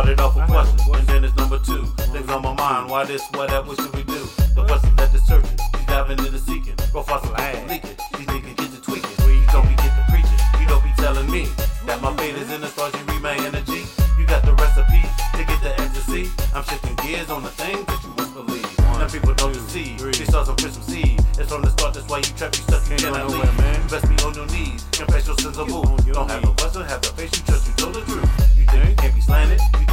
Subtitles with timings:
[0.00, 1.84] Started off with questions, and then it's number two.
[2.08, 4.24] Things on my mind, why this, why that, what should we do?
[4.56, 6.72] The question that the searching, she's diving into the seeking.
[6.90, 7.36] Go fossil
[7.68, 9.12] leaking, she's leaking, get to tweaking.
[9.28, 11.52] You don't be get to preaching, you don't be telling me
[11.84, 13.84] that my fate is in the stars, you read my energy.
[14.16, 15.04] You got the recipe
[15.36, 16.32] to get the ecstasy.
[16.56, 18.78] I'm shifting gears on the things that you wouldn't believe.
[18.96, 20.00] Now people don't see.
[20.00, 21.20] These stars are some seed.
[21.36, 23.44] It's from the start, that's why you trap, you stuck, you cannot leave.
[23.44, 25.92] You best be on your knees, confess your sins of move.
[26.08, 28.24] Don't have no question, have the face, you trust, you tell the truth.
[28.56, 29.89] You think you can't be slanted, you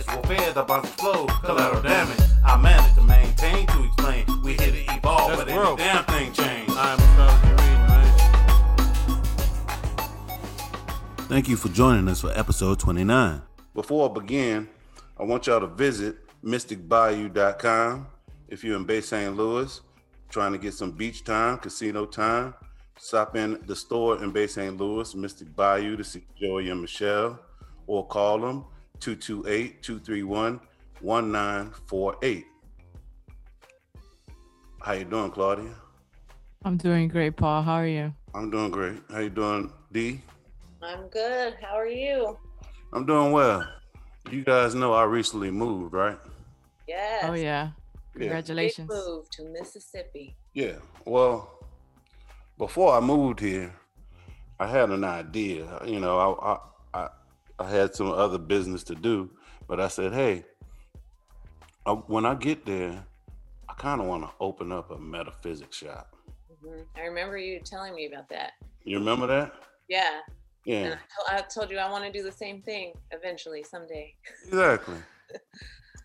[0.00, 2.18] It's warfare, the bombs explode, collateral damage.
[2.42, 4.24] I manage to maintain, to explain.
[4.42, 5.78] We here to evolve, That's but ain't world.
[5.78, 6.72] a damn thing changed.
[6.74, 7.52] I'm Astrology
[11.18, 11.26] Read.
[11.28, 13.42] Thank you for joining us for episode 29.
[13.74, 14.70] Before I begin,
[15.18, 18.06] I want y'all to visit mysticbayou.com
[18.48, 19.36] if you're in Bay St.
[19.36, 19.82] Louis,
[20.30, 22.54] trying to get some beach time, casino time.
[22.96, 24.74] Stop in the store in Bay St.
[24.78, 27.38] Louis, Mystic Bayou, to see Joey and Michelle,
[27.86, 28.64] or call them
[29.00, 30.60] 228 231
[31.00, 32.46] 1948.
[34.82, 35.74] How you doing, Claudia?
[36.64, 37.62] I'm doing great, Paul.
[37.62, 38.12] How are you?
[38.34, 38.98] I'm doing great.
[39.10, 40.20] How you doing, D?
[40.82, 41.54] I'm good.
[41.60, 42.38] How are you?
[42.92, 43.66] I'm doing well.
[44.30, 46.18] You guys know I recently moved, right?
[46.86, 47.24] Yes.
[47.26, 47.70] Oh yeah.
[48.12, 48.90] Big Congratulations.
[48.90, 50.36] move to Mississippi.
[50.52, 50.76] Yeah.
[51.06, 51.66] Well,
[52.58, 53.74] before I moved here,
[54.58, 55.80] I had an idea.
[55.86, 56.58] You know, I I
[57.60, 59.30] I, had some other business to do,
[59.68, 60.44] but I said, hey,
[61.86, 63.04] I, when I get there,
[63.68, 66.14] I kind of want to open up a metaphysics shop.
[66.62, 68.52] hmm I remember you telling me about that.
[68.84, 69.52] You remember that?
[69.88, 70.20] Yeah.
[70.66, 70.94] And Yeah,
[71.28, 74.14] I, told, I told you I want to do the same thing eventually, someday.
[74.46, 74.96] exactly.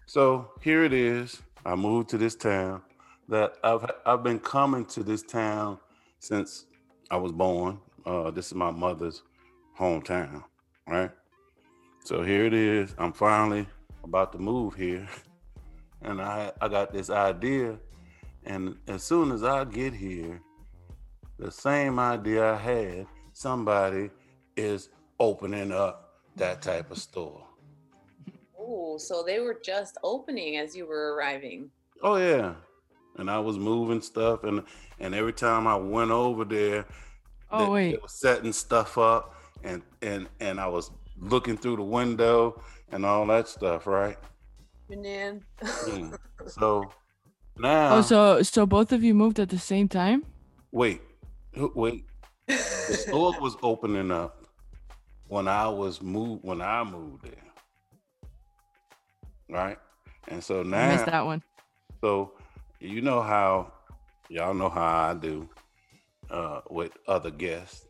[0.05, 1.41] so here it is.
[1.65, 2.81] I moved to this town
[3.27, 5.79] that I've I've been coming to this town
[6.19, 6.65] since
[7.09, 7.79] I was born.
[8.05, 9.23] Uh, this is my mother's
[9.77, 10.43] hometown,
[10.87, 11.11] right?
[12.05, 12.93] So here it is.
[12.99, 13.65] I'm finally
[14.03, 15.07] about to move here,
[16.03, 17.79] and I I got this idea,
[18.45, 20.39] and as soon as I get here,
[21.39, 24.11] the same idea I had, somebody
[24.55, 24.89] is
[25.19, 27.43] opening up that type of store.
[28.55, 31.71] Oh, so they were just opening as you were arriving.
[32.03, 32.53] Oh yeah.
[33.17, 34.61] And I was moving stuff and
[34.99, 36.85] and every time I went over there,
[37.51, 38.01] Oh they, they wait.
[38.03, 39.33] were setting stuff up
[39.63, 42.61] and and and I was looking through the window
[42.91, 44.17] and all that stuff, right?
[44.89, 45.43] And then,
[45.87, 46.11] Yeah.
[46.47, 46.91] So
[47.57, 50.23] now Oh, so so both of you moved at the same time?
[50.71, 51.01] wait,
[51.53, 52.05] who- wait.
[52.47, 54.45] The store was opening up
[55.27, 57.33] when I was moved when I moved there.
[59.49, 59.77] Right?
[60.27, 61.41] And so I now missed that one.
[62.01, 62.33] So
[62.79, 63.71] you know how
[64.29, 65.49] y'all know how I do
[66.29, 67.85] uh with other guests.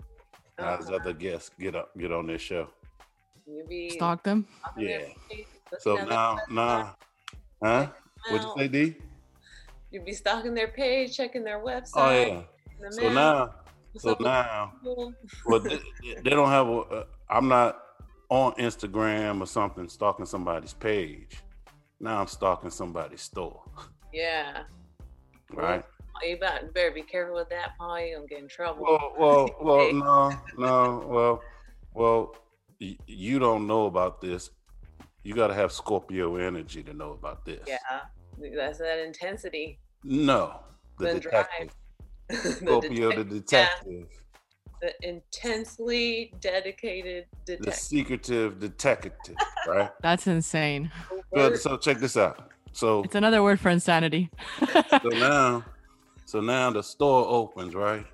[0.58, 0.96] How does Uh-huh.
[0.98, 2.70] other guests get up get on this show?
[3.46, 4.48] You be Stalk them.
[4.78, 5.02] Yeah.
[5.80, 6.96] So at now now
[7.64, 7.88] huh?
[8.30, 8.58] What'd you website.
[8.58, 8.96] say, D?
[9.92, 11.92] You'd be stalking their page, checking their website.
[11.96, 12.42] Oh yeah.
[12.82, 13.56] the So mail, now
[13.92, 15.14] what's so now people.
[15.46, 15.80] well they,
[16.24, 17.80] they don't have a uh, I'm not
[18.30, 21.38] on Instagram or something stalking somebody's page.
[22.00, 23.62] Now I'm stalking somebody's store.
[24.14, 24.64] Yeah.
[25.54, 25.84] Right?
[26.24, 28.00] You better, better be careful with that, Paul.
[28.00, 28.84] You don't get in trouble.
[28.84, 31.42] Well, well, well, no, no, well,
[31.94, 32.40] well, y-
[32.80, 34.50] you don't know about this.
[35.24, 37.62] You got to have Scorpio energy to know about this.
[37.68, 37.78] yeah,
[38.56, 39.80] that's that intensity.
[40.04, 40.60] No,
[41.00, 41.48] the, The drive.
[41.52, 41.76] detective.
[42.28, 44.08] The Scorpio, the detec- detective,
[44.82, 47.46] the intensely dedicated detective.
[47.46, 47.74] the detective.
[47.84, 49.36] secretive detective,
[49.68, 49.92] right?
[50.02, 50.92] That's insane.
[51.34, 51.60] Good.
[51.60, 52.52] So check this out.
[52.72, 54.32] So, It's another word for insanity.
[54.60, 55.64] so now,
[56.26, 58.06] so now the store opens, right?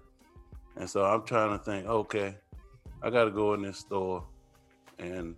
[0.75, 2.35] And so I'm trying to think, okay,
[3.01, 4.23] I got to go in this store,
[5.01, 5.35] and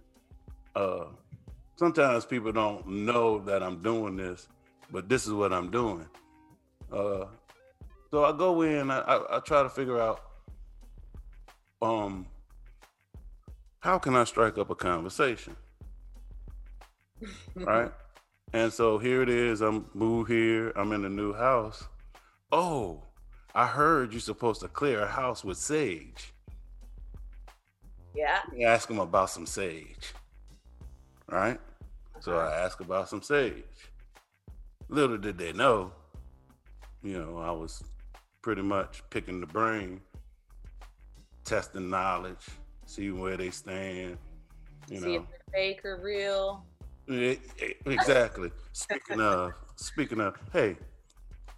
[0.76, 1.06] uh,
[1.76, 4.48] sometimes people don't know that I'm doing this,
[4.92, 6.06] but this is what I'm doing.
[6.92, 7.26] Uh,
[8.12, 10.22] so I go in, I, I, I try to figure out,
[11.82, 12.28] um,
[13.80, 15.56] how can I strike up a conversation,
[17.56, 17.92] right?
[18.54, 19.62] And so here it is.
[19.62, 20.72] I'm moved here.
[20.76, 21.88] I'm in a new house.
[22.52, 23.02] Oh,
[23.56, 26.33] I heard you're supposed to clear a house with sage.
[28.16, 28.42] Yeah.
[28.52, 30.14] Me ask them about some sage.
[31.30, 31.60] Right?
[32.20, 32.50] So Uh-huh.
[32.50, 33.64] I asked about some sage.
[34.90, 35.92] Little did they know,
[37.02, 37.84] you know, I was
[38.42, 40.02] pretty much picking the brain,
[41.46, 42.46] testing knowledge,
[42.86, 44.18] seeing where they stand,
[44.90, 45.28] you See if know.
[45.30, 46.66] they're fake or real.
[47.86, 48.52] Exactly.
[48.74, 50.78] Speaking of, speaking of, hey,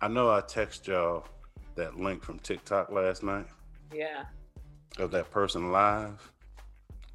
[0.02, 1.26] I know I text y'all
[1.76, 3.48] that link from TikTok last night
[3.94, 4.26] Yeah.
[4.98, 6.32] of that person live.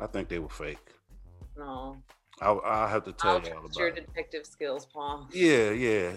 [0.00, 0.78] I think they were fake.
[1.56, 1.96] No.
[2.40, 4.06] I'll, I'll have to tell I'll you all about your it.
[4.06, 5.28] detective skills, Paul.
[5.32, 6.12] Yeah, yeah.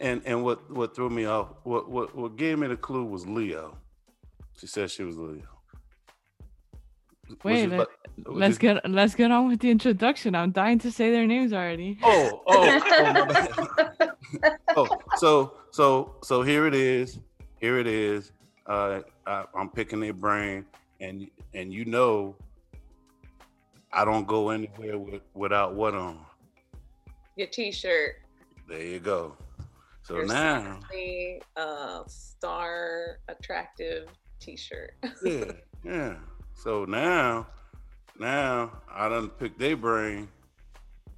[0.00, 3.26] And and what what threw me off, what what what gave me the clue was
[3.26, 3.78] Leo.
[4.58, 5.42] She said she was Leo.
[7.44, 7.88] Wait, you let- like-
[8.26, 10.34] Let's did- get let's get on with the introduction.
[10.34, 11.98] I'm dying to say their names already.
[12.02, 12.80] Oh, oh,
[14.06, 17.18] oh, oh, so so so here it is.
[17.60, 18.32] Here it is.
[18.66, 20.66] Uh, I, I'm picking their brain,
[21.00, 22.36] and and you know,
[23.92, 26.20] I don't go anywhere with, without what on.
[27.36, 28.16] Your T-shirt.
[28.68, 29.36] There you go.
[30.02, 34.08] So your now, sexy, uh, star attractive
[34.40, 34.94] T-shirt.
[35.24, 35.44] yeah,
[35.84, 36.14] yeah.
[36.54, 37.46] So now,
[38.18, 40.28] now I done picked their brain,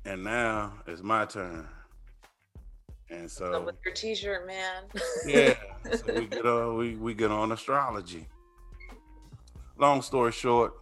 [0.05, 1.69] and now it's my turn.
[3.11, 4.85] And So so with your T-shirt, man.
[5.27, 5.55] yeah,
[5.93, 8.27] so we get on we, we get on astrology.
[9.79, 10.75] Long story short,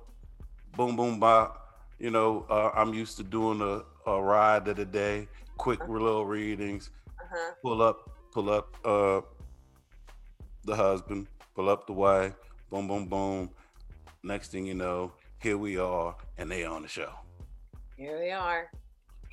[0.76, 1.61] boom boom bop.
[2.02, 6.26] You know, uh, I'm used to doing a, a ride of the day, quick little
[6.26, 6.90] readings.
[7.20, 7.52] uh-huh.
[7.62, 9.20] Pull up, pull up uh
[10.64, 12.34] the husband, pull up the wife,
[12.70, 13.50] boom boom boom.
[14.24, 17.12] Next thing you know, here we are, and they on the show.
[17.96, 18.68] Here we are.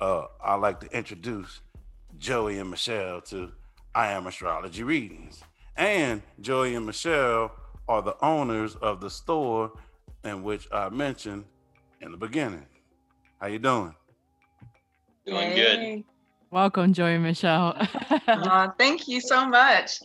[0.00, 1.62] uh, I'd like to introduce
[2.18, 3.50] Joey and Michelle to
[3.96, 5.42] I Am Astrology Readings.
[5.76, 7.50] And Joey and Michelle
[7.88, 9.72] are the owners of the store
[10.22, 11.46] in which I mentioned
[12.00, 12.66] in the beginning.
[13.40, 13.94] How you doing?
[15.26, 16.04] Doing good.
[16.50, 17.76] Welcome, Joey and Michelle.
[18.28, 20.00] Aw, thank you so much.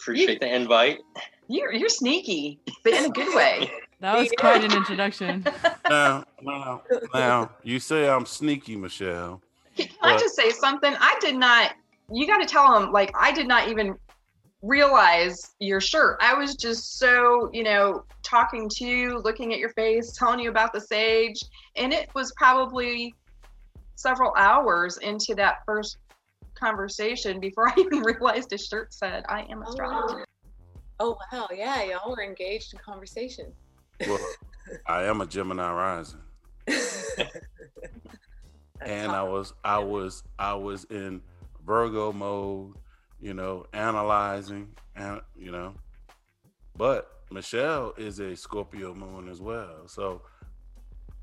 [0.00, 1.00] Appreciate the invite.
[1.48, 3.70] You're you're sneaky, but in a good way.
[4.00, 5.44] that was quite an introduction.
[5.90, 6.82] Now, now,
[7.12, 9.42] now, you say I'm sneaky, Michelle.
[9.76, 10.94] Can I just say something?
[10.98, 11.72] I did not.
[12.10, 13.94] You got to tell them like I did not even
[14.64, 16.16] realize your shirt.
[16.20, 20.50] I was just so you know talking to you, looking at your face, telling you
[20.50, 21.40] about the sage,
[21.76, 23.14] and it was probably
[23.94, 25.98] several hours into that first
[26.54, 30.24] conversation before I even realized his shirt said "I am oh, astrology."
[31.00, 33.52] Oh wow, yeah, y'all were engaged in conversation.
[34.06, 34.18] Well,
[34.86, 36.20] I am a Gemini rising.
[38.80, 41.20] and I was I was I was in
[41.66, 42.74] Virgo mode,
[43.20, 45.74] you know, analyzing and you know.
[46.76, 49.86] But Michelle is a Scorpio moon as well.
[49.86, 50.22] So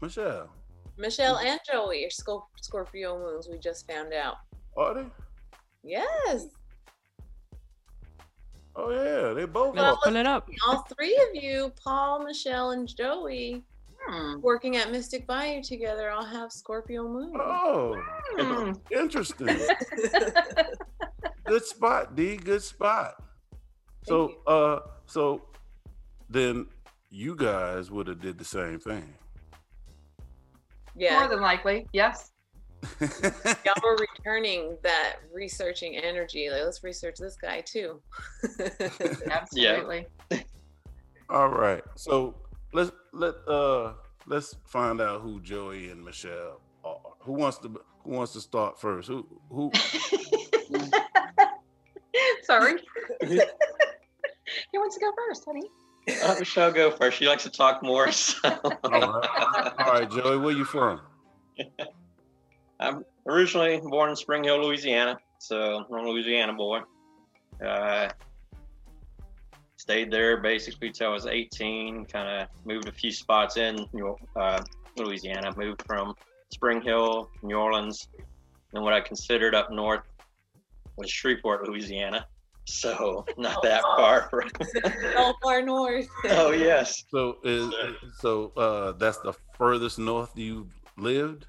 [0.02, 0.50] Michelle,
[0.98, 3.48] Michelle and Joey are Scorp- Scorpio moons.
[3.50, 4.36] We just found out.
[4.78, 5.06] are they?
[5.84, 6.46] Yes,
[8.74, 10.00] Oh yeah, they both Let's are.
[10.04, 10.48] pull it up.
[10.66, 13.66] all three of you, Paul, Michelle, and Joey,
[14.08, 14.40] Hmm.
[14.42, 17.36] working at Mystic Bayou together, all have Scorpio moons.
[17.38, 18.02] Oh,
[18.38, 18.72] Hmm.
[18.90, 19.48] interesting.
[21.52, 22.38] Good spot, D.
[22.38, 23.22] Good spot.
[24.04, 25.42] So Thank uh so
[26.30, 26.68] then
[27.10, 29.14] you guys would have did the same thing.
[30.96, 32.32] yeah, More than likely, yes.
[33.02, 36.50] y'all were returning that researching energy.
[36.50, 38.00] Like, let's research this guy too.
[39.30, 40.08] Absolutely.
[41.30, 41.84] All right.
[41.96, 42.34] So
[42.72, 43.92] let's let uh
[44.26, 46.98] let's find out who Joey and Michelle are.
[47.24, 49.10] Who wants to who wants to start first?
[49.10, 49.70] Who who
[52.44, 52.74] Sorry.
[53.22, 55.64] Who wants to go first, honey?
[56.24, 57.18] Uh, Michelle, go first.
[57.18, 58.12] She likes to talk more.
[58.12, 58.38] So.
[58.44, 59.72] all right.
[59.80, 61.02] All right, Joey, where you from?
[62.80, 65.18] I'm originally born in Spring Hill, Louisiana.
[65.40, 66.82] So I'm a Louisiana boy.
[67.66, 68.10] Uh,
[69.78, 72.06] stayed there basically till I was 18.
[72.06, 74.62] Kind of moved a few spots in New- uh,
[74.98, 75.54] Louisiana.
[75.56, 76.16] Moved from
[76.52, 78.08] Spring Hill, New Orleans,
[78.74, 80.02] and what I considered up north
[80.98, 82.26] was Shreveport, Louisiana.
[82.66, 84.50] So not that far from.
[85.18, 86.08] all far north.
[86.30, 87.04] oh yes.
[87.10, 87.74] So is
[88.20, 90.68] so uh that's the furthest north you
[90.98, 91.48] lived?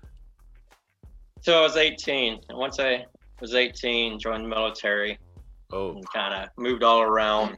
[1.40, 2.40] So I was 18.
[2.48, 3.04] And once I
[3.40, 5.18] was 18, joined the military
[5.72, 7.56] Oh, and kind of moved all around.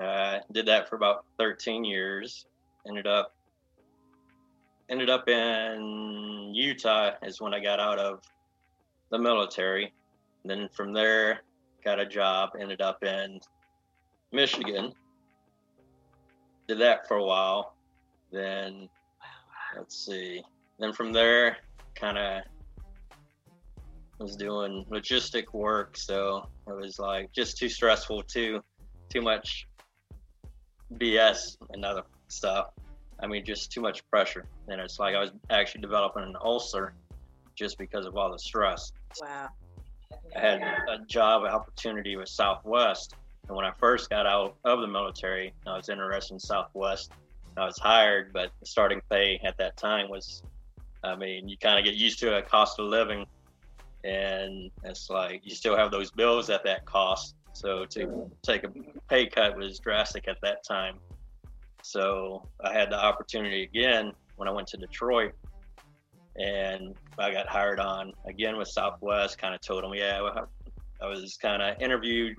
[0.00, 2.46] Uh, did that for about 13 years.
[2.88, 3.32] Ended up
[4.88, 8.20] ended up in Utah is when I got out of
[9.10, 9.92] the military.
[10.48, 11.40] Then from there,
[11.84, 12.50] got a job.
[12.58, 13.40] Ended up in
[14.32, 14.92] Michigan.
[16.68, 17.74] Did that for a while.
[18.32, 18.88] Then
[19.76, 20.42] let's see.
[20.78, 21.58] Then from there,
[21.94, 22.42] kind of
[24.18, 28.62] was doing logistic work, so it was like just too stressful, too
[29.08, 29.68] too much
[30.94, 32.70] BS and other stuff.
[33.20, 36.94] I mean, just too much pressure, and it's like I was actually developing an ulcer
[37.54, 38.92] just because of all the stress.
[39.20, 39.48] Wow.
[40.34, 43.14] I had a job opportunity with Southwest,
[43.48, 47.12] and when I first got out of the military, I was interested in Southwest.
[47.56, 50.42] I was hired, but the starting pay at that time was
[51.06, 53.26] I mean, you kind of get used to a cost of living,
[54.04, 57.36] and it's like you still have those bills at that cost.
[57.52, 58.72] So to take a
[59.08, 60.96] pay cut was drastic at that time.
[61.82, 65.32] So I had the opportunity again when I went to Detroit,
[66.38, 69.38] and I got hired on again with Southwest.
[69.38, 70.20] Kind of told them, yeah,
[71.02, 72.36] I was kind of interviewed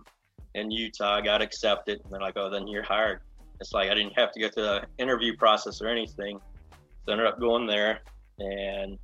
[0.56, 3.20] in Utah, I got accepted, and they're like, oh, then you're hired.
[3.60, 6.40] It's like I didn't have to go through the interview process or anything.
[7.06, 8.02] So I ended up going there,
[8.40, 8.98] and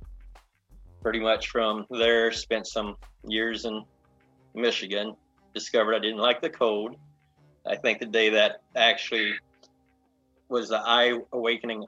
[1.02, 2.96] pretty much from there spent some
[3.26, 3.84] years in
[4.54, 5.14] Michigan.
[5.54, 6.96] Discovered I didn't like the cold.
[7.66, 9.34] I think the day that actually
[10.48, 11.86] was the eye awakening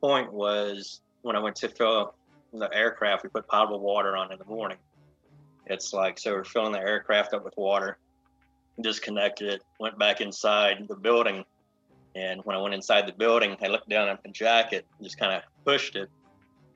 [0.00, 2.14] point was when I went to fill
[2.52, 3.22] the aircraft.
[3.22, 4.78] We put potable water on in the morning.
[5.66, 7.98] It's like so we're filling the aircraft up with water,
[8.80, 11.44] disconnected it, went back inside the building,
[12.14, 15.18] and when I went inside the building, I looked down at the jacket, and just
[15.18, 16.10] kind of pushed it.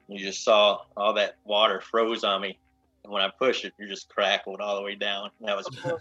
[0.09, 2.59] You just saw all that water froze on me,
[3.05, 5.31] and when I pushed it, you just crackled all the way down.
[5.41, 5.99] And that was the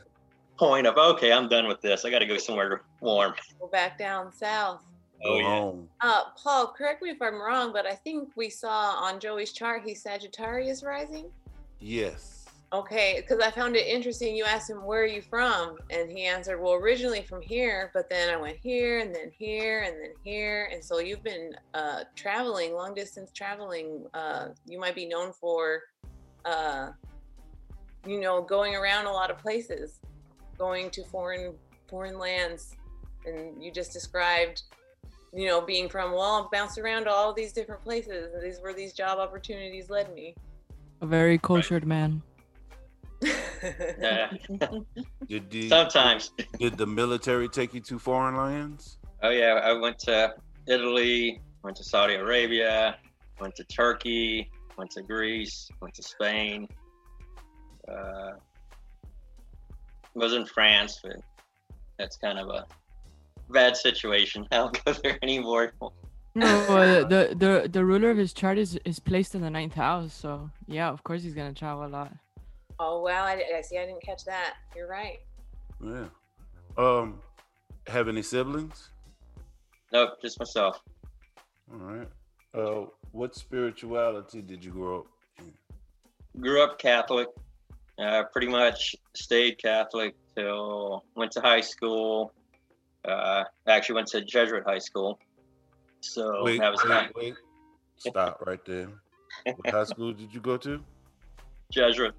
[0.57, 2.05] point of okay, I'm done with this.
[2.05, 3.33] I got to go somewhere warm.
[3.59, 4.83] Go back down south.
[5.25, 5.59] Oh, Go yeah.
[5.59, 5.89] home.
[6.01, 9.81] Uh, Paul, correct me if I'm wrong, but I think we saw on Joey's chart
[9.83, 11.25] he's Sagittarius rising.
[11.79, 12.45] Yes.
[12.73, 14.35] Okay, because I found it interesting.
[14.35, 15.77] You asked him, Where are you from?
[15.91, 19.83] And he answered, Well, originally from here, but then I went here and then here
[19.83, 20.69] and then here.
[20.71, 24.05] And so you've been uh, traveling, long distance traveling.
[24.13, 25.83] Uh, you might be known for,
[26.43, 26.89] uh,
[28.05, 29.99] you know, going around a lot of places,
[30.57, 31.53] going to foreign
[31.87, 32.75] foreign lands.
[33.25, 34.63] And you just described,
[35.35, 38.33] you know, being from, well, I bounced around to all these different places.
[38.33, 40.35] And these were these job opportunities led me.
[41.01, 42.21] A very cultured man.
[43.21, 44.31] Yeah.
[45.27, 46.31] Did the, Sometimes.
[46.59, 48.99] did the military take you to foreign lands?
[49.23, 50.35] Oh yeah, I went to
[50.67, 52.97] Italy, went to Saudi Arabia,
[53.41, 56.67] went to Turkey, went to Greece, went to Spain.
[57.87, 58.33] Uh,
[60.13, 61.17] was in France, but
[61.97, 62.65] that's kind of a
[63.49, 64.47] bad situation.
[64.51, 65.73] I don't go there anymore.
[66.33, 69.73] No, uh, the the the ruler of his chart is is placed in the ninth
[69.73, 72.11] house, so yeah, of course he's gonna travel a lot.
[72.79, 73.23] Oh wow!
[73.23, 73.77] I, I see.
[73.77, 74.55] I didn't catch that.
[74.75, 75.19] You're right.
[75.83, 76.07] Yeah.
[76.77, 77.19] Um,
[77.87, 78.89] have any siblings?
[79.93, 80.81] Nope, just myself.
[81.71, 82.07] All right.
[82.53, 85.05] Uh, what spirituality did you grow up
[85.39, 86.41] in?
[86.41, 87.27] Grew up Catholic.
[87.97, 92.33] Uh, pretty much stayed Catholic till went to high school.
[93.07, 95.19] Uh, actually went to Jesuit high school.
[96.01, 97.33] So Wait, that was wait, kind wait.
[97.97, 98.89] Stop right there.
[99.45, 100.81] What high school did you go to?
[101.71, 102.13] Jesuit.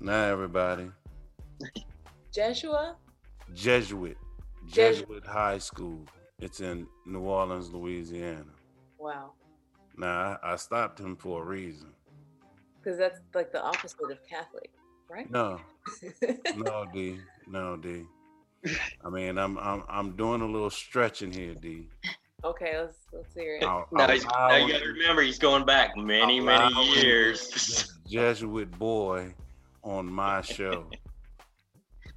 [0.00, 0.90] Not everybody.
[2.32, 2.96] Jeshua.
[3.54, 4.16] Jesuit.
[4.66, 6.06] Jesu- Jesuit High School.
[6.40, 8.44] It's in New Orleans, Louisiana.
[8.98, 9.32] Wow.
[9.96, 11.90] Now I, I stopped him for a reason.
[12.82, 14.70] Because that's like the opposite of Catholic,
[15.08, 15.30] right?
[15.30, 15.60] No,
[16.56, 17.18] no, D.
[17.46, 18.04] No, D.
[19.04, 21.88] I mean, I'm I'm I'm doing a little stretching here, D.
[22.44, 23.64] okay, let's let's hear it.
[23.64, 26.72] I'll- Now, I'll he's, allow now you got to remember he's going back many, many
[26.72, 27.92] allowing years.
[28.08, 29.34] Jesuit boy
[29.82, 30.88] on my show.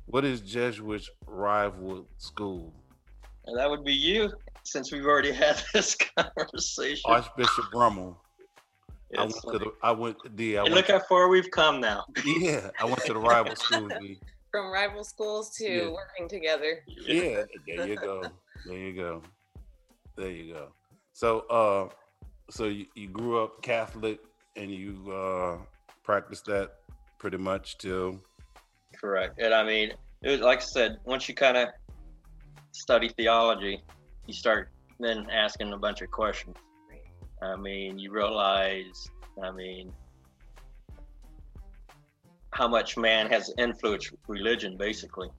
[0.10, 2.74] What is Jesuit's rival school?
[3.46, 4.32] And that would be you,
[4.64, 7.04] since we've already had this conversation.
[7.12, 8.18] Archbishop Rummel.
[9.18, 10.58] I went It's to the I went D.
[10.58, 12.06] I and went look how far we've come now.
[12.26, 14.18] yeah, I went to the rival school, D.
[14.52, 15.90] From rival schools to Yeah.
[15.90, 16.84] working together.
[16.88, 18.24] Yeah, there you go.
[18.66, 19.22] There you go.
[20.16, 20.72] There you go.
[21.14, 21.90] So uh
[22.50, 24.20] so you, you grew up Catholic
[24.56, 25.58] and you uh
[26.04, 26.76] practiced that
[27.20, 28.20] pretty much till
[29.00, 29.40] Correct.
[29.40, 29.92] And I mean,
[30.24, 31.70] it was like I said, once you kind of
[32.72, 33.84] study theology,
[34.26, 36.56] you start then asking a bunch of questions.
[37.42, 39.08] I mean, you realize,
[39.44, 39.94] I mean,
[42.54, 45.30] how much man has influenced religion, basically.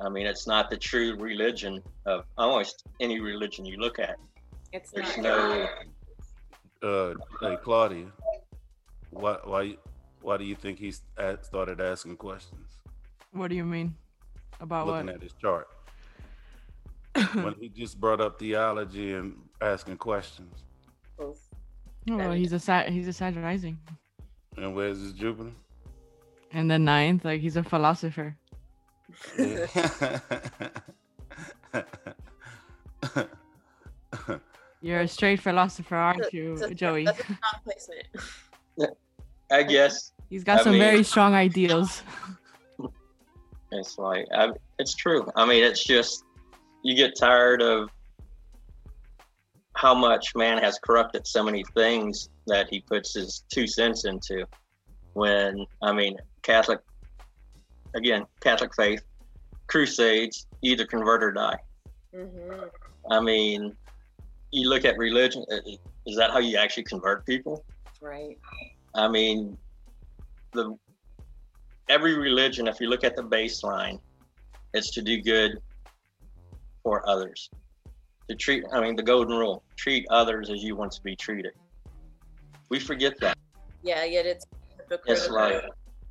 [0.00, 4.16] I mean, it's not the true religion of almost any religion you look at.
[4.72, 5.68] It's There's not.
[6.82, 8.06] no, uh hey Claudia.
[9.10, 9.76] Why why
[10.20, 10.92] why do you think he
[11.42, 12.68] started asking questions?
[13.32, 13.94] What do you mean?
[14.60, 15.14] About Looking what?
[15.16, 15.68] at his chart.
[17.34, 20.64] when he just brought up theology and asking questions.
[21.20, 21.36] Oh,
[22.08, 23.78] well, he's a Sag- he's a Sag rising,
[24.56, 25.52] And where's his Jupiter?
[26.54, 28.36] And the ninth, like he's a philosopher.
[34.80, 37.04] You're a straight philosopher, aren't you, Joey?
[37.06, 38.06] That's a strong placement.
[39.50, 42.02] I guess He's got I some mean- very strong ideals.
[43.76, 45.28] It's like I, it's true.
[45.34, 46.22] I mean, it's just
[46.84, 47.90] you get tired of
[49.74, 54.46] how much man has corrupted so many things that he puts his two cents into.
[55.14, 56.80] When I mean Catholic,
[57.94, 59.02] again Catholic faith,
[59.66, 61.58] crusades, either convert or die.
[62.14, 62.64] hmm
[63.10, 63.76] I mean,
[64.52, 65.44] you look at religion.
[66.06, 67.64] Is that how you actually convert people?
[68.00, 68.38] Right.
[68.94, 69.58] I mean,
[70.52, 70.76] the
[71.88, 73.98] every religion, if you look at the baseline,
[74.72, 75.58] it's to do good
[76.82, 77.50] for others.
[78.30, 81.52] To treat, I mean, the golden rule: treat others as you want to be treated.
[82.70, 83.36] We forget that.
[83.82, 84.46] Yeah, yet it's
[84.78, 85.12] hypocritical.
[85.12, 85.62] It's like,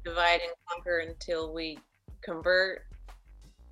[0.04, 1.80] divide and conquer until we
[2.22, 2.84] convert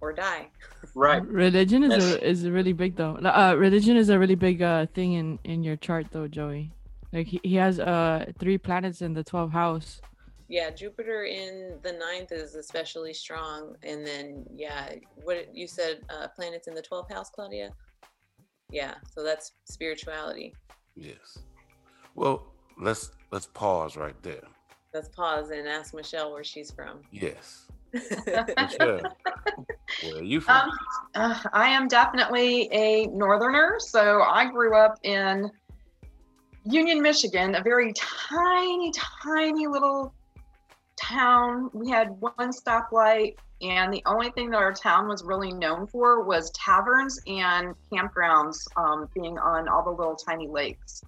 [0.02, 0.50] or die.
[0.96, 1.26] right?
[1.28, 2.04] Religion is Yes.
[2.04, 3.16] a, is really big though.
[3.18, 6.72] Uh, religion is a really big uh thing in in your chart though, Joey.
[7.14, 10.02] Like he, he has uh three planets in the 12th house.
[10.48, 14.90] Yeah, Jupiter in the ninth is especially strong, and then yeah,
[15.24, 17.72] what you said, uh, planets in the twelfth house, Claudia.
[18.70, 20.54] Yeah, so that's spirituality.
[20.96, 21.40] Yes.
[22.16, 22.48] Well,
[22.78, 24.44] let's let's pause right there.
[24.94, 27.00] Let's pause and ask Michelle where she's from.
[27.12, 27.68] Yes.
[27.94, 29.02] Michelle,
[30.04, 30.70] where are you from?
[30.70, 30.72] Um,
[31.16, 33.78] uh, I am definitely a northerner.
[33.80, 35.50] So I grew up in
[36.66, 38.92] Union, Michigan, a very tiny,
[39.24, 40.14] tiny little
[41.02, 41.70] town.
[41.74, 46.24] We had one stoplight, and the only thing that our town was really known for
[46.24, 51.02] was taverns and campgrounds um, being on all the little tiny lakes.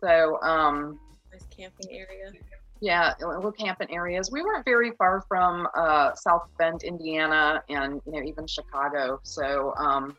[0.00, 0.98] So, um,
[1.30, 2.32] nice camping area.
[2.80, 4.30] Yeah, little camping areas.
[4.30, 9.20] We weren't very far from uh, South Bend, Indiana, and you know even Chicago.
[9.22, 10.16] So um,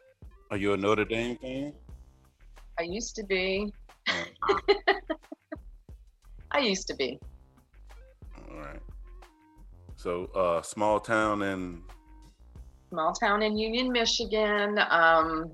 [0.52, 1.74] Are you a Notre Dame fan?
[2.80, 3.74] I used to be.
[4.08, 4.56] Uh,
[6.52, 7.20] I used to be.
[8.52, 8.82] All right.
[9.96, 11.82] So, uh, small town in
[12.90, 14.80] Small town in Union, Michigan.
[14.90, 15.52] Um,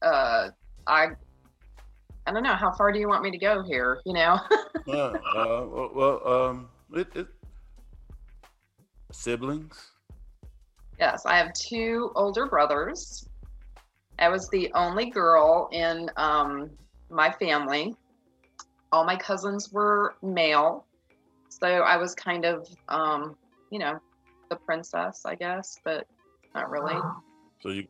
[0.00, 0.48] uh,
[0.86, 1.08] I.
[2.28, 2.54] I don't know.
[2.54, 4.02] How far do you want me to go here?
[4.04, 4.38] You know.
[4.86, 7.26] uh, uh, well, well, um, it, it
[9.10, 9.92] siblings.
[11.00, 13.26] Yes, I have two older brothers.
[14.18, 16.70] I was the only girl in um,
[17.08, 17.96] my family.
[18.92, 20.84] All my cousins were male.
[21.48, 23.36] So I was kind of, um,
[23.70, 23.98] you know,
[24.50, 26.06] the princess, I guess, but
[26.54, 27.00] not really.
[27.62, 27.86] So you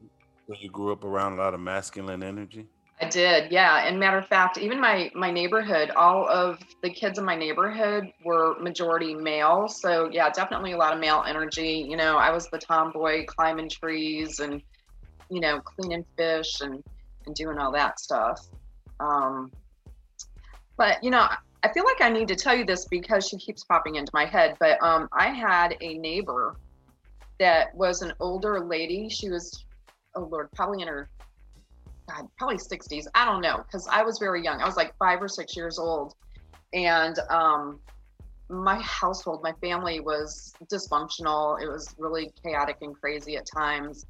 [0.46, 2.68] so you grew up around a lot of masculine energy.
[3.00, 3.86] I did, yeah.
[3.86, 8.12] And matter of fact, even my my neighborhood, all of the kids in my neighborhood
[8.24, 9.68] were majority male.
[9.68, 11.86] So yeah, definitely a lot of male energy.
[11.88, 14.60] You know, I was the tomboy climbing trees and
[15.30, 16.82] you know cleaning fish and
[17.26, 18.48] and doing all that stuff.
[18.98, 19.52] Um,
[20.76, 21.28] but you know,
[21.62, 24.24] I feel like I need to tell you this because she keeps popping into my
[24.24, 24.56] head.
[24.58, 26.56] But um, I had a neighbor
[27.38, 29.08] that was an older lady.
[29.08, 29.64] She was,
[30.16, 31.08] oh Lord, probably in her
[32.08, 33.06] God, probably 60s.
[33.14, 34.60] I don't know, because I was very young.
[34.60, 36.14] I was like five or six years old.
[36.72, 37.80] And um,
[38.48, 41.60] my household, my family was dysfunctional.
[41.62, 44.06] It was really chaotic and crazy at times.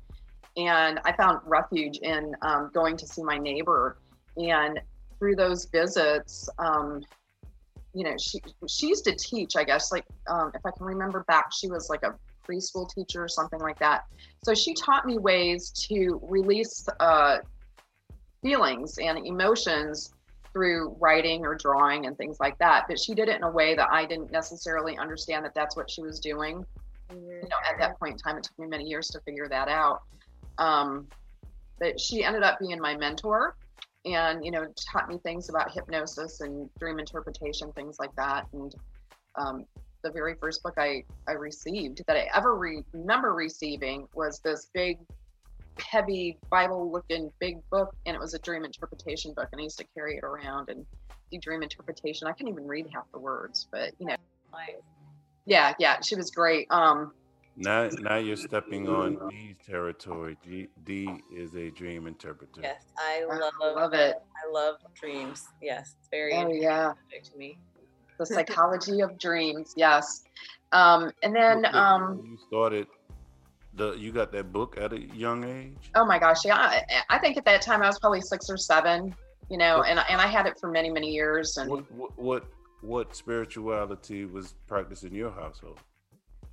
[0.56, 3.98] And I found refuge in um, going to see my neighbor.
[4.36, 4.80] And
[5.18, 7.02] through those visits, um,
[7.94, 11.24] you know, she she used to teach, I guess, like um, if I can remember
[11.26, 12.14] back, she was like a
[12.48, 14.04] preschool teacher or something like that.
[14.44, 17.38] So she taught me ways to release uh,
[18.42, 20.12] feelings and emotions
[20.52, 22.86] through writing or drawing and things like that.
[22.88, 25.90] But she did it in a way that I didn't necessarily understand that that's what
[25.90, 26.64] she was doing.
[27.10, 29.68] You know, at that point in time, it took me many years to figure that
[29.68, 30.02] out.
[30.58, 31.06] Um,
[31.78, 33.56] but she ended up being my mentor
[34.04, 38.46] and, you know, taught me things about hypnosis and dream interpretation, things like that.
[38.52, 38.74] And
[39.36, 39.64] um,
[40.02, 44.70] the very first book I, I received that I ever re- remember receiving was this
[44.74, 44.98] big
[45.80, 49.48] heavy Bible looking big book, and it was a dream interpretation book.
[49.52, 50.86] And I used to carry it around and
[51.30, 52.26] do dream interpretation.
[52.28, 54.16] I couldn't even read half the words, but you know,
[55.46, 56.66] yeah, yeah, she was great.
[56.70, 57.12] Um,
[57.56, 60.36] Now, now you're stepping on D's territory.
[60.84, 62.60] D is a dream interpreter.
[62.62, 64.16] yes, I I love, love it.
[64.16, 65.42] I love dreams.
[65.62, 66.92] Yes, it's very Oh yeah,
[67.24, 67.58] to me.
[68.18, 69.72] the psychology of dreams.
[69.76, 70.22] Yes.
[70.72, 72.86] Um, and then, um, you started
[73.78, 75.90] the you got that book at a young age.
[75.94, 78.56] oh my gosh, yeah, I, I think at that time I was probably six or
[78.56, 79.14] seven.
[79.48, 81.56] You know, and and I had it for many many years.
[81.56, 82.44] And What what what,
[82.82, 85.80] what spirituality was practiced in your household?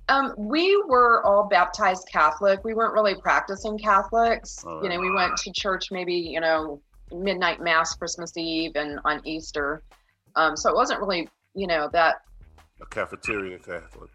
[0.08, 2.62] Um, we were all baptized Catholic.
[2.64, 4.64] We weren't really practicing Catholics.
[4.64, 6.80] All You know, we went to church maybe, you know,
[7.12, 9.82] midnight mass Christmas Eve and on Easter.
[10.36, 12.16] Um, so it wasn't really, you know, that.
[12.80, 14.10] A cafeteria Catholic.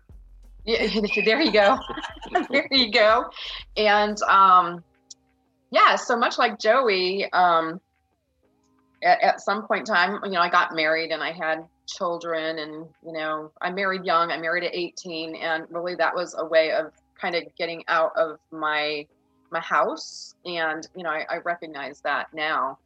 [0.66, 0.88] Yeah,
[1.26, 1.78] there you go.
[2.50, 3.30] there you go.
[3.78, 4.84] And um,
[5.72, 7.80] yeah, so much like Joey, um,
[9.04, 12.60] at, at some point in time, you know, I got married and I had children
[12.60, 16.46] and, you know, I married young, I married at 18 and really that was a
[16.46, 19.08] way of kind of getting out of my,
[19.52, 20.36] my house.
[20.46, 22.78] And, you know, I, I recognize that now.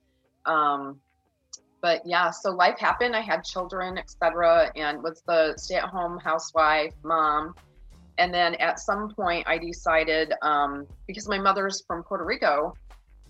[0.46, 1.00] Um,
[1.82, 3.16] but yeah, so life happened.
[3.16, 7.54] I had children, etc., and was the stay-at-home housewife, mom.
[8.18, 12.74] And then at some point, I decided um, because my mother's from Puerto Rico,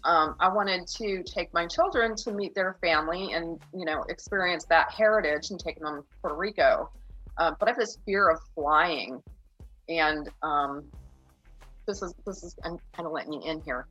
[0.04, 4.66] um, I wanted to take my children to meet their family and you know experience
[4.66, 6.90] that heritage and take them to Puerto Rico.
[7.38, 9.22] Uh, but I have this fear of flying,
[9.90, 10.86] and um,
[11.88, 13.88] this is this is I'm kind of letting you in here.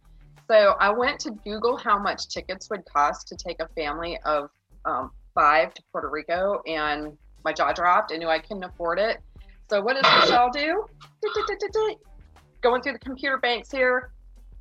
[0.49, 4.51] So I went to Google how much tickets would cost to take a family of
[4.85, 8.13] um, five to Puerto Rico, and my jaw dropped.
[8.13, 9.21] I knew I couldn't afford it.
[9.75, 10.87] So what does Michelle do?
[12.61, 14.13] Going through the computer banks here.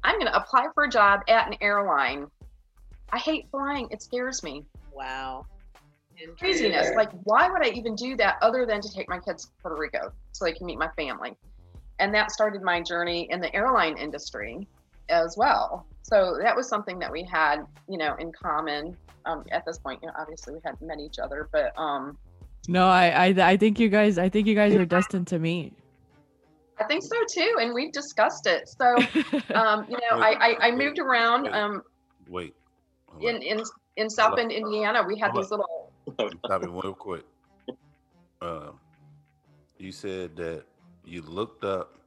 [0.03, 2.25] I'm going to apply for a job at an airline.
[3.11, 3.87] I hate flying.
[3.91, 4.65] It scares me.
[4.91, 5.45] Wow.
[6.39, 6.95] Craziness.
[6.95, 9.79] Like, why would I even do that other than to take my kids to Puerto
[9.79, 11.37] Rico so they can meet my family?
[11.99, 14.67] And that started my journey in the airline industry
[15.09, 15.85] as well.
[16.01, 18.97] So that was something that we had, you know, in common.
[19.25, 22.17] Um, at this point, you know, obviously we had met each other, but um,
[22.67, 25.73] No, I, I I think you guys I think you guys are destined to meet.
[26.79, 27.57] I think so too.
[27.59, 28.67] And we've discussed it.
[28.67, 28.95] So,
[29.55, 31.81] um, you know, I, I, I moved around um,
[32.27, 32.55] Wait.
[33.21, 33.61] In, in,
[33.95, 35.03] in South Bend, Indiana.
[35.07, 35.91] We had Hold these little,
[36.45, 37.25] Stop it real quick.
[38.41, 38.71] Uh,
[39.77, 40.63] you said that
[41.05, 41.99] you looked up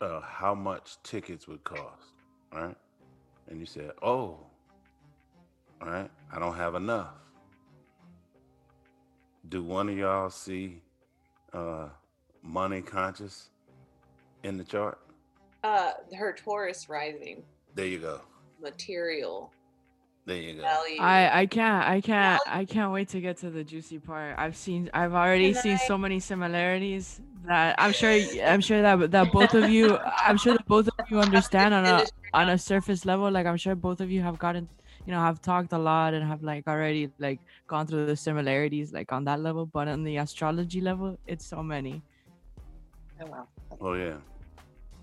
[0.00, 2.12] uh, how much tickets would cost,
[2.52, 2.76] right?
[3.48, 4.46] And you said, "Oh,
[5.80, 7.21] all right, I don't have enough."
[9.48, 10.82] Do one of y'all see
[11.52, 11.88] uh,
[12.42, 13.48] money conscious
[14.44, 14.98] in the chart?
[15.64, 17.42] Uh, her Taurus rising
[17.74, 18.20] There you go.
[18.60, 19.52] material
[20.26, 20.62] There you go.
[20.62, 21.00] value.
[21.00, 24.36] I I can't I can't I can't wait to get to the juicy part.
[24.38, 28.10] I've seen I've already Can seen I- so many similarities that I'm sure
[28.44, 31.84] I'm sure that that both of you I'm sure that both of you understand on
[31.84, 33.30] a on a surface level.
[33.30, 34.68] Like I'm sure both of you have gotten
[35.06, 38.92] you know have talked a lot and have like already like gone through the similarities
[38.92, 39.66] like on that level.
[39.66, 42.02] But on the astrology level, it's so many.
[43.20, 43.48] oh, wow.
[43.80, 44.16] Oh yeah.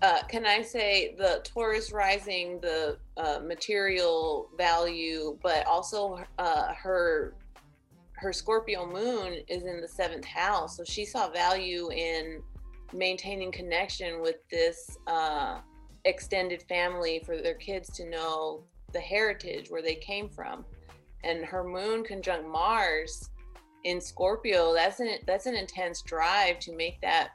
[0.02, 7.34] uh, can I say the Taurus rising, the uh, material value, but also uh, her
[8.14, 12.42] her Scorpio moon is in the seventh house, so she saw value in
[12.92, 15.60] maintaining connection with this uh,
[16.04, 20.64] extended family for their kids to know the heritage where they came from,
[21.24, 23.30] and her moon conjunct Mars
[23.84, 24.74] in Scorpio.
[24.74, 27.30] That's an that's an intense drive to make that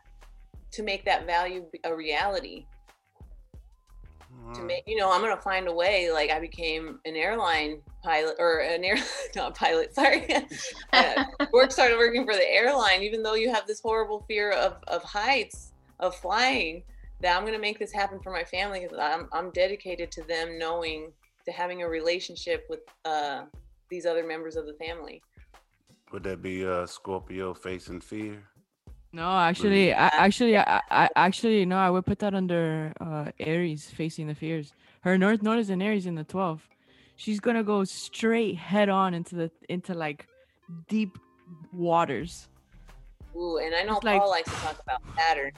[0.72, 2.66] to make that value a reality
[4.54, 4.68] to Mm.
[4.68, 8.60] make you know i'm gonna find a way like i became an airline pilot or
[8.60, 8.98] an air
[9.36, 10.28] not pilot sorry
[10.94, 14.78] uh, work started working for the airline even though you have this horrible fear of
[14.88, 16.84] of heights of flying
[17.22, 20.60] that i'm gonna make this happen for my family because I'm, I'm dedicated to them
[20.60, 21.12] knowing
[21.46, 23.44] to having a relationship with uh
[23.90, 25.22] these other members of the family
[26.12, 28.44] Would that be uh, Scorpio facing fear?
[29.12, 33.90] No, actually, I, actually, I, I actually no, I would put that under uh Aries
[33.90, 34.74] facing the fears.
[35.02, 36.68] Her North Node is in Aries in the 12th.
[37.16, 40.28] She's gonna go straight head on into the into like
[40.90, 41.18] deep
[41.72, 42.50] waters.
[43.38, 45.52] Ooh, and i know It's like- paul likes to talk about saturn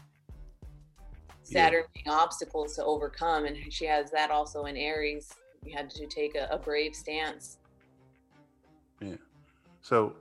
[1.44, 5.32] saturn being obstacles to overcome and she has that also in aries
[5.68, 7.58] you had to take a, a brave stance
[9.02, 9.16] Yeah.
[9.82, 10.16] So,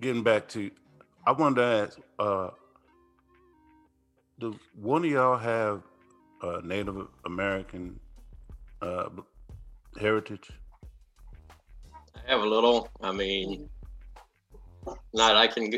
[0.00, 0.70] getting back to,
[1.26, 2.50] I wanted to ask, uh,
[4.38, 5.82] do one of y'all have
[6.42, 7.98] uh, Native American
[8.82, 9.08] uh,
[10.00, 10.50] heritage?
[12.16, 12.88] I have a little.
[13.00, 13.68] I mean,
[15.12, 15.72] not I can,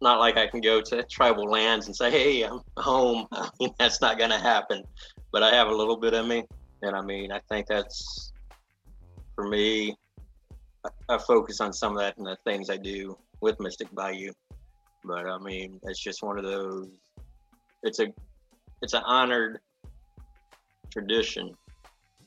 [0.00, 3.74] not like I can go to tribal lands and say, "Hey, I'm home." I mean,
[3.78, 4.82] that's not gonna happen.
[5.32, 6.44] But I have a little bit of me,
[6.82, 8.32] and I mean, I think that's
[9.34, 9.96] for me.
[10.84, 14.32] I, I focus on some of that and the things I do with Mystic Bayou.
[15.04, 16.88] But I mean, it's just one of those.
[17.82, 18.06] It's a,
[18.82, 19.60] it's an honored
[20.90, 21.56] tradition,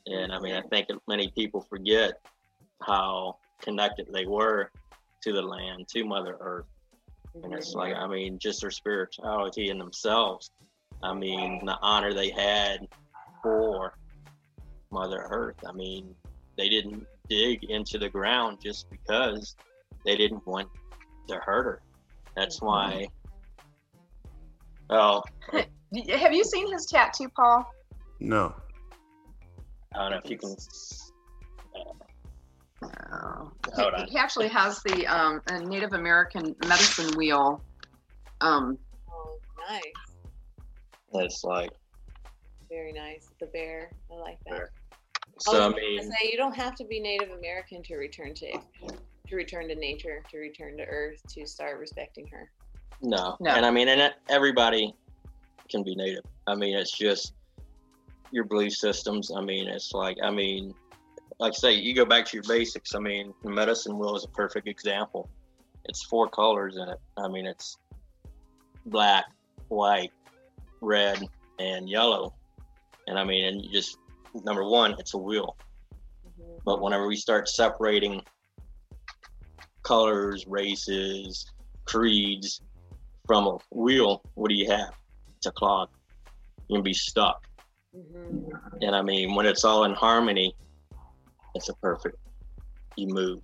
[0.06, 2.20] and I mean, I think many people forget
[2.82, 4.70] how connected they were
[5.22, 6.66] to the land, to Mother Earth.
[7.42, 10.50] And it's like, I mean, just their spirituality in themselves.
[11.02, 12.88] I mean, the honor they had
[13.42, 13.94] for
[14.90, 15.56] Mother Earth.
[15.66, 16.14] I mean,
[16.56, 19.56] they didn't dig into the ground just because
[20.04, 20.68] they didn't want
[21.28, 21.82] to hurt her.
[22.36, 23.08] That's why.
[24.90, 25.22] Oh,
[25.52, 27.64] Have you seen his tattoo, Paul?
[28.20, 28.54] No.
[29.94, 30.54] I don't know if you can.
[33.12, 33.50] Oh.
[33.74, 34.08] Hold He, on.
[34.08, 37.62] he actually has the um, a Native American medicine wheel.
[38.40, 38.78] Um,
[39.10, 39.82] Oh, nice.
[41.14, 41.70] It's like
[42.68, 43.28] Very nice.
[43.40, 43.90] The bear.
[44.10, 44.56] I like that.
[44.56, 44.70] Bear.
[45.26, 45.52] I so.
[45.52, 48.58] was I mean, say you don't have to be Native American to return to
[49.28, 52.50] to return to nature, to return to Earth, to start respecting her.
[53.02, 53.36] no.
[53.40, 53.50] No.
[53.50, 54.94] And I mean, and everybody
[55.68, 56.24] can be native.
[56.46, 57.34] I mean, it's just
[58.30, 59.32] your belief systems.
[59.34, 60.74] I mean, it's like, I mean,
[61.38, 62.94] like I say, you go back to your basics.
[62.94, 65.28] I mean, the medicine wheel is a perfect example.
[65.86, 66.98] It's four colors in it.
[67.16, 67.78] I mean, it's
[68.86, 69.24] black,
[69.68, 70.12] white,
[70.80, 71.22] red,
[71.58, 72.34] and yellow.
[73.06, 73.98] And I mean, and you just
[74.44, 75.56] number one, it's a wheel.
[76.26, 76.60] Mhm.
[76.64, 78.22] But whenever we start separating
[79.82, 81.46] colors, races,
[81.84, 82.60] creeds
[83.26, 84.94] from a wheel, what do you have?
[85.36, 85.88] It's a clog.
[86.68, 87.46] You can be stuck.
[87.94, 88.78] Mhm.
[88.82, 90.54] And I mean, when it's all in harmony,
[91.54, 92.18] it's a perfect.
[92.96, 93.42] You move.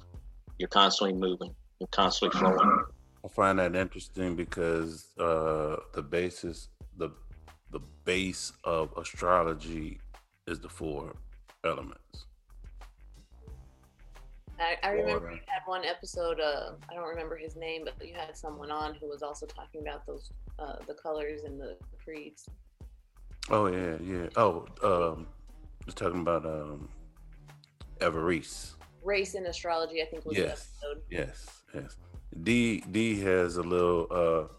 [0.58, 1.54] You're constantly moving.
[1.78, 2.84] You're constantly flowing.
[3.24, 7.10] I find that interesting because uh, the basis, the
[7.72, 9.98] the base of astrology
[10.46, 11.14] is the four
[11.64, 12.26] elements.
[14.60, 16.38] I, I remember you had one episode.
[16.38, 19.80] Uh, I don't remember his name, but you had someone on who was also talking
[19.80, 22.46] about those uh, the colors and the creeds.
[23.50, 24.28] Oh yeah, yeah.
[24.36, 25.26] Oh, um,
[25.84, 26.88] just talking about um,
[28.00, 28.74] Everest.
[29.02, 30.68] Race in astrology, I think was Yes.
[30.80, 31.02] the episode.
[31.10, 31.96] Yes, yes.
[32.44, 34.54] D D has a little uh,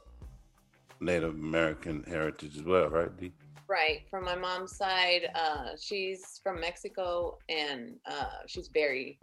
[1.03, 3.15] Native American heritage as well, right?
[3.17, 3.31] D.
[3.67, 4.01] Right.
[4.09, 9.17] From my mom's side, uh, she's from Mexico and uh, she's very,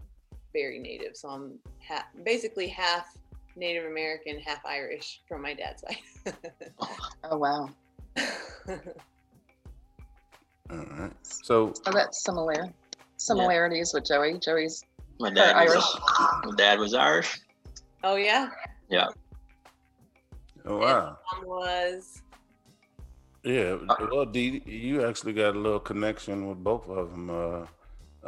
[0.52, 1.16] very native.
[1.16, 3.16] So I'm ha- basically half
[3.56, 6.34] Native American, half Irish from my dad's side.
[7.24, 7.68] oh wow,
[10.70, 11.12] All right.
[11.22, 12.68] So so that's similar
[13.16, 14.38] similarities with Joey.
[14.38, 14.84] Joey's
[15.18, 16.44] My dad was Irish.
[16.44, 17.40] my dad was Irish.
[18.04, 18.48] oh yeah.
[18.88, 19.08] yeah,
[20.66, 21.18] oh wow.
[21.44, 22.22] was.
[23.42, 23.78] Yeah,
[24.12, 27.30] well, D, you actually got a little connection with both of them.
[27.30, 27.66] Uh,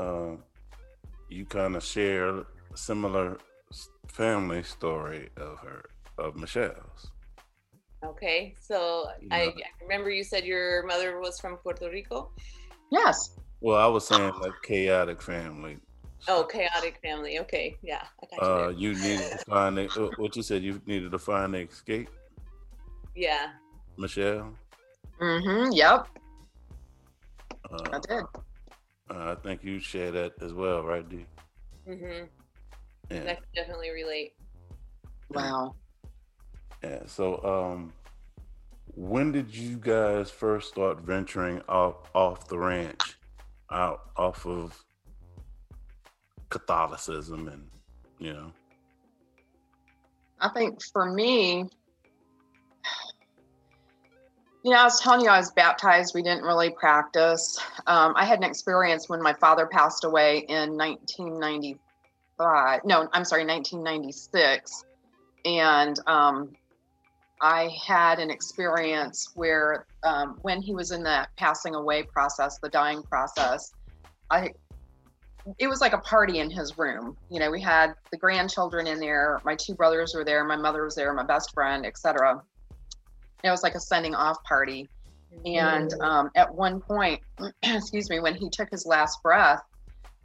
[0.01, 0.37] uh,
[1.29, 3.39] you kind of share a similar
[4.09, 5.85] family story of her,
[6.19, 7.11] of Michelle's.
[8.05, 9.67] Okay, so I, Yeah.
[9.67, 12.31] I remember you said your mother was from Puerto Rico.
[12.91, 13.37] yes.
[13.61, 15.79] Well, I was saying like chaotic family.
[16.27, 17.39] Oh, chaotic family.
[17.39, 20.63] Okay, yeah, I got you Uh, you needed to find a, uh, what you said.
[20.63, 22.09] You needed to find the escape,
[23.15, 23.49] Yeah,
[23.97, 24.55] Michelle.
[25.21, 25.73] Mm-hmm.
[25.73, 26.07] Yep.
[27.73, 28.25] I Uh, did.
[29.11, 31.27] I think you share that as well, right, D?
[31.87, 32.25] hmm
[33.11, 33.35] I Yeah.
[33.35, 34.35] can definitely relate.
[35.31, 35.75] Wow.
[36.83, 37.03] Yeah.
[37.07, 37.93] So, um,
[38.95, 43.19] when did you guys first start venturing off off the ranch,
[43.71, 44.83] out off of
[46.51, 47.71] Catholicism, and
[48.19, 48.53] you know?
[50.41, 51.69] I think for me,
[54.63, 56.15] you know, I was telling you I was baptized.
[56.15, 57.59] We didn't really practice.
[57.87, 62.81] Um, I had an experience when my father passed away in 1995.
[62.85, 64.85] No, I'm sorry, 1996.
[65.45, 66.53] And um,
[67.41, 72.69] I had an experience where um, when he was in that passing away process, the
[72.69, 73.73] dying process,
[74.31, 74.53] I
[75.59, 77.17] it was like a party in his room.
[77.29, 80.85] You know, we had the grandchildren in there, my two brothers were there, my mother
[80.85, 82.41] was there, my best friend, etc.
[83.45, 84.89] It was like a sending off party.
[85.47, 87.21] And um, at one point,
[87.63, 89.63] excuse me, when he took his last breath,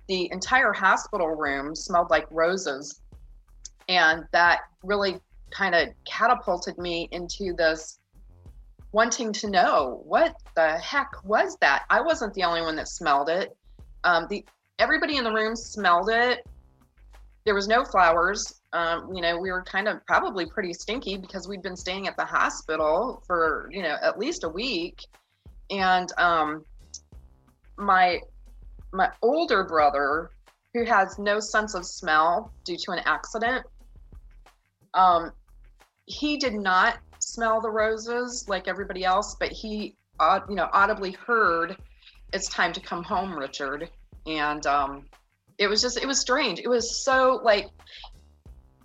[0.08, 3.02] the entire hospital room smelled like roses.
[3.90, 8.00] And that really kind of catapulted me into this
[8.92, 11.84] wanting to know what the heck was that?
[11.90, 13.56] I wasn't the only one that smelled it.
[14.04, 14.46] Um, the
[14.80, 16.46] everybody in the room smelled it.
[17.46, 18.62] There was no flowers.
[18.74, 22.18] Um, you know, we were kind of probably pretty stinky because we'd been staying at
[22.18, 25.02] the hospital for, you know, at least a week.
[25.70, 26.66] And um,
[27.78, 28.20] my
[28.94, 30.32] my older brother,
[30.74, 33.66] who has no sense of smell due to an accident,
[34.94, 35.32] um,
[36.06, 41.12] he did not smell the roses like everybody else, but he, aud- you know, audibly
[41.12, 41.76] heard,
[42.34, 43.90] "It's time to come home, Richard."
[44.28, 45.06] and um,
[45.58, 47.70] it was just it was strange it was so like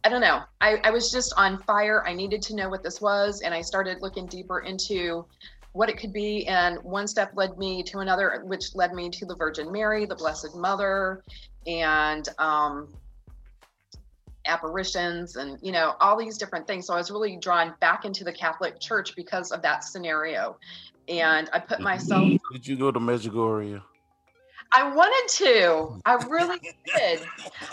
[0.05, 0.41] i don't know.
[0.61, 2.05] I, I was just on fire.
[2.07, 5.27] I needed to know what this was and i started looking deeper into
[5.73, 9.25] what it could be and one step led me to another which led me to
[9.25, 11.23] the virgin mary the blessed mother
[11.67, 12.89] and um,
[14.47, 16.87] apparitions and you know all these different things.
[16.87, 20.57] So i was really drawn back into the catholic church because of that scenario.
[21.09, 23.83] And i put myself Did you go to Medjugorje?
[24.75, 26.01] I wanted to.
[26.05, 27.21] I really did.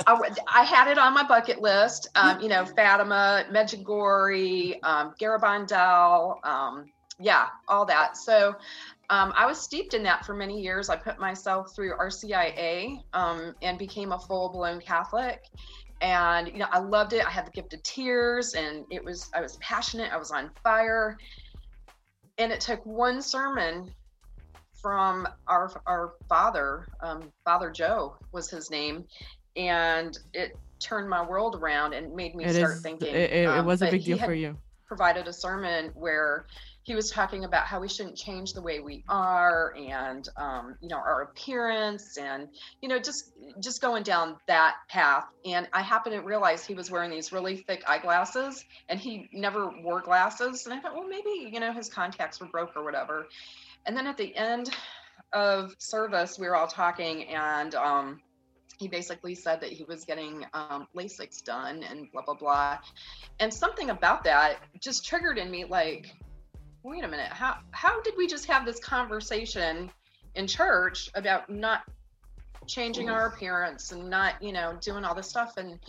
[0.08, 2.10] I had it on my bucket list.
[2.16, 6.86] Um, you know, Fatima, Medjugorje, um, Garabandal, um,
[7.20, 8.18] yeah, all that.
[8.18, 8.56] So
[9.10, 10.90] um, I was steeped in that for many years.
[10.90, 15.44] I put myself through RCIA um, and became a full blown Catholic.
[16.02, 17.26] And you know, I loved it.
[17.26, 20.14] I had the gift of tears, and it was I was passionate.
[20.14, 21.18] I was on fire.
[22.38, 23.94] And it took one sermon
[24.82, 29.06] from our our father, um, Father Joe was his name,
[29.56, 32.82] and it turned my world around and made me It start is.
[32.82, 33.14] thinking.
[33.14, 34.58] It, it, it um, was a big deal for you.
[34.88, 36.46] Provided a sermon where
[36.90, 40.90] he was talking about how we shouldn't change the way we are and um, you
[40.90, 42.48] know our appearance and
[42.82, 46.90] you know just just going down that path and i happened to realize he was
[46.90, 51.52] wearing these really thick eyeglasses and he never wore glasses and i thought well maybe
[51.52, 53.28] you know his contacts were broke or whatever
[53.86, 54.70] and then at the end
[55.34, 58.20] of service we were all talking and um,
[58.80, 62.78] he basically said that he was getting um, LASIK done and blah blah blah.
[63.40, 66.16] And something about that just triggered in me like
[66.82, 69.92] wait a minute how how did we just have this conversation
[70.36, 71.82] in church about not
[72.68, 75.80] changing our appearance and not you know doing all this stuff and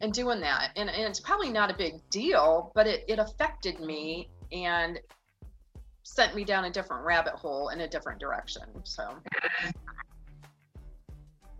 [0.00, 0.70] and doing that?
[0.76, 4.98] And, and it's probably not a big deal but it, it affected me and
[6.10, 9.14] sent me down a different rabbit hole in a different direction so.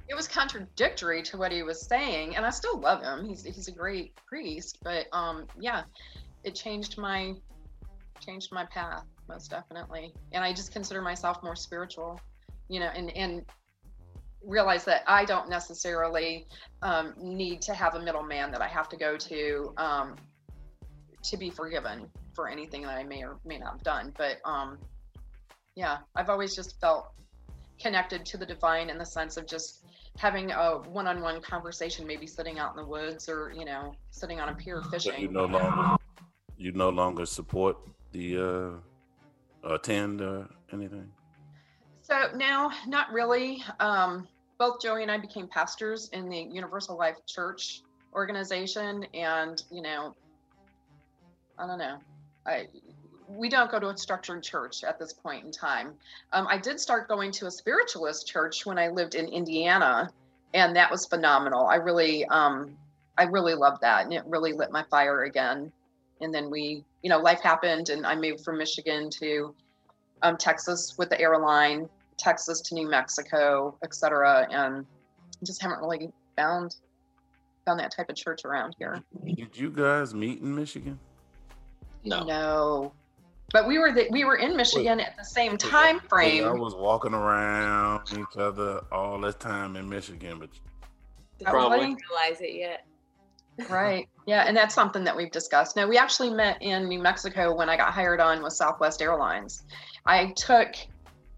[0.08, 3.24] It was contradictory to what he was saying and i still love him.
[3.24, 5.82] He's he's a great priest but um yeah
[6.42, 7.34] it changed my
[8.20, 10.12] changed my path most definitely.
[10.32, 12.20] And i just consider myself more spiritual
[12.68, 13.44] you know and and
[14.42, 16.46] realize that i don't necessarily
[16.82, 20.16] um, need to have a middleman that i have to go to um,
[21.22, 22.08] to be forgiven
[22.40, 24.78] for anything that i may or may not have done but um,
[25.74, 27.12] yeah i've always just felt
[27.78, 29.84] connected to the divine in the sense of just
[30.16, 34.48] having a one-on-one conversation maybe sitting out in the woods or you know sitting on
[34.48, 35.96] a pier fishing you no longer
[36.56, 37.76] you no longer support
[38.12, 38.80] the uh
[39.64, 41.10] attend or anything?
[42.02, 43.62] So now, not really.
[43.78, 44.26] Um,
[44.58, 47.82] both Joey and I became pastors in the Universal Life Church
[48.14, 50.14] organization, and you know,
[51.58, 51.98] I don't know.
[52.46, 52.68] I
[53.28, 55.92] we don't go to a structured church at this point in time.
[56.32, 60.10] Um, I did start going to a spiritualist church when I lived in Indiana,
[60.52, 61.66] and that was phenomenal.
[61.66, 62.76] I really, um,
[63.16, 65.70] I really loved that, and it really lit my fire again.
[66.20, 69.54] And then we, you know, life happened, and I moved from Michigan to
[70.22, 74.84] um, Texas with the airline, Texas to New Mexico, et cetera, and
[75.44, 76.76] just haven't really found
[77.64, 79.02] found that type of church around here.
[79.24, 80.98] Did you guys meet in Michigan?
[82.04, 82.24] No.
[82.24, 82.92] No,
[83.52, 86.44] but we were the, we were in Michigan at the same time frame.
[86.46, 90.50] I was walking around each other all this time in Michigan, but
[91.42, 91.78] Probably.
[91.78, 91.96] Probably.
[92.10, 92.86] realize it yet.
[93.68, 94.08] Right.
[94.26, 95.74] Yeah, and that's something that we've discussed.
[95.74, 99.64] No, we actually met in New Mexico when I got hired on with Southwest Airlines.
[100.06, 100.68] I took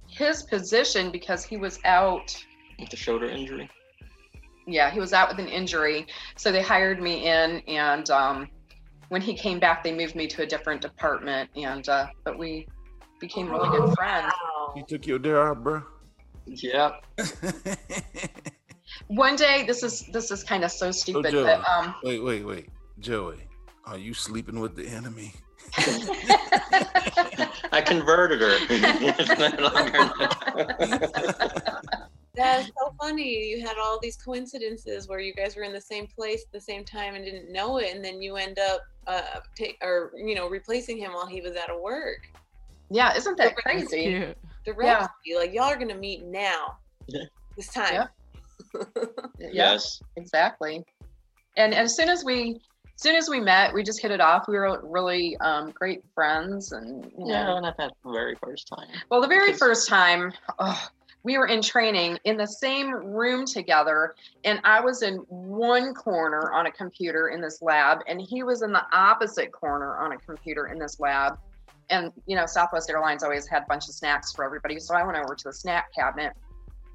[0.08, 2.36] his position because he was out
[2.78, 3.70] With the shoulder injury.
[4.66, 6.06] yeah, he was out with an injury.
[6.36, 8.48] So they hired me in, and um,
[9.12, 11.50] when he came back, they moved me to a different department.
[11.54, 12.66] And uh, but we
[13.20, 14.32] became really good friends.
[14.74, 15.82] He took your day out, bro.
[16.46, 16.92] Yeah.
[19.08, 21.44] One day, this is this is kind of so stupid, Joey.
[21.44, 22.70] but um, wait, wait, wait,
[23.00, 23.46] Joey,
[23.84, 25.34] are you sleeping with the enemy?
[27.70, 28.56] I converted her.
[32.34, 33.46] It's no longer- That's so funny.
[33.46, 36.60] You had all these coincidences where you guys were in the same place at the
[36.60, 40.34] same time and didn't know it, and then you end up uh, take or you
[40.34, 42.20] know replacing him while he was out of work.
[42.90, 44.02] yeah, isn't that That's crazy?
[44.04, 44.38] Cute.
[44.64, 44.98] The Yeah.
[44.98, 47.24] recipe, like y'all are gonna meet now, Yeah.
[47.56, 47.94] this time.
[47.94, 48.10] Yep.
[49.38, 50.00] Yes.
[50.16, 50.84] exactly.
[51.56, 52.60] And as soon as we,
[52.94, 54.46] as soon as we met, we just hit it off.
[54.46, 58.88] We were really um, great friends, and you know, Yeah, not that very first time.
[59.10, 60.88] Well, the very first time, oh,
[61.24, 66.52] we were in training in the same room together, and I was in one corner
[66.52, 70.18] on a computer in this lab, and he was in the opposite corner on a
[70.18, 71.38] computer in this lab.
[71.90, 75.04] And you know, Southwest Airlines always had a bunch of snacks for everybody, so I
[75.04, 76.32] went over to the snack cabinet,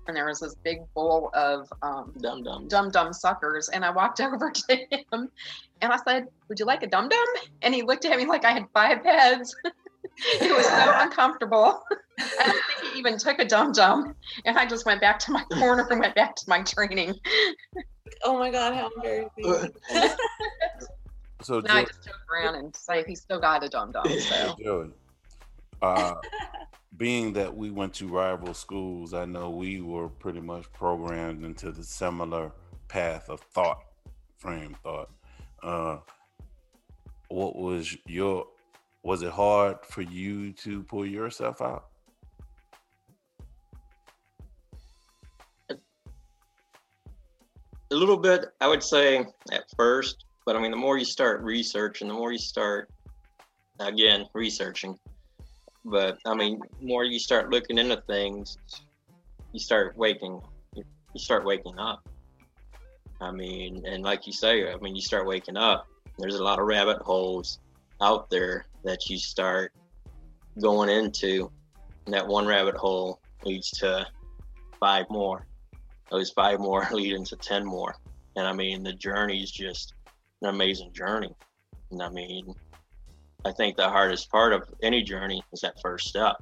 [0.08, 2.68] and there was this big bowl of um, Dum dum.
[2.68, 5.30] dum dum suckers, and I walked over to him,
[5.82, 7.28] and I said, "Would you like a dum dum?"
[7.62, 9.56] And he looked at me like I had five heads.
[10.42, 11.84] it was so uncomfortable.
[12.20, 14.16] I don't think he even took a dum dum,
[14.46, 17.16] and I just went back to my corner and went back to my training.
[18.24, 19.74] Oh my god, how embarrassing.
[21.44, 24.08] So Now I just joke around and say he still got a dum dum.
[24.10, 24.90] So Joey,
[25.84, 26.16] uh,
[26.98, 31.72] being that we went to rival schools, I know we were pretty much programmed into
[31.72, 32.52] the similar
[32.88, 33.84] path of thought,
[34.40, 35.12] frame thought.
[35.62, 35.98] Uh,
[37.30, 38.48] what was your
[39.08, 41.86] was it hard for you to pull yourself out?
[45.70, 45.78] A
[47.96, 52.10] little bit, I would say at first, but I mean, the more you start researching,
[52.10, 52.90] the more you start,
[53.80, 55.00] again, researching.
[55.86, 58.58] But I mean, more you start looking into things,
[59.54, 60.42] you start waking,
[60.76, 60.84] you
[61.16, 62.06] start waking up.
[63.22, 65.88] I mean, and like you say, I mean, you start waking up.
[66.18, 67.60] There's a lot of rabbit holes
[68.02, 69.74] out there that you start
[70.62, 71.52] going into.
[72.08, 74.08] That one rabbit hole leads to
[74.80, 75.46] five more.
[76.10, 77.96] Those five more lead into 10 more.
[78.36, 79.94] And I mean, the journey is just
[80.42, 81.36] an amazing journey.
[81.92, 82.54] And I mean,
[83.46, 86.38] I think the hardest part of any journey is that first step.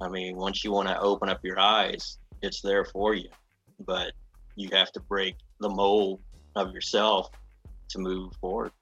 [0.00, 3.28] I mean, once you want to open up your eyes, it's there for you.
[3.80, 4.12] But
[4.56, 6.20] you have to break the mold
[6.56, 7.30] of yourself
[7.90, 8.72] to move forward.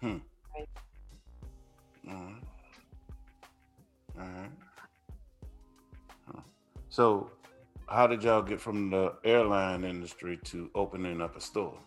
[0.00, 0.18] Hmm.
[4.20, 4.50] All right.
[6.26, 6.40] Huh.
[6.88, 7.30] So,
[7.88, 11.78] how did y'all get from the airline industry to opening up a store?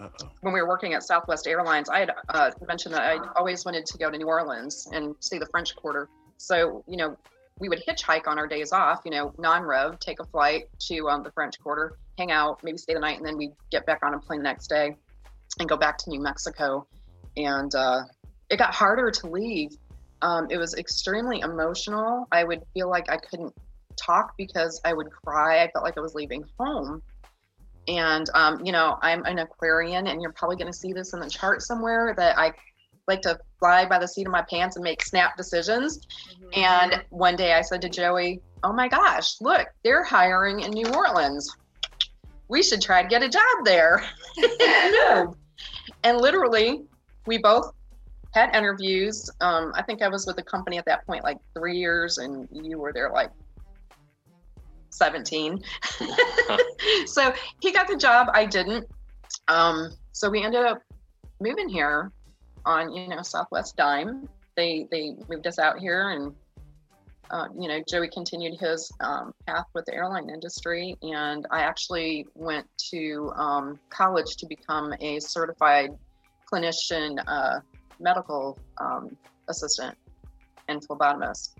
[0.00, 0.30] Uh-oh.
[0.42, 3.84] when we were working at Southwest Airlines, I had uh, mentioned that I always wanted
[3.86, 6.08] to go to New Orleans and see the French Quarter.
[6.36, 7.16] So, you know,
[7.58, 11.24] we would hitchhike on our days off, you know, non-rev, take a flight to um,
[11.24, 14.14] the French Quarter, hang out, maybe stay the night, and then we'd get back on
[14.14, 14.94] a plane the next day
[15.58, 16.86] and go back to New Mexico.
[17.38, 18.02] And uh,
[18.50, 19.70] it got harder to leave.
[20.20, 22.26] Um, it was extremely emotional.
[22.32, 23.54] I would feel like I couldn't
[23.96, 25.62] talk because I would cry.
[25.62, 27.02] I felt like I was leaving home.
[27.86, 31.20] And, um, you know, I'm an Aquarian, and you're probably going to see this in
[31.20, 32.52] the chart somewhere that I
[33.06, 36.06] like to fly by the seat of my pants and make snap decisions.
[36.34, 36.60] Mm-hmm.
[36.60, 40.92] And one day I said to Joey, Oh my gosh, look, they're hiring in New
[40.92, 41.56] Orleans.
[42.48, 44.04] We should try to get a job there.
[44.38, 45.34] no.
[46.04, 46.82] And literally,
[47.28, 47.72] we both
[48.32, 49.30] had interviews.
[49.40, 52.48] Um, I think I was with the company at that point like three years, and
[52.50, 53.30] you were there like
[54.90, 55.62] 17.
[57.06, 58.88] so he got the job, I didn't.
[59.46, 60.82] Um, so we ended up
[61.40, 62.10] moving here
[62.64, 64.28] on, you know, Southwest Dime.
[64.56, 66.34] They they moved us out here, and
[67.30, 72.26] uh, you know, Joey continued his um, path with the airline industry, and I actually
[72.34, 75.90] went to um, college to become a certified
[76.50, 77.60] clinician uh,
[78.00, 79.16] medical um,
[79.48, 79.96] assistant
[80.68, 81.54] and phlebotomist.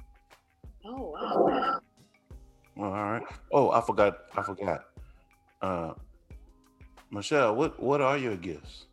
[0.84, 1.80] Oh wow.
[2.78, 3.22] All right.
[3.53, 4.18] Oh, I forgot.
[4.36, 4.84] I forgot.
[5.61, 5.93] Uh,
[7.11, 8.88] Michelle, what what are your gifts?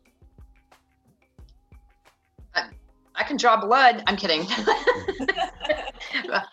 [3.16, 4.02] I can draw blood.
[4.06, 4.46] I'm kidding.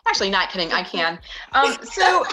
[0.08, 0.72] Actually, not kidding.
[0.72, 1.20] I can.
[1.54, 2.24] Um, so,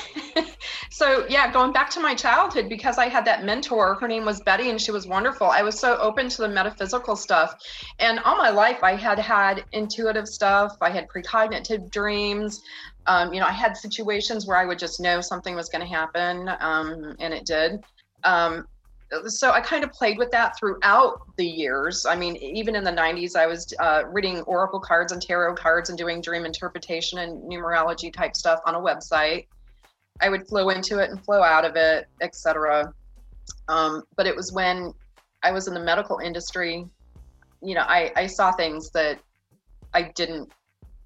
[0.90, 3.94] so yeah, going back to my childhood, because I had that mentor.
[3.94, 5.48] Her name was Betty, and she was wonderful.
[5.48, 7.54] I was so open to the metaphysical stuff,
[7.98, 10.76] and all my life I had had intuitive stuff.
[10.80, 12.62] I had precognitive dreams.
[13.06, 15.92] Um, you know, I had situations where I would just know something was going to
[15.92, 17.82] happen, um, and it did.
[18.24, 18.66] Um,
[19.26, 22.06] so I kind of played with that throughout the years.
[22.06, 25.88] I mean, even in the 90s, I was uh, reading oracle cards and tarot cards
[25.88, 29.46] and doing dream interpretation and numerology type stuff on a website.
[30.20, 32.92] I would flow into it and flow out of it, etc.
[33.68, 34.94] Um, but it was when
[35.42, 36.86] I was in the medical industry,
[37.62, 39.18] you know, I, I saw things that
[39.92, 40.52] I didn't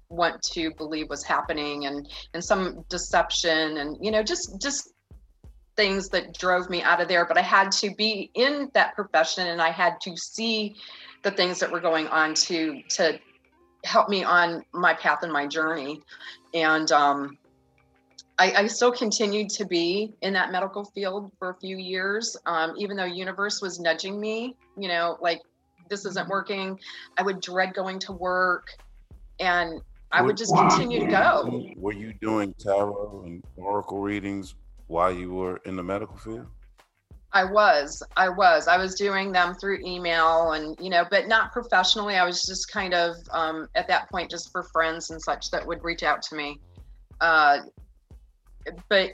[0.09, 4.93] want to believe was happening and and some deception and you know just just
[5.75, 9.47] things that drove me out of there but i had to be in that profession
[9.47, 10.75] and i had to see
[11.23, 13.19] the things that were going on to to
[13.85, 16.01] help me on my path and my journey.
[16.53, 17.37] And um,
[18.37, 22.73] I, I, still continued to be in that medical field for a few years um,
[22.77, 25.41] even though universe was nudging me you know like
[25.89, 26.79] this isn't working.
[27.17, 28.69] I would dread going to work
[29.39, 31.63] and i would just continue to go.
[31.77, 34.55] Were you doing tarot and oracle readings
[34.87, 36.47] while you were in the medical field?
[37.31, 41.51] I was, I was, I was doing them through email and, you know, but not
[41.51, 42.15] professionally.
[42.15, 45.65] I was just kind of, um, at that point, just for friends and such that
[45.67, 46.59] would reach out to me.
[47.19, 47.59] Uh,
[48.87, 49.11] but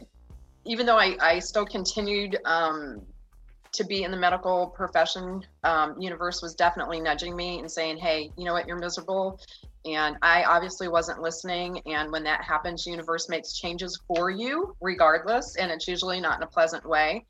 [0.65, 3.01] even though I, I still continued, um,
[3.74, 8.30] to be in the medical profession, um, universe was definitely nudging me and saying, Hey,
[8.38, 8.67] you know what?
[8.67, 9.39] You're miserable.
[9.86, 11.82] And I obviously wasn't listening.
[11.88, 15.55] And when that happens, universe makes changes for you regardless.
[15.55, 17.25] And it's usually not in a pleasant way.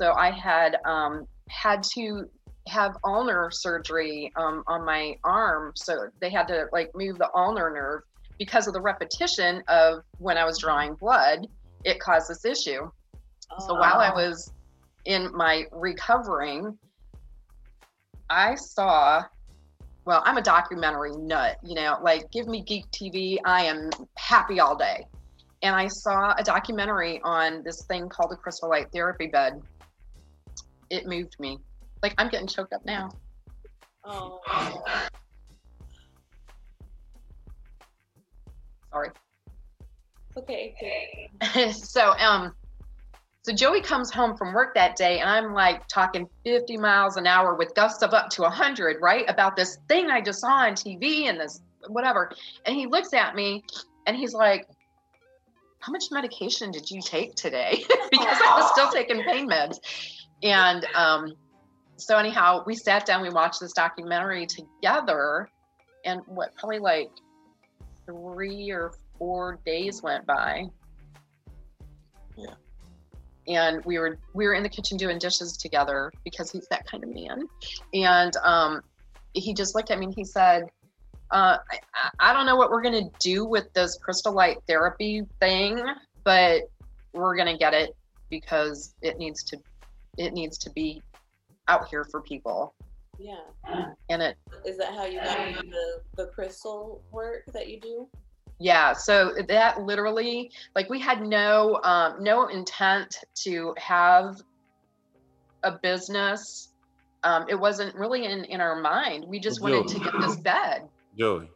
[0.00, 2.28] So I had um, had to
[2.68, 7.72] have ulnar surgery um, on my arm, so they had to like move the ulnar
[7.72, 8.02] nerve
[8.38, 11.48] because of the repetition of when I was drawing blood.
[11.84, 12.90] It caused this issue.
[13.66, 14.52] So while I was
[15.06, 16.78] in my recovering,
[18.30, 19.24] I saw.
[20.08, 24.58] Well, I'm a documentary nut, you know, like give me geek TV, I am happy
[24.58, 25.06] all day.
[25.62, 29.60] And I saw a documentary on this thing called the crystal light therapy bed.
[30.88, 31.58] It moved me.
[32.02, 33.10] Like I'm getting choked up now.
[34.02, 34.40] Oh,
[38.90, 39.10] Sorry.
[40.38, 41.28] okay.
[41.72, 42.54] so um
[43.48, 47.26] so Joey comes home from work that day and I'm like talking 50 miles an
[47.26, 49.24] hour with gusts of up to 100, right?
[49.26, 52.30] About this thing I just saw on TV and this whatever.
[52.66, 53.64] And he looks at me
[54.06, 54.68] and he's like,
[55.78, 57.82] How much medication did you take today?
[58.10, 59.78] because I was still taking pain meds.
[60.42, 61.32] And um,
[61.96, 65.48] so, anyhow, we sat down, we watched this documentary together.
[66.04, 67.08] And what, probably like
[68.04, 70.66] three or four days went by
[73.48, 77.02] and we were we were in the kitchen doing dishes together because he's that kind
[77.02, 77.48] of man
[77.94, 78.80] and um,
[79.32, 80.64] he just looked at me and he said
[81.30, 81.58] uh,
[81.94, 85.80] I, I don't know what we're going to do with this crystal light therapy thing
[86.24, 86.62] but
[87.12, 87.90] we're going to get it
[88.30, 89.58] because it needs to
[90.18, 91.02] it needs to be
[91.68, 92.74] out here for people
[93.18, 93.36] Yeah.
[94.10, 98.08] and it Is that how you got into the, the crystal work that you do?
[98.60, 104.40] Yeah, so that literally, like, we had no um, no intent to have
[105.62, 106.70] a business.
[107.22, 109.24] Um, it wasn't really in in our mind.
[109.28, 110.88] We just Well, wanted to get this bed.
[111.16, 111.48] Joey,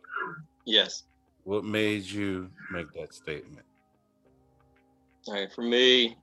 [0.65, 1.05] Yes.
[1.45, 3.67] what made you make that statement?
[5.27, 5.53] All right.
[5.53, 6.17] For me,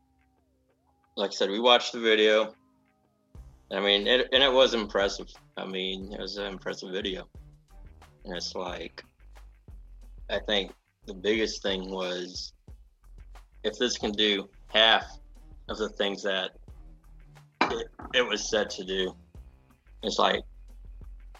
[1.15, 2.53] like I said, we watched the video.
[3.71, 5.27] I mean, it, and it was impressive.
[5.55, 7.27] I mean, it was an impressive video.
[8.25, 9.05] And it's like,
[10.29, 10.71] I think
[11.05, 12.53] the biggest thing was
[13.63, 15.05] if this can do half
[15.67, 16.51] of the things that
[17.63, 19.15] it, it was said to do,
[20.03, 20.41] it's like,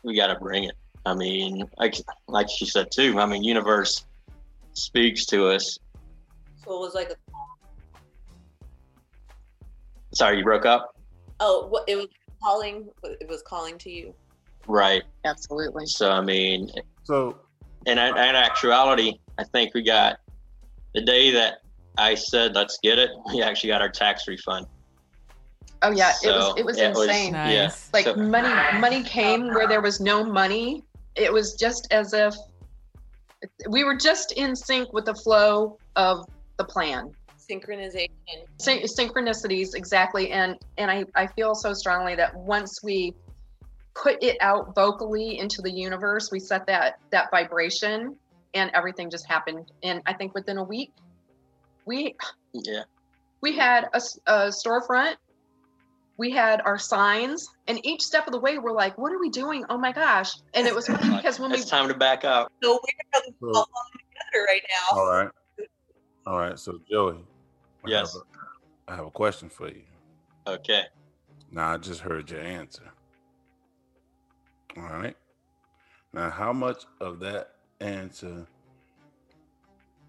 [0.04, 0.76] we got to bring it.
[1.06, 1.96] I mean, like,
[2.28, 4.06] like she said too, I mean, universe
[4.74, 5.78] speaks to us.
[6.66, 7.16] So it was like a
[10.14, 10.96] Sorry, you broke up?
[11.40, 12.08] oh, it was
[12.44, 12.90] calling.
[13.04, 14.14] It was calling to you.
[14.68, 15.04] Right.
[15.26, 15.86] Absolutely.
[15.86, 16.70] So I mean,
[17.04, 17.38] So,
[17.86, 20.20] in, in actuality, I think we got
[20.94, 21.62] the day that
[21.98, 23.12] I said let's get it.
[23.34, 24.68] We actually got our tax refund.
[25.82, 27.34] Oh yeah, it was it was it was- insane.
[27.34, 27.54] Nice.
[27.54, 27.72] Yeah.
[27.94, 30.84] like So- money money came where there was no money.
[31.16, 32.36] It was just as if
[33.70, 36.26] we were just in sync with the flow of
[36.58, 37.12] the plan.
[37.50, 38.10] Synchronization.
[38.58, 43.14] Syn- synchronicities exactly and and I, I feel so strongly that once we
[43.96, 48.16] put it out vocally into the universe we set that that vibration
[48.54, 50.92] and everything just happened and i think within a week
[51.86, 52.16] we
[52.54, 52.84] Yeah.
[53.42, 54.00] we had a
[54.50, 55.16] storefront
[56.18, 59.30] we had our signs and each step of the way we're like what are we
[59.30, 62.24] doing oh my gosh and it was funny because when we It's time to back
[62.26, 62.52] up.
[62.62, 62.80] So
[63.40, 63.56] we're hmm.
[63.56, 64.98] all together right now.
[64.98, 65.30] all right,
[66.28, 66.60] all right.
[66.60, 67.18] So, Joey,
[67.86, 68.14] I Yes.
[68.14, 69.84] have a- I have a question for you.
[70.48, 70.84] Okay.
[71.52, 72.92] Now, I just heard your answer.
[74.80, 75.16] All right.
[76.14, 78.48] Now, how much of that answer,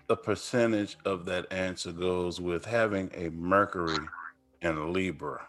[0.06, 3.98] the percentage of that answer goes with having a Mercury
[4.62, 5.46] and a Libra?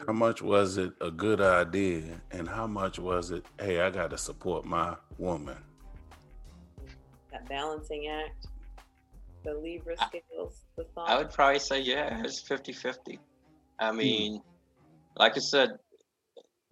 [0.00, 0.18] How hmm.
[0.18, 4.18] much was it a good idea, and how much was it, hey, I got to
[4.18, 5.56] support my woman?
[7.30, 8.46] That balancing act.
[9.44, 10.64] The Libra I- scales.
[10.76, 11.08] The thought.
[11.08, 13.18] I would probably say, yeah, it's 50 50.
[13.78, 13.96] I hmm.
[13.96, 14.42] mean,
[15.16, 15.78] like I said,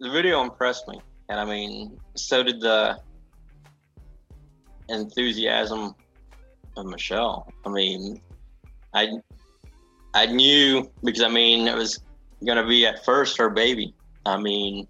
[0.01, 0.99] the video impressed me.
[1.29, 2.99] And I mean, so did the
[4.89, 5.95] enthusiasm
[6.75, 7.47] of Michelle.
[7.65, 8.19] I mean,
[8.93, 9.09] I
[10.13, 12.03] I knew because I mean it was
[12.45, 13.93] gonna be at first her baby.
[14.25, 14.87] I mean,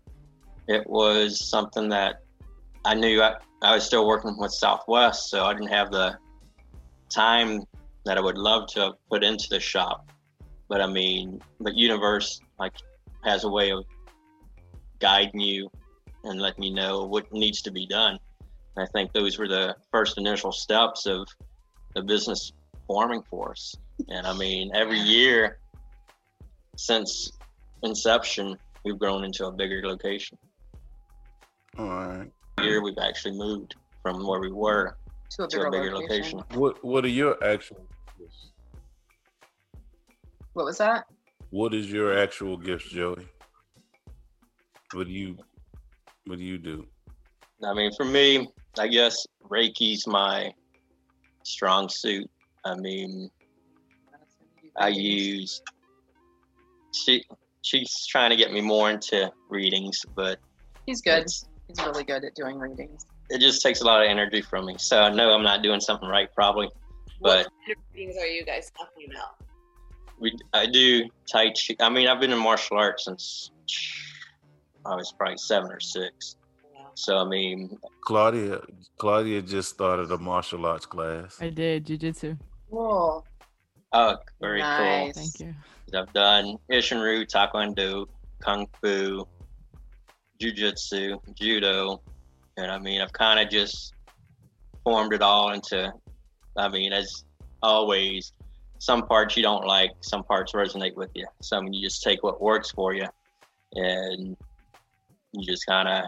[0.67, 2.21] it was something that
[2.85, 6.17] I knew I, I was still working with Southwest, so I didn't have the
[7.09, 7.63] time
[8.05, 10.09] that I would love to put into the shop.
[10.69, 12.73] But I mean, but Universe like
[13.23, 13.83] has a way of
[15.01, 15.69] guiding you
[16.23, 18.19] and letting you know what needs to be done.
[18.77, 21.27] I think those were the first initial steps of
[21.93, 22.53] the business
[22.87, 23.75] forming for us.
[24.07, 25.57] And I mean, every year
[26.77, 27.31] since
[27.83, 30.37] inception, we've grown into a bigger location.
[31.77, 32.31] All right.
[32.61, 34.95] Year we've actually moved from where we were
[35.31, 36.37] to a to bigger, a bigger location.
[36.39, 36.59] location.
[36.59, 37.85] What What are your actual
[38.17, 38.51] gifts?
[40.53, 41.05] What was that?
[41.49, 43.27] What is your actual gifts, Joey?
[44.93, 45.37] What do you
[46.25, 46.85] what do you do?
[47.63, 50.53] I mean, for me, I guess Reiki's my
[51.43, 52.29] strong suit.
[52.65, 53.29] I mean,
[54.77, 55.61] I use
[56.93, 57.23] she
[57.61, 60.39] she's trying to get me more into readings, but
[60.85, 61.25] He's good.
[61.67, 63.05] He's really good at doing readings.
[63.29, 64.75] it just takes a lot of energy from me.
[64.77, 66.69] So I know I'm not doing something right, probably.
[67.19, 67.33] What But
[67.65, 69.35] kind of readings are you guys talking about?
[70.19, 71.75] we I do Tai Chi.
[71.79, 73.51] I mean, I've been in martial arts since
[74.85, 76.35] I was probably seven or six.
[76.95, 78.61] So I mean, Claudia
[78.97, 81.37] Claudia just started a martial arts class.
[81.41, 82.37] I did jujitsu.
[82.69, 83.25] Cool.
[83.93, 85.15] oh, very Nice.
[85.15, 85.55] Thank you.
[85.97, 88.07] I've done Isshinryu, Taekwondo,
[88.41, 89.27] Kung Fu,
[90.39, 92.01] Jiu-Jitsu, Judo,
[92.57, 93.93] and I mean, I've kind of just
[94.83, 95.91] formed it all into.
[96.57, 97.25] I mean, as
[97.61, 98.31] always,
[98.79, 101.27] some parts you don't like, some parts resonate with you.
[101.41, 103.07] So I mean, you just take what works for you,
[103.75, 104.37] and
[105.33, 106.05] you just kind of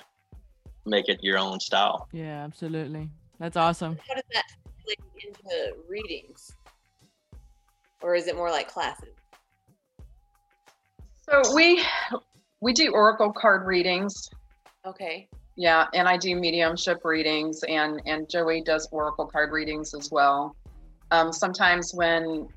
[0.86, 2.08] make it your own style.
[2.12, 3.10] Yeah, absolutely.
[3.40, 3.98] That's awesome.
[4.08, 4.44] How does that
[4.86, 6.56] translate into readings?
[8.02, 9.16] Or is it more like classes?
[11.30, 11.82] So we
[12.62, 14.30] we do oracle card readings.
[14.86, 15.30] Okay.
[15.56, 20.56] Yeah, and I do mediumship readings, and and Joey does oracle card readings as well.
[21.12, 22.48] Um, sometimes when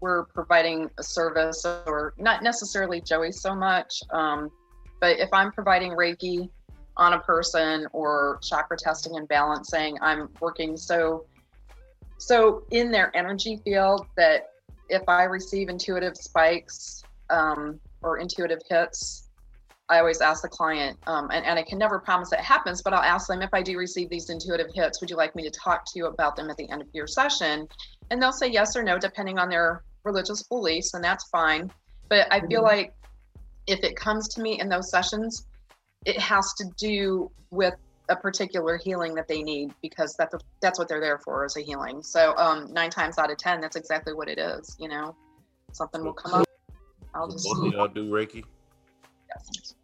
[0.00, 4.50] we're providing a service, or not necessarily Joey so much, um,
[5.00, 6.48] but if I'm providing Reiki
[6.96, 11.26] on a person or chakra testing and balancing, I'm working so
[12.18, 14.50] so in their energy field that
[14.88, 19.28] if I receive intuitive spikes um, or intuitive hits,
[19.88, 22.92] I always ask the client, um, and, and I can never promise that happens, but
[22.92, 25.50] I'll ask them if I do receive these intuitive hits, would you like me to
[25.50, 27.68] talk to you about them at the end of your session?
[28.10, 31.70] And they'll say yes or no, depending on their religious beliefs, and that's fine.
[32.08, 32.94] But I feel like
[33.66, 35.46] if it comes to me in those sessions,
[36.04, 37.74] it has to do with
[38.08, 41.60] a particular healing that they need because that's that's what they're there for is a
[41.60, 42.02] healing.
[42.02, 44.76] So um, nine times out of ten, that's exactly what it is.
[44.78, 45.16] You know,
[45.72, 46.46] something will come up.
[47.14, 48.44] I'll just Both of y'all do Reiki?
[49.28, 49.74] yes.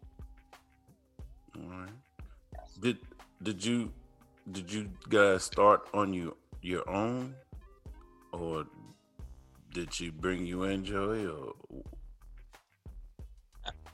[1.57, 1.89] All right.
[2.79, 2.97] Did
[3.41, 3.91] did you
[4.51, 7.35] did you guys start on you your own,
[8.31, 8.65] or
[9.73, 11.25] did she bring you in, Joey?
[11.25, 11.53] Or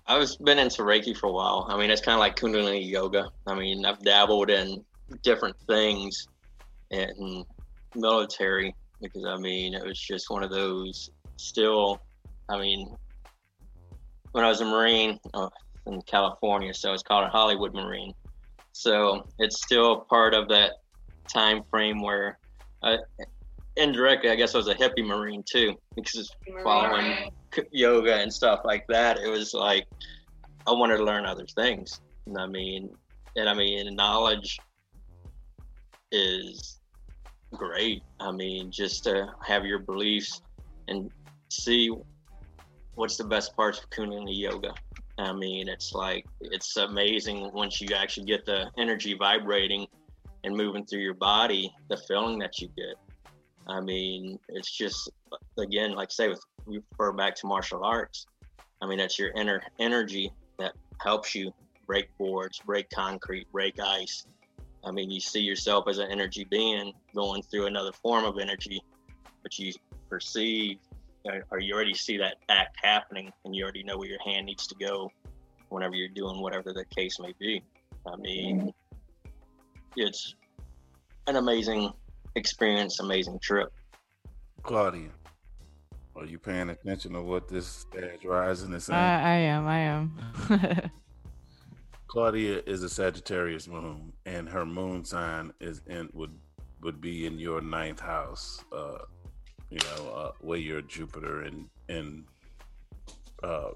[0.10, 1.68] I was been into Reiki for a while.
[1.70, 3.30] I mean, it's kind of like Kundalini yoga.
[3.46, 4.84] I mean, I've dabbled in
[5.22, 6.28] different things
[6.90, 7.46] in
[7.96, 11.12] military because I mean, it was just one of those.
[11.38, 12.02] Still,
[12.50, 12.96] I mean,
[14.32, 15.50] when I was a Marine uh,
[15.86, 18.14] in California, so it's called a Hollywood Marine.
[18.72, 20.82] So it's still part of that
[21.28, 22.40] time frame where,
[22.82, 22.98] I,
[23.78, 27.32] indirectly, I guess I was a hippie Marine too because it's following
[27.72, 29.88] yoga and stuff like that, it was like
[30.68, 32.02] I wanted to learn other things.
[32.26, 32.90] And I mean,
[33.36, 34.60] and I mean, knowledge
[36.12, 36.80] is
[37.54, 38.04] great.
[38.20, 40.42] I mean, just to have your beliefs
[40.88, 41.12] and
[41.50, 41.92] see
[42.96, 44.74] what's the best parts of Kundalini yoga.
[45.18, 49.88] I mean, it's like it's amazing once you actually get the energy vibrating
[50.44, 52.96] and moving through your body, the feeling that you get.
[53.68, 55.10] I mean, it's just
[55.58, 58.28] again, like say with you refer back to martial arts.
[58.82, 61.52] I mean, that's your inner energy that helps you
[61.86, 64.26] break boards, break concrete, break ice.
[64.84, 68.82] I mean, you see yourself as an energy being going through another form of energy,
[69.44, 69.74] but you
[70.10, 70.80] perceive
[71.52, 74.66] or- you already see that act happening and you already know where your hand needs
[74.68, 75.12] to go
[75.70, 77.62] whenever you're doing whatever the case may be.
[78.08, 78.74] I mean,
[79.96, 80.36] it's
[81.28, 81.92] an amazing
[82.36, 83.72] experience, amazing trip.
[84.64, 85.10] Claudia,
[86.20, 89.00] are you paying attention to what this stage rising is saying?
[89.00, 89.68] I, I am.
[89.68, 90.92] I am.
[92.08, 96.38] Claudia is a Sagittarius moon, and her moon sign is in would
[96.82, 98.64] would be in your ninth house.
[98.72, 98.98] Uh,
[99.70, 102.26] you know, uh, where your Jupiter and and
[103.44, 103.70] uh,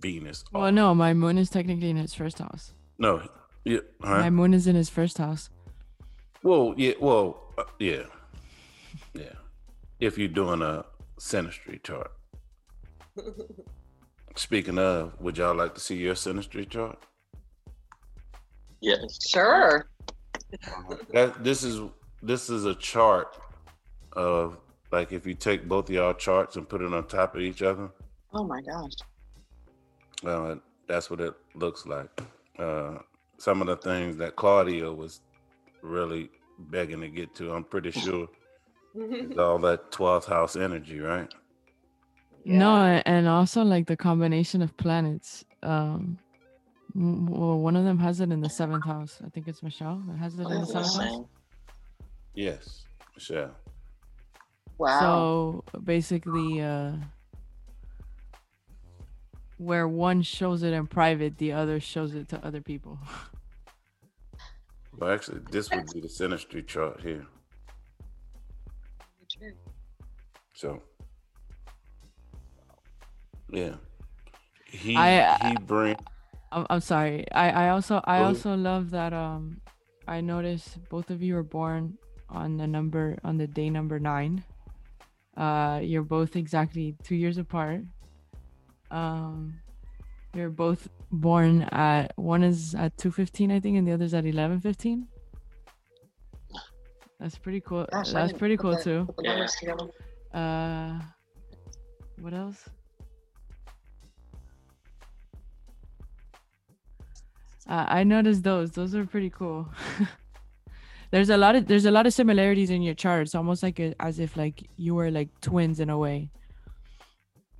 [0.00, 0.44] Venus.
[0.52, 0.72] well, are.
[0.72, 2.72] no, my moon is technically in his first house.
[2.98, 3.22] no,
[3.64, 4.18] yeah, huh?
[4.18, 5.50] My moon is in his first house.
[6.42, 8.04] Well, yeah, well, uh, yeah,
[9.12, 9.32] yeah.
[10.00, 10.84] If you're doing a
[11.18, 12.12] synastry chart.
[14.36, 16.98] Speaking of, would y'all like to see your synastry chart?
[18.80, 19.18] Yes.
[19.28, 19.88] Sure.
[21.12, 21.80] That this is
[22.22, 23.38] this is a chart
[24.12, 24.58] of
[24.92, 27.62] like if you take both of y'all charts and put it on top of each
[27.62, 27.90] other.
[28.32, 28.92] Oh my gosh.
[30.24, 30.56] Uh,
[30.86, 32.08] that's what it looks like.
[32.58, 32.98] Uh,
[33.38, 35.20] some of the things that Claudia was
[35.82, 38.28] really begging to get to, I'm pretty sure,
[38.94, 41.32] is all that 12th house energy, right?
[42.44, 42.76] No,
[43.06, 45.44] and also like the combination of planets.
[45.62, 46.18] Um,
[46.94, 49.20] Well, one of them has it in the seventh house.
[49.24, 51.26] I think it's Michelle that has it in the seventh house.
[52.34, 52.84] Yes,
[53.14, 53.56] Michelle.
[54.78, 55.00] Wow.
[55.00, 56.92] So basically, uh,
[59.58, 62.98] where one shows it in private, the other shows it to other people.
[64.96, 67.26] Well, actually, this would be the synastry chart here.
[70.54, 70.80] So,
[73.50, 73.74] yeah,
[74.66, 75.96] he I- he bring
[76.52, 77.26] I'm, I'm sorry.
[77.32, 78.26] I, I also I ahead.
[78.26, 79.60] also love that um
[80.06, 84.44] I noticed both of you were born on the number on the day number nine.
[85.36, 87.82] Uh you're both exactly two years apart.
[88.90, 89.58] Um
[90.34, 94.26] you're both born at one is at two fifteen I think and the other's at
[94.26, 95.08] eleven fifteen.
[97.20, 97.86] That's pretty cool.
[97.90, 99.04] Gosh, I That's pretty cool the- too.
[99.06, 99.88] put the numbers together.
[100.32, 101.00] Uh
[102.20, 102.68] what else?
[107.68, 108.72] Uh, I noticed those.
[108.72, 109.68] Those are pretty cool.
[111.10, 113.22] there's a lot of there's a lot of similarities in your chart.
[113.22, 116.30] It's almost like a, as if like you were like twins in a way.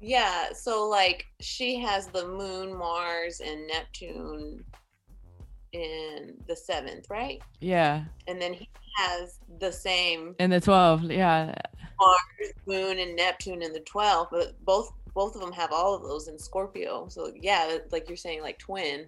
[0.01, 4.63] Yeah, so like she has the moon, Mars, and Neptune
[5.73, 7.41] in the seventh, right?
[7.61, 8.05] Yeah.
[8.29, 11.11] And then he has the same in the 12.
[11.11, 11.55] Yeah.
[12.01, 16.03] Mars, Moon, and Neptune in the 12 but both both of them have all of
[16.03, 17.07] those in Scorpio.
[17.09, 19.07] So yeah, like you're saying, like twin,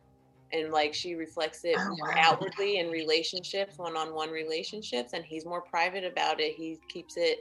[0.53, 2.15] and like she reflects it Oh, more wow.
[2.19, 6.55] outwardly in relationships, one-on-one relationships, and he's more private about it.
[6.55, 7.39] He keeps it.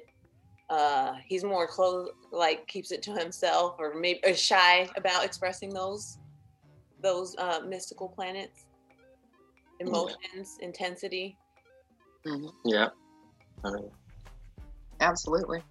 [0.67, 5.71] Uh, he's more close, like keeps it to himself, or maybe or shy about expressing
[5.71, 6.17] those
[7.03, 8.65] those uh, mystical planets,
[9.79, 11.37] emotions, intensity.
[12.26, 12.51] Mhm.
[12.65, 12.88] Yeah.
[13.63, 13.89] I mean,
[15.01, 15.61] Absolutely.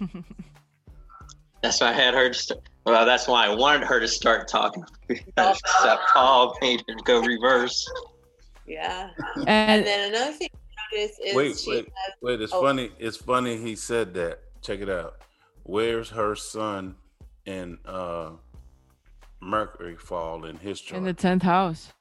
[1.62, 2.32] that's why I had her.
[2.32, 4.84] St- well, that's why I wanted her to start talking.
[5.08, 7.88] Except Paul made her go reverse.
[8.66, 9.10] Yeah.
[9.36, 10.48] And, And then another thing
[10.96, 11.88] is Wait, she wait,
[12.22, 12.40] wait.
[12.40, 12.62] It's oh.
[12.62, 12.90] funny.
[12.98, 14.40] It's funny he said that.
[14.62, 15.22] Check it out.
[15.62, 16.96] Where's her sun
[17.46, 18.30] in uh
[19.40, 20.98] Mercury fall in his chart?
[20.98, 21.92] in the 10th house.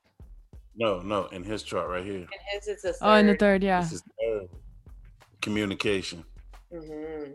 [0.78, 2.16] No, no, in his chart right here.
[2.16, 2.98] in his it's a third.
[3.02, 3.64] Oh, in the third.
[3.64, 3.82] Yeah.
[3.82, 4.48] This is third.
[5.42, 6.24] communication.
[6.72, 7.32] hmm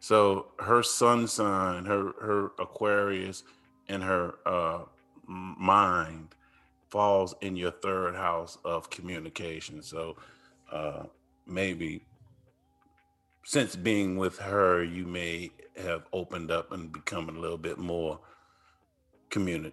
[0.00, 3.42] So her sun sign, her her Aquarius,
[3.88, 4.84] and her uh
[5.26, 6.34] mind
[6.88, 9.82] falls in your third house of communication.
[9.82, 10.16] So
[10.72, 11.04] uh
[11.46, 12.02] maybe
[13.44, 18.20] since being with her, you may have opened up and become a little bit more
[19.30, 19.72] communi-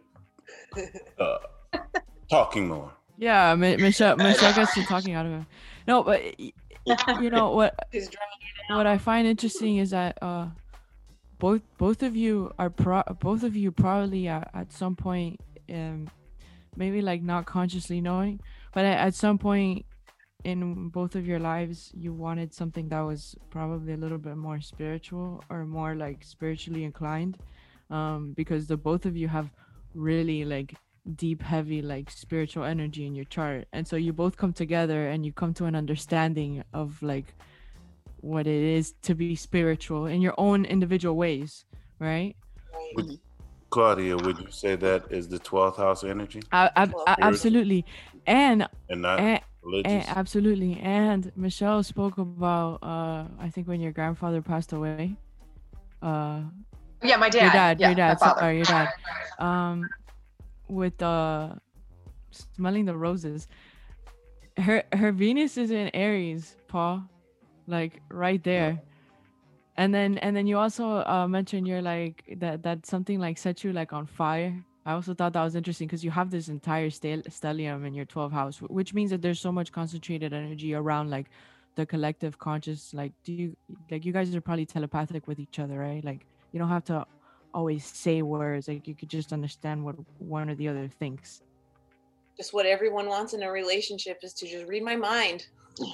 [1.20, 1.38] uh
[2.30, 2.92] talking more.
[3.18, 3.56] Yeah.
[3.56, 5.48] Mi- Michelle, Michelle gets to talking out of him.
[5.88, 7.76] No, but you know what?
[8.70, 10.48] What I find interesting is that uh,
[11.40, 15.40] both both of you are pro- both of you probably at, at some point,
[15.74, 16.10] um,
[16.76, 18.42] maybe like not consciously knowing,
[18.74, 19.86] but at, at some point
[20.44, 24.60] in both of your lives, you wanted something that was probably a little bit more
[24.60, 27.38] spiritual or more like spiritually inclined,
[27.90, 29.50] um, because the both of you have
[29.96, 30.74] really like
[31.16, 33.68] deep heavy like spiritual energy in your chart.
[33.74, 37.34] And so you both come together and you come to an understanding of like
[38.22, 41.66] what it is to be spiritual in your own individual ways,
[42.00, 42.36] right?
[42.96, 43.20] right.
[43.70, 46.42] Claudia, would you say that is the 12th house energy?
[46.52, 47.86] I, I, I- absolutely,
[48.26, 49.42] and, and not and,
[49.84, 55.16] and absolutely, and Michelle spoke about uh, I think when your grandfather passed away,
[56.02, 56.42] uh,
[57.04, 57.42] Yeah, my dad.
[57.42, 58.94] your dad, yeah, your dad, sorry, your dad,
[59.40, 59.90] um,
[60.68, 61.56] with uh,
[62.32, 63.48] smelling the roses.
[64.58, 67.04] Her her Venus is in Aries, Paul,
[67.68, 68.82] like right there.
[69.76, 73.64] And then and then you also uh, mentioned you're like that that something like set
[73.64, 74.64] you like on fire.
[74.86, 78.06] I also thought that was interesting because you have this entire stel- stellium in your
[78.06, 81.28] 12th house, which means that there's so much concentrated energy around like
[81.76, 82.94] the collective conscious.
[82.94, 83.56] Like, do you
[83.92, 86.04] like you guys are probably telepathic with each other, right?
[86.04, 87.06] Like, you don't have to
[87.54, 88.68] always say words.
[88.68, 91.42] Like, you could just understand what one or the other thinks.
[92.38, 95.48] Just what everyone wants in a relationship is to just read my mind.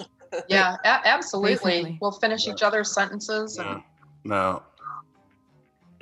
[0.48, 1.54] Yeah, a- absolutely.
[1.54, 1.98] Basically.
[2.02, 3.60] We'll finish each other's sentences.
[3.60, 3.84] And, Now,
[4.24, 4.64] now,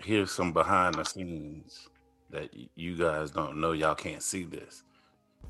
[0.01, 1.89] here's some behind the scenes
[2.29, 3.73] that you guys don't know.
[3.73, 4.83] Y'all can't see this.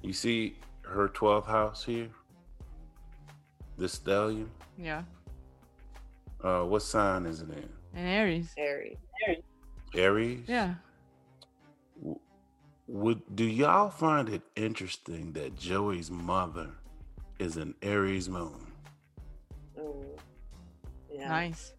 [0.02, 2.10] You see her 12th house here?
[3.78, 4.48] This stellium?
[4.80, 5.04] Yeah.
[6.44, 7.70] Uh, what sign is it in?
[7.94, 8.52] And Aries.
[8.58, 8.98] Aries.
[9.28, 9.44] Aries?
[9.94, 10.76] Yeah.
[12.88, 16.70] Would do y'all find it interesting that Joey's mother
[17.40, 18.68] is an Aries moon,
[19.80, 20.06] Ooh.
[21.14, 21.30] Yeah.
[21.30, 21.74] Nice.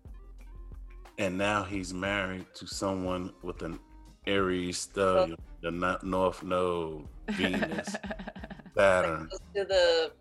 [1.18, 3.78] and now he's married to someone with an
[4.26, 5.36] Aries stellium?
[5.60, 7.94] The North Node, Venus,
[8.76, 9.28] Saturn.
[9.54, 10.12] To the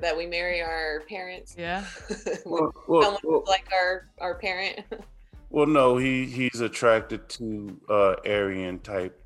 [0.00, 1.54] that we marry our parents.
[1.58, 1.84] yeah.
[2.46, 4.80] Well, well, Someone well, like our our parent.
[5.50, 9.20] Well, no, he he's attracted to uh Arian type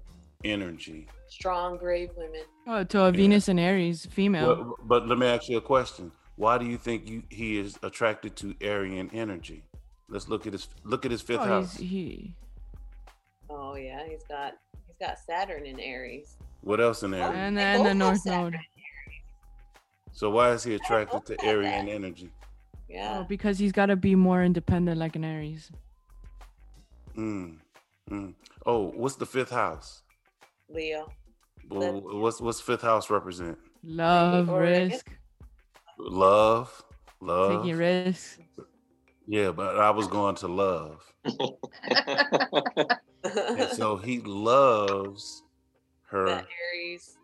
[0.45, 1.07] energy.
[1.29, 2.43] Strong, brave women.
[2.67, 4.77] Oh, to a Venus and Aries female.
[4.79, 6.13] But, but let me ask you a question.
[6.37, 9.63] Why do you think you, he is attracted to Arian energy?
[10.09, 11.77] Let's look at his look at his fifth oh, house.
[11.77, 12.35] he's, he.
[13.51, 14.55] Oh yeah, he's got
[14.87, 16.37] he's got Saturn in Aries.
[16.63, 17.33] What else in there?
[17.33, 18.53] And then the North Saturn.
[18.53, 18.61] Node.
[20.13, 21.93] So why is he attracted to have Arian that.
[21.93, 22.31] energy?
[22.89, 23.21] Yeah.
[23.21, 25.71] Oh, because he's got to be more independent, like an Aries.
[27.17, 27.59] Mm,
[28.11, 28.35] mm.
[28.67, 30.03] Oh, what's the fifth house?
[30.69, 31.11] Leo.
[31.71, 33.59] Well, what's what's fifth house represent?
[33.83, 35.11] Love, or I guess- risk,
[35.99, 36.85] Love,
[37.21, 37.63] love.
[37.63, 38.39] taking risks.
[39.27, 41.03] Yeah, but I was going to love.
[43.25, 45.43] And so he loves
[46.11, 46.27] her.
[46.27, 47.17] that Aries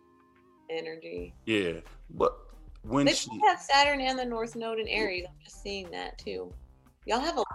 [0.69, 1.33] energy.
[1.45, 1.73] Yeah,
[2.09, 2.35] but
[2.83, 5.25] when They she have Saturn and the North Node in Aries.
[5.27, 6.51] I'm just seeing that too.
[7.05, 7.45] Y'all have a lot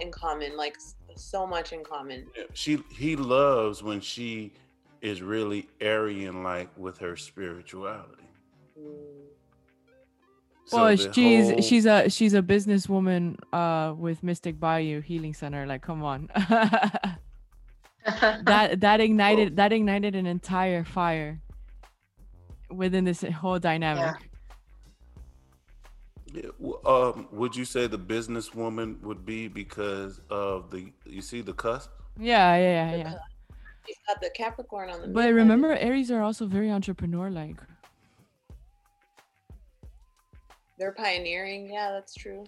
[0.00, 0.76] in common, like
[1.16, 2.26] so much in common.
[2.52, 4.52] she he loves when she
[5.00, 8.24] is really Arian like with her spirituality.
[8.78, 8.84] Mm.
[10.66, 15.66] So well, she's whole- she's a she's a businesswoman uh with Mystic Bayou Healing Center.
[15.66, 16.28] Like, come on.
[18.44, 21.40] that that ignited that ignited an entire fire
[22.70, 24.00] within this whole dynamic.
[24.02, 24.29] Yeah, w-
[26.86, 31.90] um, would you say the businesswoman would be because of the you see the cusp?
[32.18, 33.14] Yeah, yeah, yeah, yeah.
[33.86, 35.08] She's got the Capricorn on the.
[35.08, 35.34] But midheaven.
[35.36, 37.56] remember, Aries are also very entrepreneur-like.
[40.78, 41.70] they're pioneering.
[41.70, 42.44] Yeah, that's true.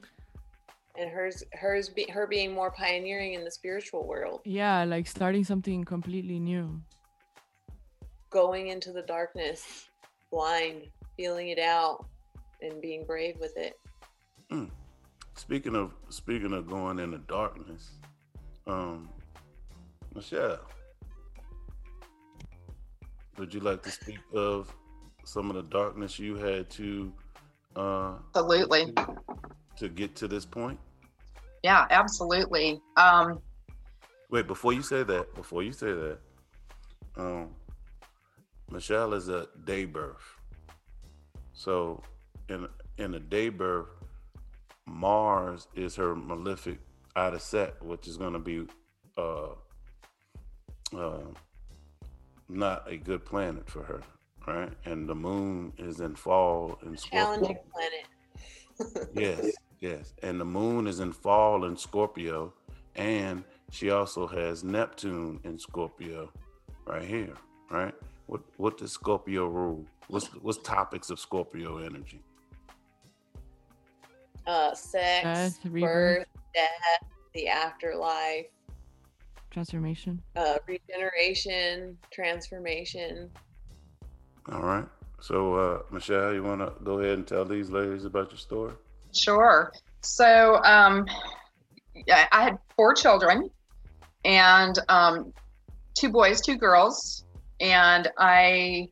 [0.98, 5.44] And hers, hers, be, her being more pioneering in the spiritual world, Yeah, like starting
[5.44, 6.80] something completely new.
[8.30, 9.86] going into the darkness,
[10.30, 10.82] blind,
[11.16, 12.06] feeling it out,
[12.62, 13.78] and being brave with it.
[15.34, 17.92] Speaking of speaking of going in the darkness,
[18.66, 19.08] um,
[20.14, 20.60] Michelle,
[23.38, 24.72] would you like to speak of
[25.24, 27.12] some of the darkness you had to
[27.76, 28.92] uh Absolutely.
[29.76, 30.78] to get to this point?
[31.62, 32.80] Yeah, absolutely.
[32.96, 33.40] Um,
[34.30, 36.18] Wait, before you say that, before you say that,
[37.16, 37.50] um,
[38.70, 40.38] Michelle is a day birth.
[41.52, 42.02] So,
[42.52, 43.88] in in a day birth,
[44.86, 46.78] Mars is her malefic
[47.16, 48.66] out of sect, which is going to be
[49.16, 49.48] uh,
[50.96, 51.20] uh,
[52.48, 54.02] not a good planet for her,
[54.46, 54.72] right?
[54.84, 57.62] And the moon is in fall in Challenging Scorpio.
[57.72, 58.06] planet.
[59.14, 60.14] Yes, yes.
[60.22, 62.52] And the moon is in fall in Scorpio,
[62.96, 66.30] and she also has Neptune in Scorpio,
[66.86, 67.34] right here,
[67.70, 67.94] right?
[68.26, 69.84] What what does Scorpio rule?
[70.08, 72.22] What's what's topics of Scorpio energy?
[74.46, 78.46] Uh, sex, Death, birth, death, the afterlife,
[79.50, 80.22] Transformation.
[80.36, 83.30] uh, regeneration, transformation.
[84.50, 84.84] All right.
[85.20, 88.72] So, uh, Michelle, you want to go ahead and tell these ladies about your story?
[89.14, 89.72] Sure.
[90.00, 91.06] So um,
[92.06, 93.50] yeah, I had four children
[94.24, 95.32] and um,
[95.94, 97.24] two boys, two girls,
[97.60, 98.88] and I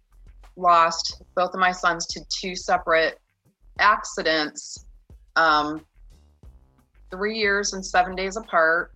[0.56, 3.18] lost both of my sons to two separate
[3.78, 4.84] accidents,
[5.40, 5.84] um,
[7.10, 8.92] three years and seven days apart.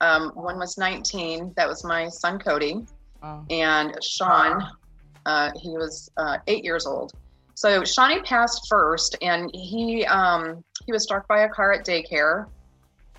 [0.00, 2.84] Um, one was 19, that was my son Cody
[3.22, 3.44] Wow.
[3.48, 4.62] and Sean,
[5.24, 7.12] uh, he was uh, eight years old.
[7.54, 12.46] So Shawnee passed first, and he um, he was struck by a car at daycare,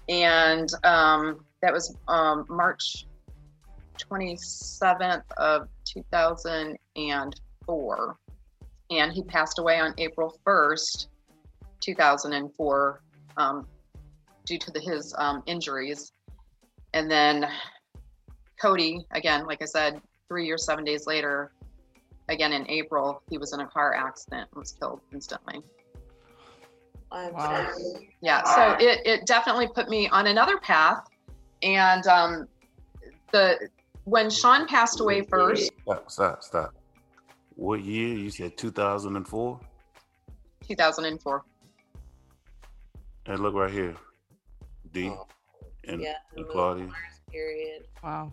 [0.10, 3.08] and um, that was um, March
[3.98, 8.18] 27th of 2004,
[8.92, 11.08] and he passed away on April 1st,
[11.86, 13.02] 2004,
[13.38, 13.68] um,
[14.46, 16.12] due to the, his um, injuries.
[16.94, 17.48] And then
[18.60, 21.52] Cody, again, like I said, three years, seven days later,
[22.30, 25.62] again in April, he was in a car accident and was killed instantly.
[27.12, 27.74] I'm Wow.
[28.22, 31.06] Yeah, so it, it definitely put me on another path.
[31.62, 32.48] And um,
[33.32, 33.70] the
[34.06, 36.76] when Sean passed away first, Stop, stop, stop.
[37.56, 38.16] What year?
[38.18, 39.60] You said 2004?
[40.68, 41.44] 2004.
[43.26, 43.96] And look right here.
[44.92, 45.28] D Oh,
[45.88, 46.86] and, yeah, and Claudia.
[46.86, 47.84] Mars period.
[48.04, 48.32] Wow.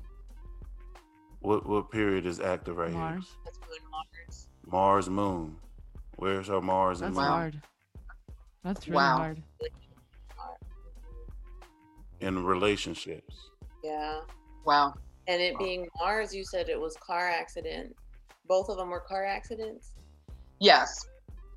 [1.41, 3.37] What what period is active right Mars.
[3.45, 4.49] That's moon Mars.
[4.67, 5.57] Mars moon.
[6.17, 7.27] Where's our Mars and That's moon?
[7.31, 7.63] hard.
[8.63, 9.17] That's really Wow.
[9.17, 9.43] hard.
[12.21, 13.35] In relationships.
[13.83, 14.21] Yeah.
[14.65, 14.95] Wow.
[15.27, 17.97] And it being Mars, you said it was car accident.
[18.47, 19.95] Both of them were car accidents.
[20.61, 21.05] Yes.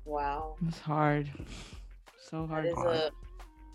[0.04, 1.28] Wow, It's hard.
[2.30, 2.96] So that hard.
[2.96, 3.10] a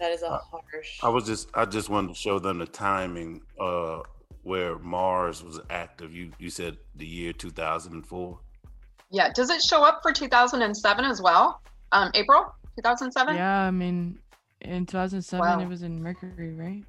[0.01, 0.99] that is a harsh.
[1.03, 3.99] I was just I just wanted to show them the timing uh
[4.43, 6.13] where Mars was active.
[6.13, 8.39] You you said the year 2004.
[9.11, 9.31] Yeah.
[9.33, 11.61] Does it show up for 2007 as well?
[11.91, 13.35] Um, April 2007.
[13.35, 14.17] Yeah, I mean,
[14.61, 15.59] in 2007 Wow.
[15.59, 16.83] it was in Mercury, right?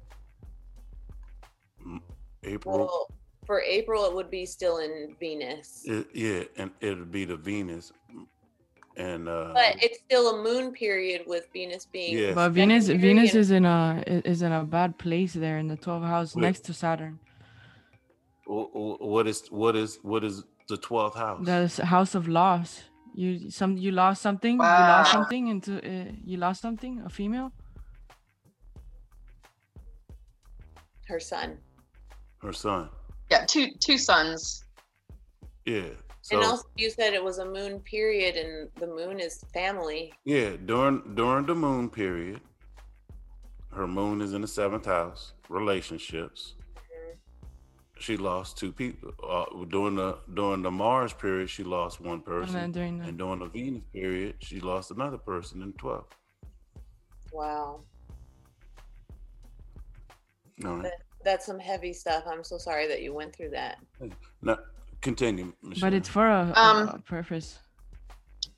[2.45, 2.77] April.
[2.79, 3.07] well,
[3.45, 7.35] for April, it would be still in Venus, It- yeah, and it would be the
[7.35, 7.91] Venus.
[8.95, 12.17] And uh but it's still a moon period with Venus being.
[12.17, 12.35] Yes.
[12.35, 15.77] But Venus, secondary Venus is in a is in a bad place there in the
[15.77, 16.43] 12th house Wait.
[16.43, 17.19] next to Saturn.
[18.45, 21.45] wh- wh- what is what is what is the 12th house?
[21.45, 22.83] The house of loss.
[23.15, 24.53] You some you lost something.
[24.53, 27.01] You lost something into uh, you lost something.
[27.05, 27.51] A female.
[31.07, 31.57] her son.
[32.41, 32.89] Her son.
[33.29, 33.45] Yeah.
[33.45, 34.65] Two two sons.
[35.65, 35.89] Yeah.
[36.23, 40.13] So and also, you said it was a moon period, and the moon is family.
[40.23, 42.39] yeah, during during the moon period,
[43.73, 46.55] her moon is in the seventh house, relationships.
[46.77, 47.17] Mhm.
[47.99, 49.11] She lost two people.
[49.21, 52.53] Uh, during the during the Mars period, she lost one person.
[52.55, 56.05] then during the And during the Venus period, she lost another person in 12.
[57.33, 57.83] Wow,
[60.63, 60.91] All right.
[61.25, 62.23] that's some heavy stuff.
[62.27, 63.79] I'm so sorry that you went through that.
[64.41, 64.59] Now,
[65.03, 65.89] continue, Michelle.
[65.89, 67.59] but it's for a, a- Um, a purpose.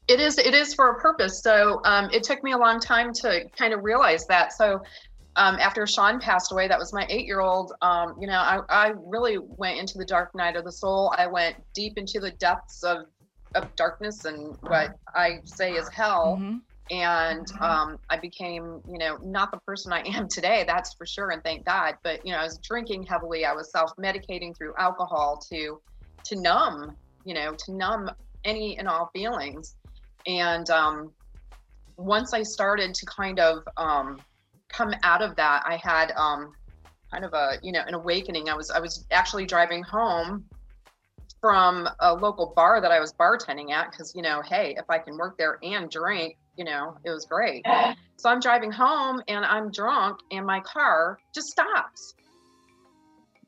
[0.08, 1.42] It is it is for a purpose.
[1.42, 4.54] So um, it took me a long time to kind of realize that.
[4.54, 4.80] So
[5.36, 7.74] um, after Sean passed away, that was my eight year old.
[7.82, 11.12] Um, you know, I, I really went into the dark night of the soul.
[11.18, 13.08] I went deep into the depths of
[13.56, 16.38] of darkness and what I say is hell.
[16.40, 16.62] Mhm.
[16.92, 20.66] and um, I became, you know, not the person I am today.
[20.68, 21.96] That's for sure, and thank God.
[22.04, 23.44] But you know, I was drinking heavily.
[23.44, 25.82] I was self-medicating through alcohol to
[26.26, 28.10] to numb, you know, to numb
[28.44, 29.76] any and all feelings.
[30.28, 31.12] And um,
[31.98, 34.22] once I started to kind of um,
[34.70, 36.54] come out of that, I had um,
[37.12, 38.50] kind of a, you know, an awakening.
[38.50, 40.46] I was I was actually driving home
[41.42, 44.98] from a local bar that I was bartending at because, you know, hey, if I
[44.98, 47.64] can work there and drink, you know, it was great.
[48.18, 52.16] So I'm driving home and I'm drunk and my car just stops.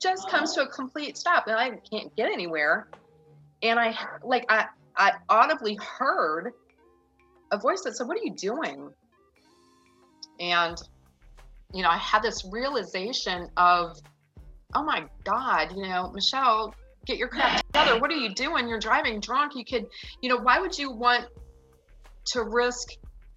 [0.01, 2.87] Just comes to a complete stop and I can't get anywhere.
[3.63, 6.53] And I like I I audibly heard
[7.51, 8.89] a voice that said, What are you doing?
[10.39, 10.77] And
[11.73, 13.97] you know, I had this realization of,
[14.73, 16.73] oh my God, you know, Michelle,
[17.05, 17.99] get your crap together.
[17.99, 18.67] What are you doing?
[18.67, 19.53] You're driving drunk.
[19.55, 19.87] You could,
[20.21, 21.25] you know, why would you want
[22.27, 22.89] to risk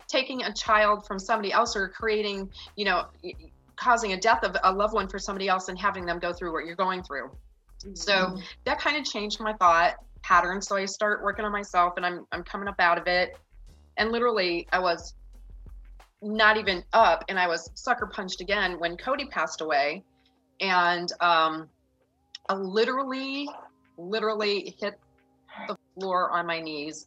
[0.09, 3.07] taking a child from somebody else or creating, you know,
[3.81, 6.53] causing a death of a loved one for somebody else and having them go through
[6.53, 7.31] what you're going through?
[7.95, 10.61] So that kind of changed my thought pattern.
[10.61, 13.39] So I start working on myself and I'm I'm coming up out of it.
[13.97, 15.15] And literally I was
[16.23, 20.05] not even up and I was sucker punched again when Cody passed away.
[20.61, 21.69] And um
[22.49, 23.49] I literally,
[23.97, 24.99] literally hit
[25.69, 27.07] the floor on my knees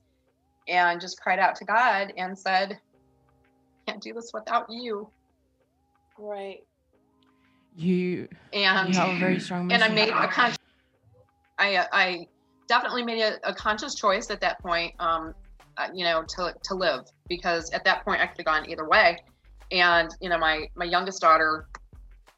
[0.68, 2.80] and just cried out to God and said,
[3.88, 5.10] Can't do this without you.
[6.18, 6.60] Right.
[7.76, 10.58] You And you have a very strong and I made a conscious.
[11.58, 12.28] I uh, I
[12.68, 14.94] definitely made a, a conscious choice at that point.
[15.00, 15.34] Um,
[15.78, 18.88] uh, you know, to to live because at that point I could have gone either
[18.88, 19.18] way.
[19.72, 21.68] And you know, my my youngest daughter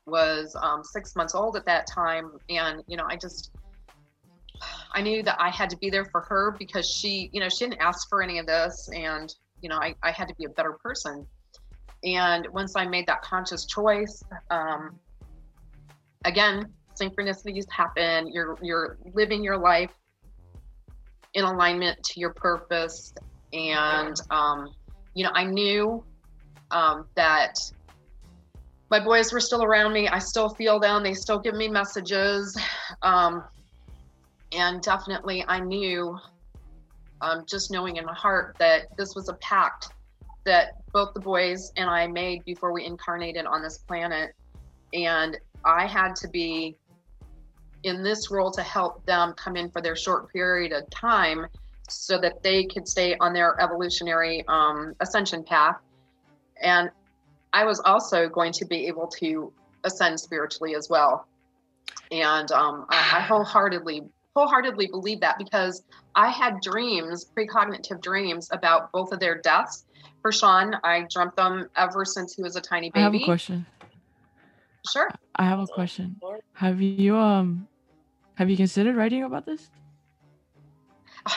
[0.05, 3.51] was um, six months old at that time, and you know, I just
[4.93, 7.65] I knew that I had to be there for her because she, you know, she
[7.65, 10.49] didn't ask for any of this, and you know, I I had to be a
[10.49, 11.27] better person.
[12.05, 14.99] And once I made that conscious choice, um,
[16.23, 18.31] again synchronicities happen.
[18.31, 19.91] You're you're living your life
[21.33, 23.13] in alignment to your purpose.
[23.53, 24.73] And um,
[25.13, 26.03] you know i knew
[26.71, 27.55] um, that
[28.91, 30.07] my boys were still around me.
[30.07, 31.03] I still feel them.
[31.03, 32.57] They still give me messages.
[33.01, 33.43] Um,
[34.51, 36.17] and definitely i knew
[37.21, 39.89] um, just knowing in my heart that this was a pact
[40.45, 44.33] that both the boys and i made before we incarnated on this planet
[44.93, 46.77] and I had to be
[47.83, 51.47] in this role to help them come in for their short period of time
[51.89, 55.75] so that they could stay on their evolutionary um, ascension path.
[56.61, 56.89] And
[57.53, 59.51] I was also going to be able to
[59.83, 61.27] ascend spiritually as well.
[62.11, 64.03] And um, I, I wholeheartedly,
[64.35, 65.83] wholeheartedly believe that because
[66.15, 69.84] I had dreams, precognitive dreams about both of their deaths.
[70.25, 72.99] For Sean, I dreamt them ever since he was a tiny baby.
[72.99, 73.63] I have a question.
[74.91, 75.07] Sure.
[75.35, 76.19] I have a question.
[76.53, 77.67] Have you um
[78.33, 79.69] Have you considered writing about this?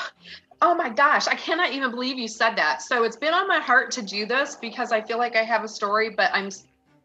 [0.63, 2.83] Oh my gosh, I cannot even believe you said that.
[2.83, 5.63] So it's been on my heart to do this because I feel like I have
[5.63, 6.49] a story, but I'm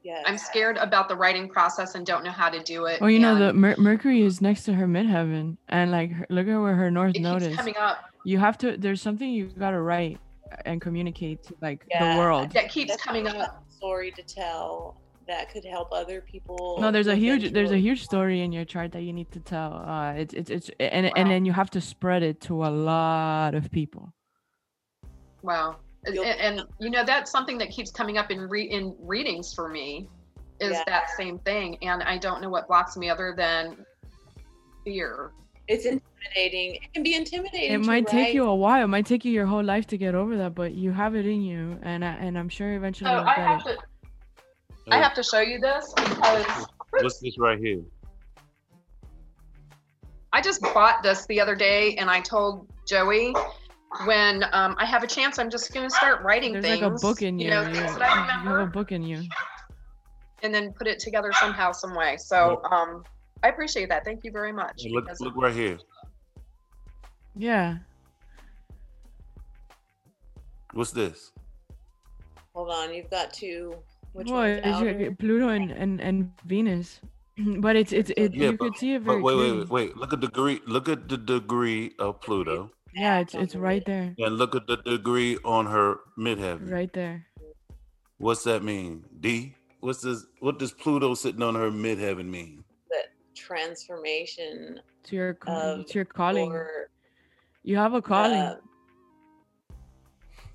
[0.04, 0.24] Yes.
[0.26, 3.00] I'm scared about the writing process and don't know how to do it.
[3.02, 6.28] Well, you know, and the Mer- Mercury is next to her midheaven, and like, her-
[6.30, 7.58] look at where her north node keeps is.
[7.58, 8.00] coming up.
[8.24, 8.78] You have to.
[8.78, 10.20] There's something you've gotta write
[10.66, 12.14] and communicate to like Yeah.
[12.16, 12.52] the world.
[12.52, 13.64] That keeps That's coming up.
[13.70, 14.96] Story to tell
[15.28, 16.78] that could help other people.
[16.80, 19.40] No, there's a huge there's a huge story in your chart that you need to
[19.40, 19.74] tell.
[19.74, 21.12] Uh, it's it's it's and Wow.
[21.18, 24.14] and then you have to spread it to a lot of people.
[25.42, 25.78] Wow.
[26.06, 29.54] And, You'll- and, you know that's something that keeps coming up in re- in readings
[29.54, 30.10] for me
[30.60, 30.84] is Yeah.
[30.88, 33.86] that same thing and I don't know what blocks me other than
[34.84, 35.32] fear.
[35.68, 35.86] It's
[36.26, 36.76] intimidating.
[36.76, 37.72] It can be intimidating.
[37.74, 38.84] It to might take you a while.
[38.84, 41.26] It might take you your whole life to get over that, but you have it
[41.26, 43.78] in you, and I, and I'm sure eventually So you'll I get have it.
[43.80, 47.82] to I have to show you this because What's this right here?
[50.34, 53.34] I just bought this the other day and I told Joey
[54.06, 56.82] when um, I have a chance I'm just gonna start writing There's things.
[56.82, 57.46] like a book in you.
[57.46, 59.22] you know, you, things that I you have a book in you.
[60.42, 62.18] and then put it together somehow, some way.
[62.18, 63.04] So um
[63.42, 64.04] I appreciate that.
[64.04, 64.82] Thank you very much.
[64.84, 65.78] Hey, Look, look right here.
[67.36, 67.78] Yeah.
[70.74, 71.32] What's this?
[72.56, 73.76] Hold on, you've got two.
[74.14, 77.00] Which well, one's it's your- Pluto and, and, and Venus,
[77.58, 78.34] but it's it's it.
[78.34, 79.98] Yeah, you but, could see it but very wait, wait, wait, wait.
[79.98, 80.62] Look at the degree.
[80.68, 84.78] Look at the degree of Pluto, Yeah, it's it's right there, and look at the
[84.78, 86.72] degree on her midheaven.
[86.72, 87.26] right there.
[88.20, 89.04] What's that mean?
[89.20, 89.56] D.
[89.80, 90.26] What's this?
[90.40, 92.64] What does Pluto sitting on her midheaven mean?
[92.92, 96.52] That transformation To your of to your calling.
[96.52, 96.90] or,
[97.64, 98.40] You have a calling.
[98.42, 98.58] uh,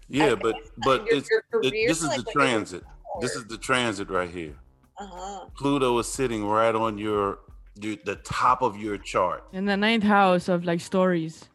[0.09, 2.85] Yeah, but but your- it's your it, this is like the what transit.
[3.21, 4.57] This is the transit right here.
[4.99, 5.47] uh-huh.
[5.57, 7.39] Pluto is sitting right on your,
[7.81, 9.45] your the top of your chart.
[9.53, 11.49] in the ninth house of like stories.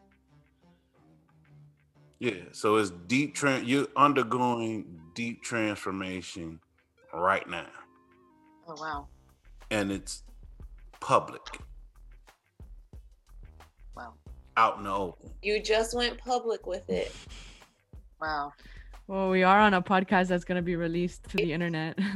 [2.20, 3.36] Yeah, so it's deep.
[3.36, 6.60] Tran you're undergoing deep transformation
[7.14, 7.68] right now,
[8.68, 9.08] Oh wow.
[9.70, 10.24] and it's
[11.02, 11.66] public, Wow.
[14.58, 15.32] Out in the open.
[15.42, 17.14] You just went public with it.
[18.22, 18.54] Wow.
[19.08, 21.98] Well, we are on a podcast that's gonna be released to the internet.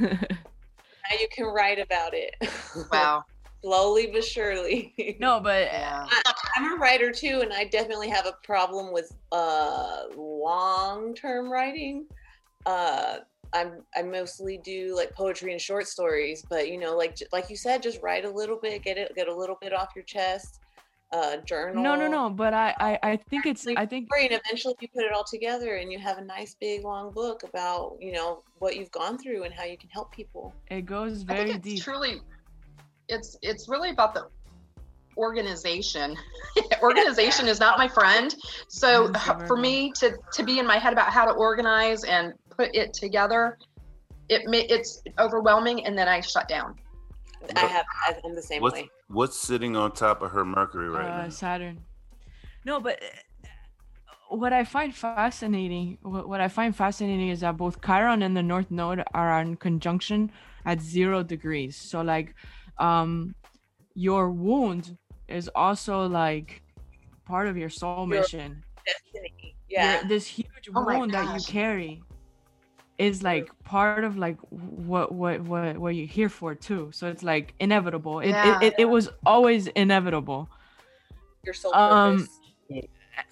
[1.10, 2.36] Now you can write about it.
[2.92, 3.24] Wow.
[3.64, 5.18] Slowly but surely.
[5.22, 6.06] no, but Yeah.
[6.10, 12.06] I, I'm a writer too, and I definitely have a problem with uh, long-term writing.
[12.66, 13.20] Uh,
[13.54, 17.56] I'm I mostly do like poetry and short stories, but you know, like like you
[17.56, 20.60] said, just write a little bit, get it, get a little bit off your chest.
[21.10, 21.82] Uh, journal.
[21.82, 22.30] no, no, no.
[22.30, 23.66] But I, I, I think it's.
[23.66, 26.56] I think Story, and eventually you put it all together, and you have a nice
[26.60, 30.12] big long book about you know what you've gone through and how you can help
[30.12, 30.54] people.
[30.70, 31.82] it goes I very think it's deep.
[31.82, 32.22] truly
[33.10, 34.28] it's it's really about the
[35.18, 36.16] organization
[36.82, 38.36] organization is not my friend
[38.68, 39.12] so
[39.48, 42.94] for me to to be in my head about how to organize and put it
[42.94, 43.58] together
[44.30, 46.76] it may it's overwhelming and then i shut down
[47.56, 47.86] I have
[48.24, 48.90] I'm the same What's way.
[49.08, 51.30] what's sitting on top of her Mercury right uh, now?
[51.30, 51.80] Saturn.
[52.66, 57.82] No, but uh, what I find fascinating, what, what I find fascinating is that both
[57.82, 60.32] Chiron and the North Node are in conjunction
[60.66, 61.76] at zero degrees.
[61.78, 62.36] So like,
[62.78, 63.36] um,
[63.96, 66.62] your wound is also like
[67.26, 68.64] part of your soul Your- mission.
[68.86, 69.56] Destiny.
[69.70, 70.04] Your- Yeah.
[70.08, 72.02] this huge Oh wound that you carry
[72.98, 76.90] is like part of like what what what what you're here for too.
[76.94, 78.20] So it's like inevitable.
[78.20, 78.58] It Yeah.
[78.62, 80.50] it, it, it was always inevitable.
[81.44, 82.40] Your soul um, purpose.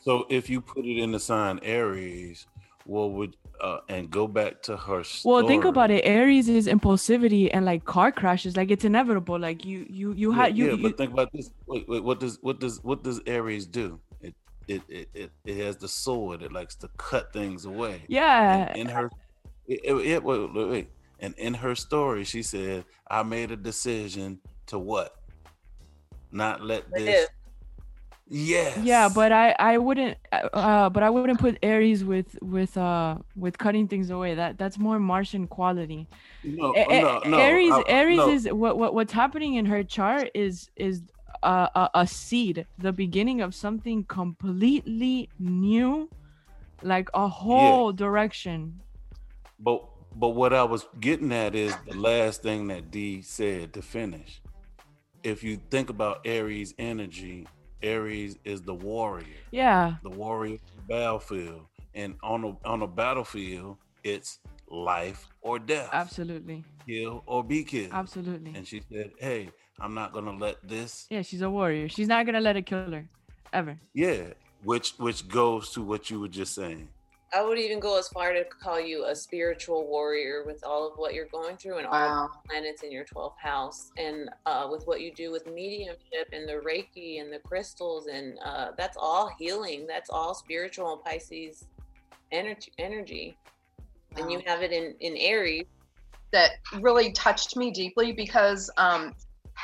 [0.04, 2.46] So if you put it in the sign Aries,
[2.86, 5.34] what would uh, and go back to her story.
[5.36, 6.06] Well, think about it.
[6.06, 8.56] Aries is impulsivity and like car crashes.
[8.58, 9.40] Like it's inevitable.
[9.40, 11.50] Like you you you Yeah, had you, yeah, you but think about this.
[11.68, 14.00] Wait, wait, what does what does what does Aries do?
[14.22, 14.36] It
[14.68, 16.42] it it it, it has the sword.
[16.44, 18.04] It likes to cut things away.
[18.08, 18.68] yeah.
[18.74, 19.10] And in her,
[19.68, 20.90] it, it, it- wait, wait, wait.
[21.20, 25.16] And in her story, she said, "I made a decision to what?
[26.32, 27.30] Not let this." Live.
[28.28, 28.80] Yes.
[28.84, 33.56] Yeah, but I I wouldn't uh but I wouldn't put Aries with with uh with
[33.58, 34.34] cutting things away.
[34.34, 36.08] That that's more Martian quality.
[36.44, 37.38] no, A- A- no, no.
[37.38, 38.30] Aries I- Aries no.
[38.32, 41.04] is what, what what's happening in her chart is is
[41.44, 46.10] a, a a seed, the beginning of something completely new,
[46.82, 48.82] like a whole direction.
[49.60, 49.84] But
[50.16, 54.42] but what I was getting at is the last thing that D said to finish.
[55.24, 57.48] If you think about Aries energy,
[57.82, 64.40] Aries is the warrior, Yeah, the warrior battlefield, and on a on a battlefield, it's
[64.70, 67.92] life or death, absolutely, kill or be killed.
[67.92, 68.54] absolutely.
[68.56, 69.50] And she said, "Hey,
[69.80, 71.08] I'm not gonna let this.
[71.10, 71.90] Yeah, she's a warrior.
[71.90, 73.10] She's not gonna let it kill her,
[73.52, 73.78] ever.
[73.94, 74.34] Yeah,
[74.64, 76.88] which which goes to what you were just saying.
[77.36, 80.98] I would even go as far to call you a spiritual warrior with all of
[80.98, 84.88] what you're going through and all the planets in your 12th house, and uh, with
[84.88, 89.30] what you do with mediumship and the Reiki and the crystals, and uh, that's all
[89.38, 89.86] healing.
[89.86, 91.66] That's all spiritual Pisces
[92.32, 92.72] energy.
[92.80, 93.38] Energy,
[94.16, 95.66] and you have it in in Aries.
[96.32, 99.14] that really touched me deeply because um,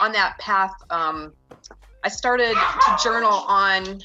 [0.01, 1.31] on that path, um,
[2.03, 4.01] I started to journal on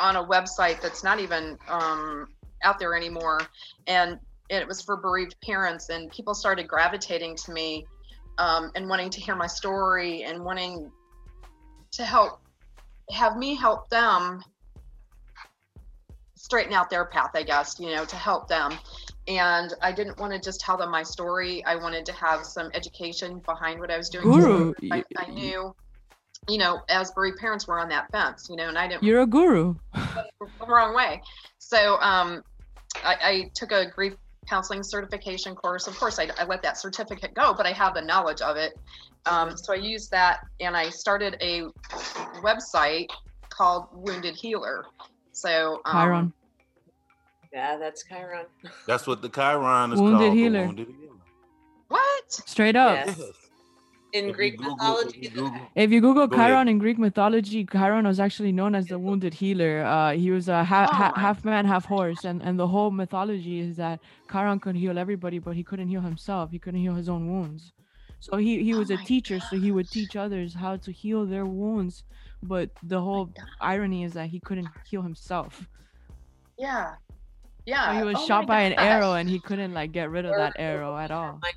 [0.00, 2.26] on a website that's not even um,
[2.62, 3.40] out there anymore,
[3.86, 4.18] and
[4.48, 7.86] it was for bereaved parents, and people started gravitating to me
[8.38, 10.90] um, and wanting to hear my story and wanting
[11.92, 12.40] to help
[13.10, 14.42] have me help them
[16.34, 18.76] straighten out their path, I guess, you know, to help them
[19.28, 21.64] and I didn't want to just tell them my story.
[21.64, 24.24] I wanted to have some education behind what I was doing.
[24.24, 24.72] Guru.
[24.90, 25.74] I, I knew,
[26.48, 29.22] you know, as bereaved parents were on that fence, you know, and I didn't You're
[29.22, 29.74] a guru.
[29.94, 31.20] the wrong way.
[31.58, 32.42] So um,
[33.04, 34.14] I, I took a grief
[34.48, 35.86] counseling certification course.
[35.86, 38.74] Of course, I, I let that certificate go, but I have the knowledge of it.
[39.26, 41.62] Um, so I used that, and I started a
[42.42, 43.08] website
[43.48, 44.84] called Wounded Healer.
[45.32, 46.32] So um, Chiron.
[47.52, 48.46] Yeah, that's Chiron.
[48.86, 50.32] That's what the Chiron is Wounded called.
[50.32, 50.66] the healer.
[50.66, 51.16] Wounded healer.
[51.88, 52.32] What?
[52.32, 53.06] Straight up.
[53.06, 53.20] Yes.
[54.16, 54.22] Yes.
[54.24, 56.46] In If you Greek Google- mythology, if you Google- If you Google Go ahead.
[56.48, 59.84] Chiron in Greek mythology, Chiron was actually known as the wounded healer.
[59.84, 62.90] Uh, he was a ha- Oh ha- half man, half horse, and and the whole
[62.90, 66.50] mythology is that Chiron could heal everybody, but he couldn't heal himself.
[66.50, 67.72] He couldn't heal his own wounds.
[68.20, 70.90] So he he Oh was a my teacher, so he would teach others how to
[70.92, 72.02] heal their wounds.
[72.42, 73.44] But the whole God.
[73.60, 75.68] irony is that he couldn't heal himself.
[76.58, 76.94] Yeah.
[76.94, 77.98] So Yeah.
[77.98, 80.34] he was Oh shot my by an arrow, and he couldn't like get rid of
[80.36, 81.38] that arrow at all.
[81.42, 81.56] Like,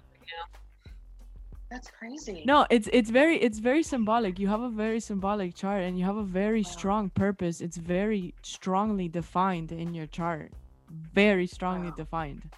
[1.70, 2.44] That's crazy.
[2.46, 4.40] No, it's it's very it's very symbolic.
[4.40, 6.72] You have a very symbolic chart and you have a very Wow.
[6.72, 7.62] strong purpose.
[7.62, 10.52] It's very strongly defined in your chart.
[10.90, 11.96] Very strongly Wow.
[11.96, 12.50] defined.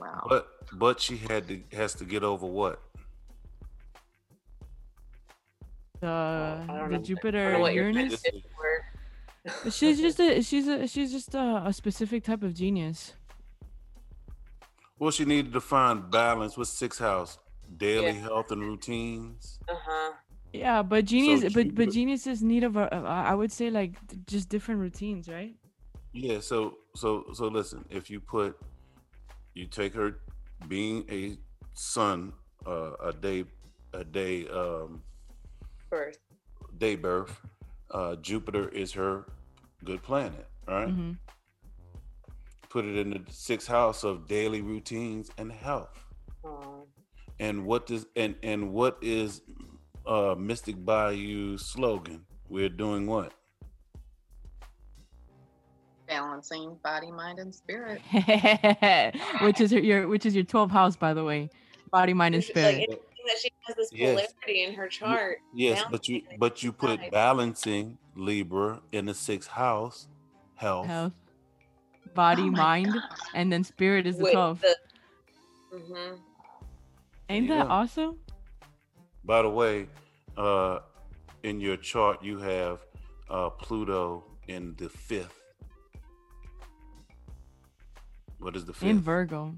[0.00, 0.26] Wow.
[0.28, 2.80] But but she had to has to get over what?
[6.00, 6.82] The I the know.
[6.84, 8.24] I don't Jupiter know what you're trying to Uranus.
[9.70, 13.14] She's just a she's a she's just a, a specific type of genius.
[14.98, 17.38] Well, she needed to find balance with six house,
[17.76, 18.12] daily Yeah.
[18.12, 19.58] health and routines.
[19.68, 20.12] Uh huh.
[20.52, 23.92] Yeah, but genius but but Jupiter- geniuses need of a, I would say like
[24.26, 25.54] just different routines, right?
[26.12, 28.58] Yeah, so so so listen, if you put
[29.54, 30.20] you take her
[30.66, 31.36] being a
[31.74, 32.32] son,
[32.66, 33.44] uh, a day
[33.92, 35.02] a day um
[35.90, 36.18] Birth.
[36.78, 37.40] day birth,
[37.90, 39.26] uh Jupiter is her
[39.84, 40.88] good planet, right?
[40.88, 41.12] hmm
[42.70, 46.04] Put it in the sixth house of daily routines and health.
[46.44, 46.77] Oh.
[47.40, 49.42] And what does and and what is
[50.06, 52.24] uh Mystic Bayou's slogan?
[52.48, 53.32] We're doing what?
[56.08, 58.00] Balancing body, mind, and spirit.
[59.40, 61.50] which is your which is your 12th house by the way.
[61.90, 62.80] Body, mind and spirit.
[62.80, 62.96] interesting
[63.26, 64.32] that she has this Yes.
[64.46, 65.38] in her chart.
[65.54, 67.10] Yes, but you but you put Right.
[67.10, 70.08] balancing Libra in the sixth house,
[70.54, 70.86] health.
[70.86, 71.12] Health.
[72.14, 73.02] Body, Oh mind, God.
[73.34, 74.60] and then spirit is the with 12th.
[74.60, 75.78] the.
[75.78, 76.14] hmm
[77.28, 77.72] Ain't that go.
[77.72, 78.16] awesome?
[79.24, 79.86] By the way,
[80.36, 80.80] uh,
[81.42, 82.80] in your chart you have
[83.28, 85.34] uh, Pluto in the fifth.
[88.38, 88.88] What is the fifth?
[88.88, 89.54] In Virgo.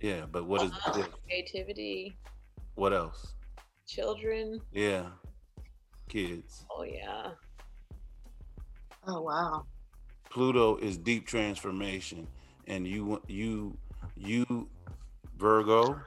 [0.00, 1.14] yeah, but what is the fifth?
[1.26, 2.16] Creativity,
[2.76, 3.34] What else?
[3.86, 4.60] children.
[4.72, 5.06] Yeah,
[6.08, 6.64] kids.
[6.70, 7.32] Oh yeah.
[9.06, 9.66] Oh wow.
[10.30, 12.26] Pluto is deep transformation,
[12.66, 13.76] and you you
[14.16, 14.68] you
[15.36, 16.00] Virgo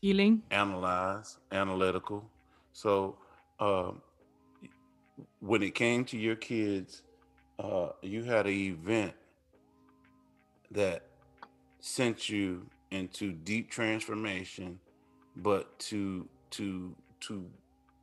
[0.00, 0.42] Healing.
[0.50, 2.28] analyze, analytical.
[2.72, 3.16] So
[3.58, 4.02] um,
[5.40, 7.02] when it came to your kids,
[7.58, 9.14] uh, you had an event
[10.70, 11.02] that
[11.80, 14.78] sent you into deep transformation,
[15.36, 17.48] but to to to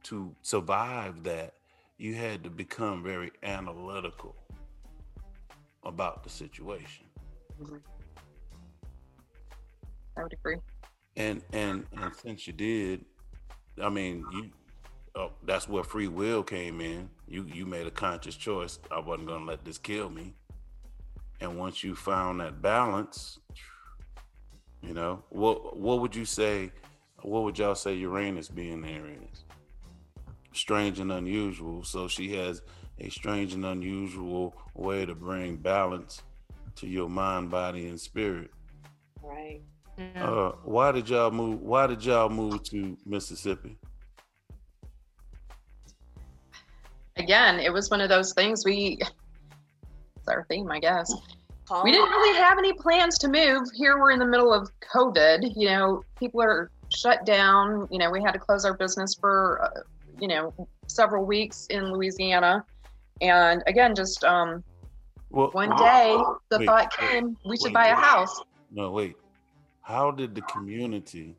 [0.04, 1.54] to survive that,
[1.98, 4.36] you had to become very analytical
[5.84, 7.06] about the situation.
[10.18, 10.58] I would agree.
[11.16, 13.06] And and and since you did,
[13.82, 14.50] I mean, you
[15.16, 17.10] oh, that's where free will came in.
[17.28, 18.80] You you made a conscious choice.
[18.92, 20.34] I wasn't gonna let this kill me.
[21.40, 23.40] And once you found that balance,
[24.82, 26.72] you know, what what would you say?
[27.22, 29.46] What would y'all say Uranus being there is?
[30.52, 31.84] Strange and unusual.
[31.84, 32.62] So she has
[33.00, 36.22] a strange and unusual way to bring balance
[36.76, 38.52] to your mind, body, and spirit.
[39.22, 39.62] Right.
[39.98, 40.26] Yeah.
[40.26, 41.62] Uh, why did y'all move?
[41.62, 43.78] Why did y'all move to Mississippi?
[47.18, 48.98] Again, it was one of those things we.
[49.00, 51.14] It's our theme, I guess.
[51.84, 53.64] We didn't really have any plans to move.
[53.76, 55.54] Here we're in the middle of COVID.
[55.56, 57.88] You know, people are shut down.
[57.90, 59.82] You know, we had to close our business for, uh,
[60.20, 60.54] you know,
[60.88, 62.64] several weeks in Louisiana.
[63.22, 64.64] And again, just um,
[65.30, 66.18] Well, one day
[66.50, 68.04] the Wait, thought wait, came we should wait, buy a wait.
[68.04, 68.42] house.
[68.72, 69.16] No, wait.
[69.84, 71.36] How did the community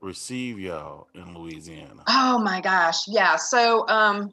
[0.00, 2.02] receive y'all in Louisiana?
[2.06, 3.08] Oh my gosh.
[3.08, 3.36] Yeah.
[3.36, 4.30] So, um,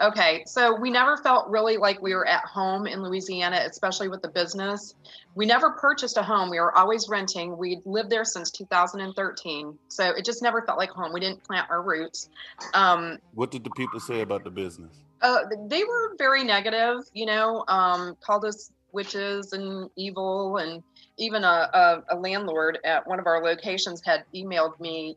[0.00, 0.42] okay.
[0.46, 4.28] So we never felt really like we were at home in Louisiana, especially with the
[4.28, 4.94] business.
[5.34, 6.50] We never purchased a home.
[6.50, 7.56] We were always renting.
[7.56, 9.78] We'd lived there since 2013.
[9.88, 11.12] So it just never felt like home.
[11.12, 12.28] We didn't plant our roots.
[12.74, 14.92] Um, What did the people say about the business?
[15.20, 20.58] uh, they were very negative, you know, um, called us witches and evil.
[20.58, 20.82] And
[21.18, 25.16] even a, a, a landlord at one of our locations had emailed me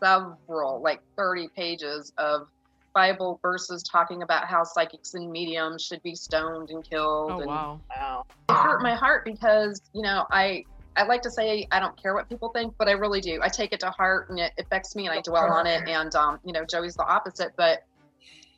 [0.00, 2.48] several, like 30 pages of
[2.94, 7.32] Bible verses talking about how psychics and mediums should be stoned and killed.
[7.32, 7.80] Oh and wow.
[7.94, 8.24] Wow.
[8.48, 10.64] it hurt my heart because, you know, I.
[10.98, 13.38] I like to say I don't care what people think, but I really do.
[13.42, 15.86] I take it to heart and it affects me and I dwell on it.
[15.86, 17.82] And, um, you know, Joey's the opposite, but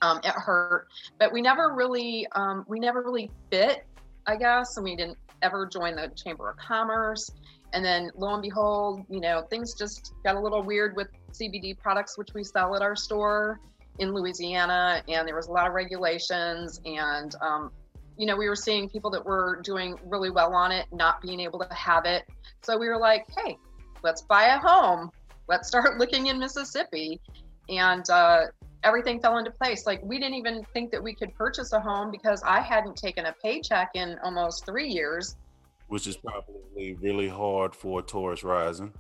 [0.02, 0.86] um, it hurt.
[1.19, 3.85] But we never really, um, we never really fit,
[4.29, 4.77] I guess.
[4.77, 7.31] And we didn't ever join the Chamber of Commerce.
[7.73, 11.77] And then lo and behold, you know, things just got a little weird with CBD
[11.79, 13.59] products, which we sell at our store
[13.99, 15.03] in Louisiana.
[15.09, 16.79] And there was a lot of regulations.
[16.85, 17.73] And, um,
[18.19, 21.41] you know, we were seeing people that were doing really well on it, not being
[21.41, 22.25] able to have it.
[22.63, 23.57] So we were like, hey,
[24.03, 25.11] let's buy a home.
[25.49, 27.19] Let's start looking in Mississippi.
[27.71, 28.47] And, uh,
[28.85, 29.87] everything fell into place.
[29.87, 33.27] Like we didn't even think that we could purchase a home because I hadn't taken
[33.27, 35.37] a paycheck in almost three years.
[35.89, 38.93] Which is probably really hard for a Taurus rising.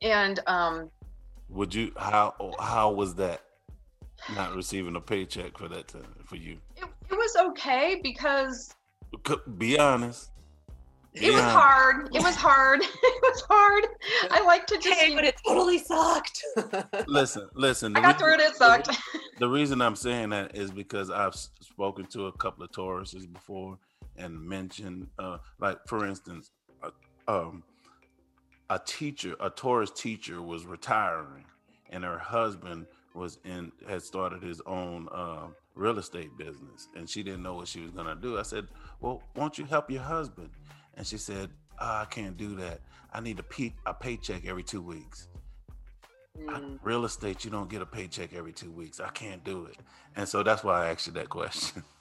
[0.00, 0.90] And um,
[1.50, 3.42] Would you how how was that
[4.34, 6.58] not receiving a paycheck for that time for you?
[6.76, 8.74] it, it was okay because
[9.58, 10.30] Be honest.
[11.14, 12.08] Be it was hard.
[12.14, 12.80] It was hard.
[12.82, 13.86] it was hard.
[14.30, 14.88] I like to just.
[14.98, 16.44] Hey, but it totally sucked.
[17.06, 17.96] Listen, listen.
[17.96, 18.40] I the got through it.
[18.40, 18.96] It sucked.
[19.38, 23.78] The reason I'm saying that is because I've spoken to a couple of Tauruses before
[24.16, 26.50] and mentioned, uh, like for instance,
[26.82, 26.90] uh,
[27.26, 27.62] um,
[28.68, 31.44] a teacher, a Taurus teacher, was retiring,
[31.90, 37.22] and her husband was in had started his own uh, real estate business, and she
[37.22, 38.38] didn't know what she was gonna do.
[38.38, 38.68] I said,
[39.00, 40.50] "Well, won't you help your husband?"
[40.98, 41.48] And she said,
[41.80, 42.80] "Ah, "I can't do that.
[43.14, 45.28] I need a, pe- a paycheck every two weeks."
[46.48, 46.78] I- Mm.
[46.84, 49.00] real estate, you don't get a paycheck every two weeks.
[49.00, 49.76] I can't do it.
[50.14, 51.82] And so that's why I asked you that question.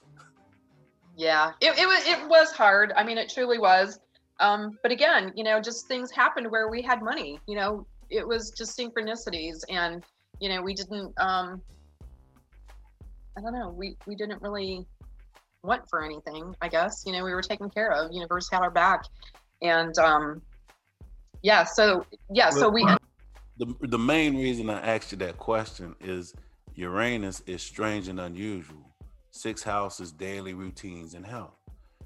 [1.19, 2.93] Yeah, it, it was it was hard.
[2.95, 3.99] I mean, it truly was.
[4.39, 7.39] Um, but again, you know, just things happened where we had money.
[7.47, 10.03] You know, it was just synchronicities, and
[10.39, 11.11] you know, we didn't.
[11.17, 11.59] Um,
[13.35, 13.69] I don't know.
[13.75, 14.85] We we didn't really
[15.67, 16.55] want for anything.
[16.61, 18.11] I guess you know we were taken care of.
[18.11, 19.03] Universe had our back,
[19.61, 20.41] and um,
[21.43, 21.63] yeah.
[21.63, 22.49] So yeah.
[22.49, 22.85] So we.
[23.57, 26.33] the, the main reason I asked you that question is
[26.75, 28.95] Uranus is strange and unusual.
[29.31, 31.59] Six houses, daily routines, and health.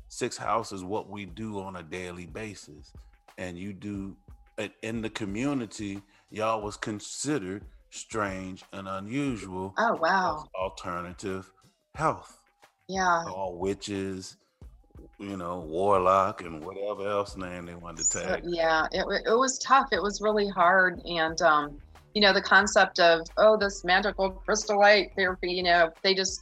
[0.10, 2.92] Six houses, what we do on a daily basis.
[3.38, 4.18] And you do
[4.82, 10.46] in the community, y'all was considered strange and unusual Oh wow.
[10.56, 11.52] alternative
[11.96, 12.41] health.
[12.92, 13.24] Yeah.
[13.26, 14.36] all witches,
[15.18, 18.42] you know, warlock, and whatever else name they wanted to So, tag.
[18.46, 19.88] yeah, it, it was tough.
[19.94, 21.00] It was really hard.
[21.06, 21.80] And, um,
[22.14, 26.42] you know, the concept of, oh, this magical crystal light therapy, you know, they just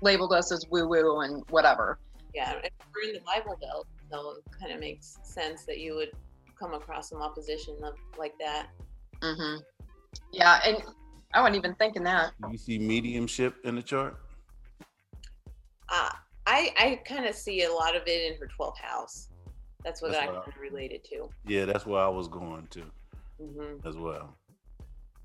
[0.00, 1.98] labeled us as woo woo and whatever.
[2.34, 5.94] Yeah, and we're in the Bible Belt, so it kind of makes sense that you
[5.94, 6.12] would
[6.58, 8.68] come across some opposition of, like that.
[9.22, 9.56] hmm
[10.32, 10.58] Yeah.
[10.64, 10.78] And
[11.34, 12.32] I wasn't even thinking that.
[12.50, 14.16] You see mediumship in the chart?
[15.88, 16.10] Uh,
[16.46, 19.28] I I kind of see a lot of it in her 12th house.
[19.84, 21.28] That's what That's I kind related to.
[21.46, 22.82] Yeah, that's where I was going to
[23.40, 24.34] hmm as well.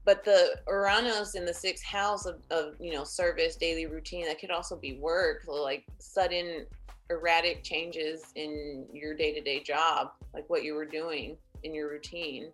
[0.03, 4.39] But the Uranus in the sixth house of, of you know service, daily routine, that
[4.39, 6.65] could also be work, like sudden
[7.09, 11.89] erratic changes in your day to day job, like what you were doing in your
[11.89, 12.51] routine.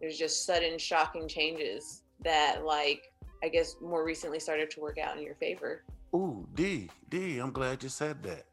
[0.00, 5.16] There's just sudden shocking changes that, like, I guess more recently started to work out
[5.16, 5.84] in your favor.
[6.14, 8.44] Ooh, D, D, I'm glad you said that.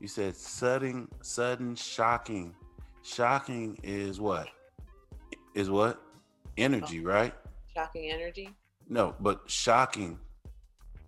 [0.00, 2.54] You said sudden, sudden, shocking.
[3.02, 4.48] Shocking is what?
[5.54, 6.00] Is what?
[6.56, 7.34] Energy, right?
[7.74, 8.50] Shocking energy.
[8.88, 10.18] No, but shocking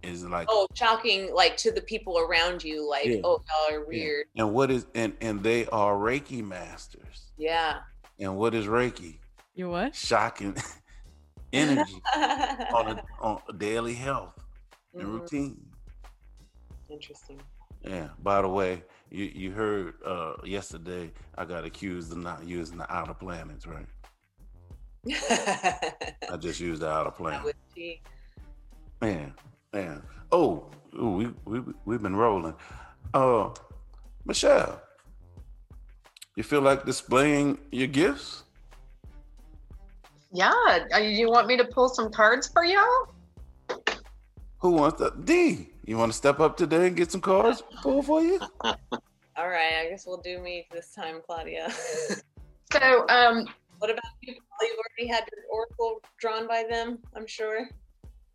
[0.03, 3.21] is like Oh, shocking like to the people around you, like, Yeah.
[3.25, 3.87] oh y'all are yeah.
[3.89, 4.27] weird.
[4.37, 7.33] and what is and and they are Reiki masters.
[7.37, 7.81] Yeah.
[8.19, 9.19] And what is Reiki?
[9.55, 9.95] You what?
[9.95, 10.57] Shocking
[11.53, 12.01] energy
[12.73, 14.39] on a, on daily health
[14.95, 15.21] and Mhm.
[15.21, 15.67] routine.
[16.91, 17.41] Interesting.
[17.85, 18.09] Yeah.
[18.23, 22.93] By the way, you you heard uh yesterday I got accused of not using the
[22.93, 23.87] outer planets, right?
[26.31, 27.45] I just used the outer That planet.
[27.45, 27.55] would
[29.01, 29.33] Man,
[29.73, 30.03] man.
[30.31, 32.55] Oh, ooh, we we we've been rolling.
[33.15, 33.51] Uh,
[34.27, 34.83] Michelle,
[36.37, 38.45] you feel like displaying your gifts?
[40.33, 40.53] Yeah.
[40.95, 43.15] uh, You want me to pull some cards for y'all?
[44.59, 45.13] Who wants to?
[45.25, 48.41] D, you want to step up today and get some cards pulled for you?
[48.63, 51.73] All right, I guess we'll do me this time, Claudia.
[52.73, 53.49] So, um,
[53.81, 54.35] what about you?
[54.61, 57.69] You've already had your oracle drawn by them, I'm sure.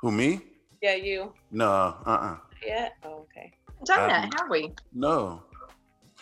[0.01, 0.41] Who me?
[0.81, 1.31] Yeah, you.
[1.51, 2.89] No, uh, uh Yeah.
[3.03, 3.53] Oh, okay.
[3.85, 4.73] done that, have we?
[4.93, 5.41] no.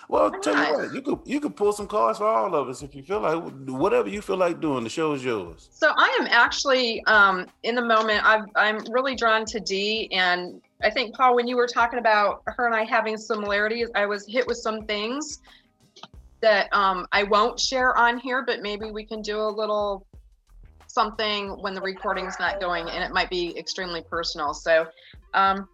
[0.09, 2.67] Well, Why tell you what, you could you could pull some cards for all of
[2.67, 4.83] us if you feel like whatever you feel like doing.
[4.83, 5.69] The show is yours.
[5.71, 8.23] So I am actually um, in the moment.
[8.25, 12.43] I've, I'm really drawn to D, and I think Paul, when you were talking about
[12.45, 15.39] her and I having similarities, I was hit with some things
[16.41, 20.05] that um, I won't share on here, but maybe we can do a little
[20.87, 24.53] something when the recording's not going, and it might be extremely personal.
[24.53, 24.85] So,
[25.33, 25.67] um,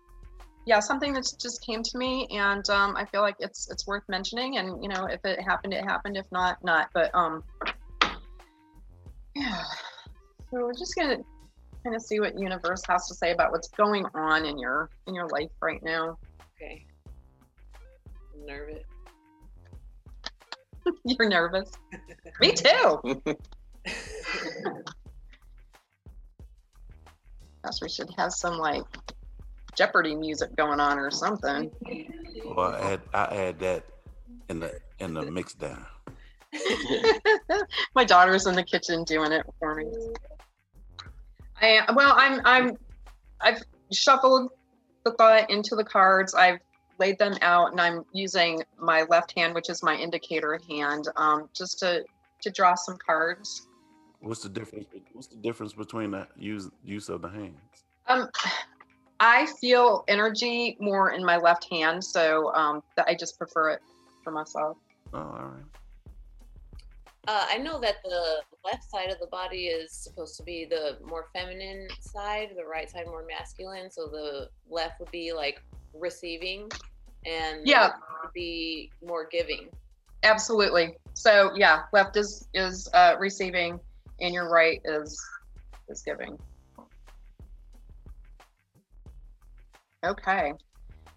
[0.65, 4.03] yeah, something that's just came to me, and um, I feel like it's it's worth
[4.07, 4.57] mentioning.
[4.57, 6.15] And you know, if it happened, it happened.
[6.17, 6.89] If not, not.
[6.93, 7.43] But um,
[9.35, 9.63] yeah.
[10.51, 11.17] So we're just gonna
[11.83, 15.15] kind of see what universe has to say about what's going on in your in
[15.15, 16.17] your life right now.
[16.55, 16.85] Okay.
[18.35, 18.83] I'm nervous.
[21.05, 21.71] You're nervous.
[22.41, 23.21] Me too.
[27.63, 28.83] Guess we should have some like
[29.75, 31.69] Jeopardy music going on or something.
[32.45, 33.83] Well, I add I add that
[34.49, 35.85] in the in the mix down.
[37.95, 39.85] My daughter's in the kitchen doing it for me.
[41.61, 42.77] I well, I'm I'm
[43.41, 43.61] I've
[43.93, 44.51] shuffled
[45.05, 46.33] the thought into the cards.
[46.33, 46.59] I've
[46.99, 51.49] laid them out, and I'm using my left hand, which is my indicator hand, um,
[51.55, 52.03] just to
[52.41, 53.67] to draw some cards.
[54.19, 54.85] What's the difference?
[55.13, 57.55] What's the difference between the use use of the hands?
[58.07, 58.29] Um,
[59.19, 63.81] I feel energy more in my left hand, so um, that I just prefer it
[64.23, 64.77] for myself.
[65.13, 65.78] Oh, all right.
[67.29, 70.97] Uh, I know that the left side of the body is supposed to be the
[71.05, 73.91] more feminine side, the right side more masculine.
[73.91, 75.61] So the left would be like
[75.93, 76.69] receiving,
[77.27, 77.91] and Yeah.
[78.23, 79.69] would be more giving.
[80.23, 80.97] Absolutely.
[81.13, 83.79] So yeah, left is is uh, receiving,
[84.19, 85.23] and your right is
[85.87, 86.35] is giving.
[90.03, 90.53] Okay.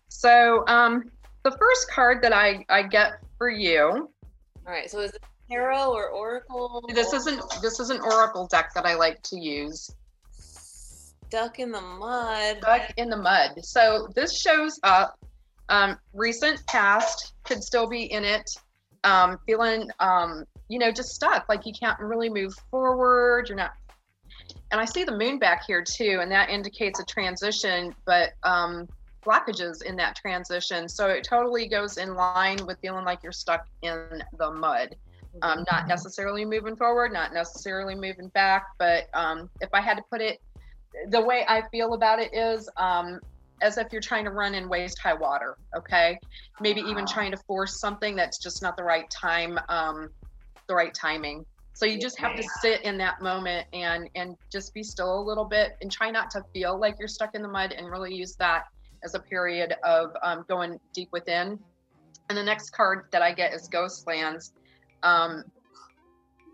[0.08, 1.10] So um,
[1.42, 4.10] the first card that I I get for you.
[4.66, 4.90] All right.
[4.90, 5.22] So is it
[5.52, 6.84] tarot or oracle?
[6.92, 9.90] This isn't this is an oracle deck that I like to use.
[11.28, 12.58] stuck in the mud.
[12.58, 13.64] Stuck in the mud.
[13.64, 15.18] So this shows up.
[15.68, 18.50] Um, recent past could still be in it.
[19.04, 23.48] Um, feeling um, you know just stuck, like you can't really move forward.
[23.48, 23.72] You're not.
[24.70, 28.88] And I see the moon back here too, and that indicates a transition, but um,
[29.24, 30.88] blockages in that transition.
[30.88, 34.96] So it totally goes in line with feeling like you're stuck in the mud.
[35.40, 38.66] Um, not necessarily moving forward, not necessarily moving back.
[38.78, 40.38] But um, if I had to put it,
[41.08, 43.18] the way I feel about it is um,
[43.62, 45.56] as if you're trying to run in waist high water.
[45.76, 46.18] Okay,
[46.60, 50.10] maybe even trying to force something that's just not the right time, um,
[50.68, 51.46] the right timing.
[51.74, 55.22] So you just have to sit in that moment and and just be still a
[55.22, 58.14] little bit and try not to feel like you're stuck in the mud and really
[58.14, 58.64] use that
[59.04, 61.58] as a period of um, going deep within.
[62.28, 64.52] And the next card that I get is Ghostlands.
[65.02, 65.44] Um,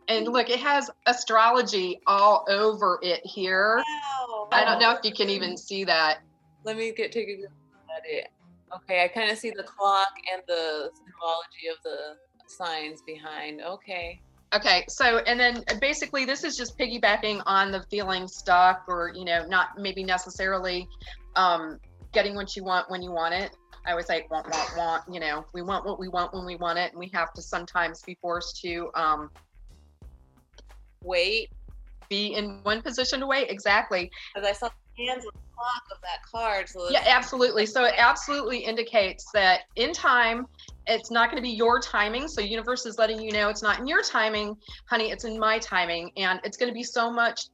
[0.08, 3.76] and look, it has astrology all over it here.
[3.76, 4.48] Wow.
[4.52, 6.20] I don't know if you can even see that.
[6.64, 7.50] Let me get take a good look
[7.96, 8.28] at it.
[8.74, 12.16] Okay, I kind of see the clock and the symbology of the
[12.46, 13.62] signs behind.
[13.62, 14.20] Okay.
[14.54, 19.24] Okay, so and then basically this is just piggybacking on the feeling stuck or you
[19.24, 20.88] know not maybe necessarily
[21.36, 21.78] um,
[22.12, 23.54] getting what you want when you want it.
[23.88, 25.02] I always say want want want.
[25.10, 27.42] You know, we want what we want when we want it, and we have to
[27.42, 29.30] sometimes be forced to um,
[31.02, 31.48] Wait,
[32.10, 33.50] be in one position to wait.
[33.50, 34.10] Exactly.
[34.34, 36.68] because I saw the hands on the clock of that card.
[36.68, 37.66] So Yeah, absolutely.
[37.66, 40.46] So it absolutely indicates that in time,
[40.86, 42.28] it's not going to be your timing.
[42.28, 44.54] So universe is letting you know it's not in your timing,
[44.88, 45.10] honey.
[45.10, 47.46] It's in my timing, and it's going to be so much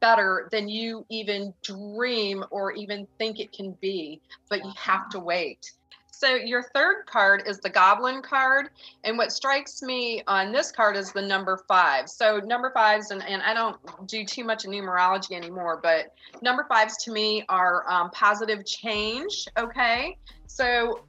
[0.00, 5.18] better than you even dream or even think it can be, but you have to
[5.18, 5.72] wait.
[6.10, 8.70] So your third card is the Goblin card,
[9.04, 12.08] and what strikes me on this card is the number five.
[12.08, 16.12] So number fives, and, and I don't do too much in numerology anymore, but
[16.42, 19.46] number fives to me are um, positive change.
[19.56, 20.16] Okay,
[20.48, 21.02] so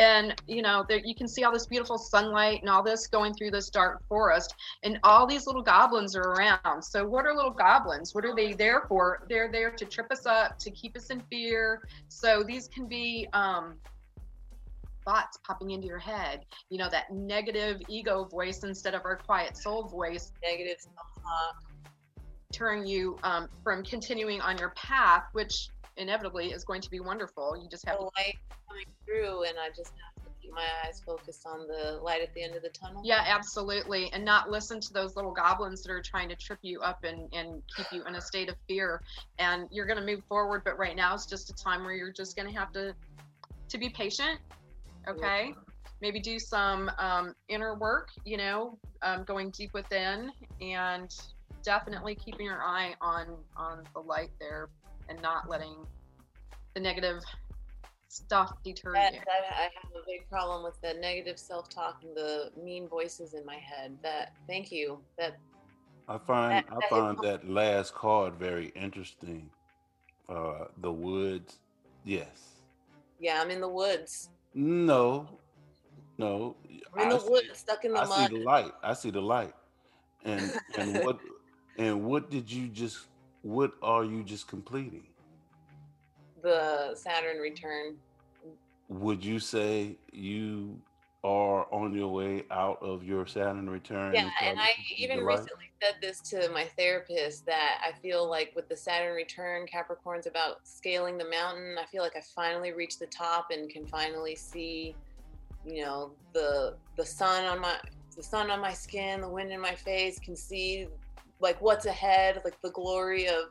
[0.00, 3.34] and you know there you can see all this beautiful sunlight and all this going
[3.34, 6.82] through this dark forest and all these little goblins are around.
[6.82, 8.14] So what are little goblins?
[8.14, 9.26] What are they there for?
[9.28, 11.86] They're there to trip us up to keep us in fear.
[12.08, 13.74] So these can be um,
[15.04, 19.56] thoughts popping into your head you know that negative ego voice instead of our quiet
[19.56, 20.32] soul voice.
[20.42, 21.62] Negative self-talk.
[22.52, 27.56] turn you um, from continuing on your path which inevitably is going to be wonderful
[27.60, 28.38] you just have The to light
[28.68, 32.32] coming through, and I just have to keep my eyes focused on the light at
[32.34, 33.02] the end of the tunnel.
[33.04, 34.10] Yeah, absolutely.
[34.12, 37.28] And not listen to those little goblins that are trying to trip you up and,
[37.32, 39.02] and keep you in a state of fear.
[39.38, 42.12] And you're going to move forward, but right now it's just a time where you're
[42.12, 42.94] just going to have to
[43.68, 44.40] to be patient.
[45.08, 45.54] Okay.
[46.00, 50.30] Maybe do some um, inner work, you know, um, going deep within
[50.60, 51.14] and
[51.62, 54.68] definitely keeping your eye on on the light there
[55.10, 55.74] and not letting
[56.74, 57.22] the negative
[58.08, 59.20] stuff deter That, you.
[59.20, 63.44] that I have a big problem with the negative self-talk and the mean voices in
[63.44, 63.96] my head.
[64.02, 64.98] That thank you.
[65.18, 65.36] That
[66.08, 69.50] I find That- I that is find that last card very interesting.
[70.28, 71.58] Uh, the woods,
[72.04, 72.54] yes.
[73.18, 74.30] yeah, I'm in the woods.
[74.54, 75.28] No,
[76.18, 76.56] no.
[76.94, 78.06] I'm in I the see- woods, stuck in the mud.
[78.06, 78.30] I mud.
[78.30, 78.72] see the light.
[78.82, 79.54] I see the light.
[80.24, 81.18] And and what
[81.78, 83.06] and what did you just
[83.42, 85.04] what are you just completing?
[86.42, 87.96] the Saturn return.
[88.88, 90.80] Would you say you
[91.22, 94.14] are on your way out of your Saturn return?
[94.14, 98.68] Yeah, and I even recently said this to my therapist that I feel like with
[98.68, 101.76] the Saturn return, Capricorn's about scaling the mountain.
[101.78, 104.96] I feel like I finally reached the top and can finally see,
[105.64, 107.76] you know, the the sun on my
[108.16, 110.88] the sun on my skin, the wind in my face, can see
[111.40, 113.44] like what's ahead, like the glory of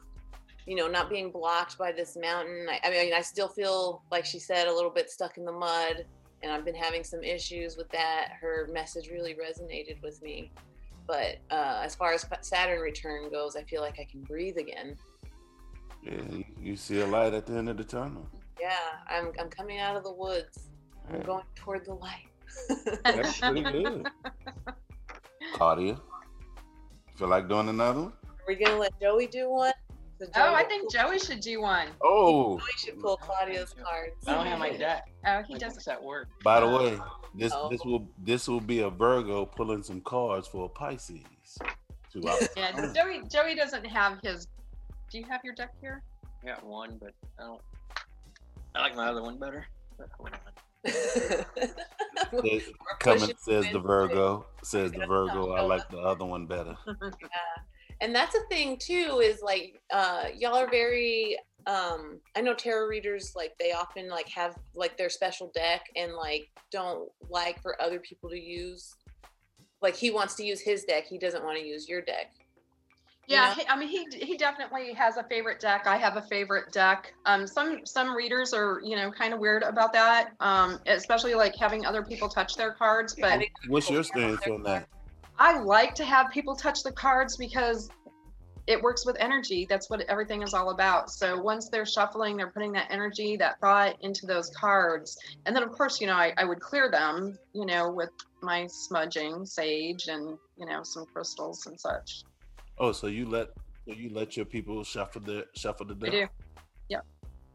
[0.65, 2.67] you know not being blocked by this mountain.
[2.69, 5.51] I, I mean, I still feel like she said a little bit stuck in the
[5.51, 6.05] mud
[6.41, 8.29] and I've been having some issues with that.
[8.39, 10.51] Her message really resonated with me.
[11.05, 14.95] But uh, as far as Saturn return goes, I feel like I can breathe again.
[16.03, 18.25] Yeah, you- you see a light at the end of the tunnel.
[18.61, 20.69] Yeah, I'm I'm coming out of the woods.
[21.09, 22.27] I'm Yeah, going toward the light.
[23.03, 24.07] That's pretty good.
[25.53, 25.99] Claudia,
[27.19, 28.13] feel like doing another one?
[28.29, 29.73] Are we gonna let Joey do one?
[30.19, 31.89] So Oh, I Joey- think Joey should do one.
[32.01, 34.25] Oh, Joey should pull Claudia's cards.
[34.27, 35.09] I don't have my deck.
[35.27, 35.75] Oh, he He does.
[35.75, 36.29] does at work.
[36.43, 37.19] by the way, oh.
[37.35, 37.67] this Oh.
[37.69, 41.23] this will this will be a Virgo pulling some cards for a Pisces.
[42.15, 43.21] Yeah, Joey.
[43.29, 44.47] Joey doesn't have his.
[45.11, 46.01] Do you have your deck here?
[46.41, 47.61] I got one, but I don't.
[48.73, 49.67] I like my other one better.
[49.95, 50.39] But hold on.
[52.99, 55.51] Coming says the Virgo says the Virgo.
[55.51, 56.77] I like the other one better.
[58.01, 61.37] and that's a thing too is like uh y'all are very
[61.67, 66.13] um i know tarot readers like they often like have like their special deck and
[66.13, 68.95] like don't like for other people to use
[69.81, 72.31] like he wants to use his deck he doesn't want to use your deck
[73.29, 73.53] you Yeah, know?
[73.53, 75.85] he, I mean, he he definitely has a favorite deck.
[75.85, 77.13] I have a favorite deck.
[77.25, 80.31] Um, some some readers are you know kind of weird about that.
[80.39, 83.15] Um, especially like having other people touch their cards.
[83.19, 84.87] But What's your stance on that?
[85.37, 87.89] I like to have people touch the cards because
[88.67, 89.65] it works with energy.
[89.67, 91.09] That's what everything is all about.
[91.09, 95.17] So once they're shuffling, they're putting that energy, that thought into those cards.
[95.47, 98.11] And then, of course, you know, I, I would clear them, you know, with
[98.43, 102.23] my smudging, sage, and, you know, some crystals and such.
[102.79, 103.49] Oh, so you let
[103.87, 106.31] so you let your people shuffle the shuffle the I deck?
[106.89, 106.99] Yeah.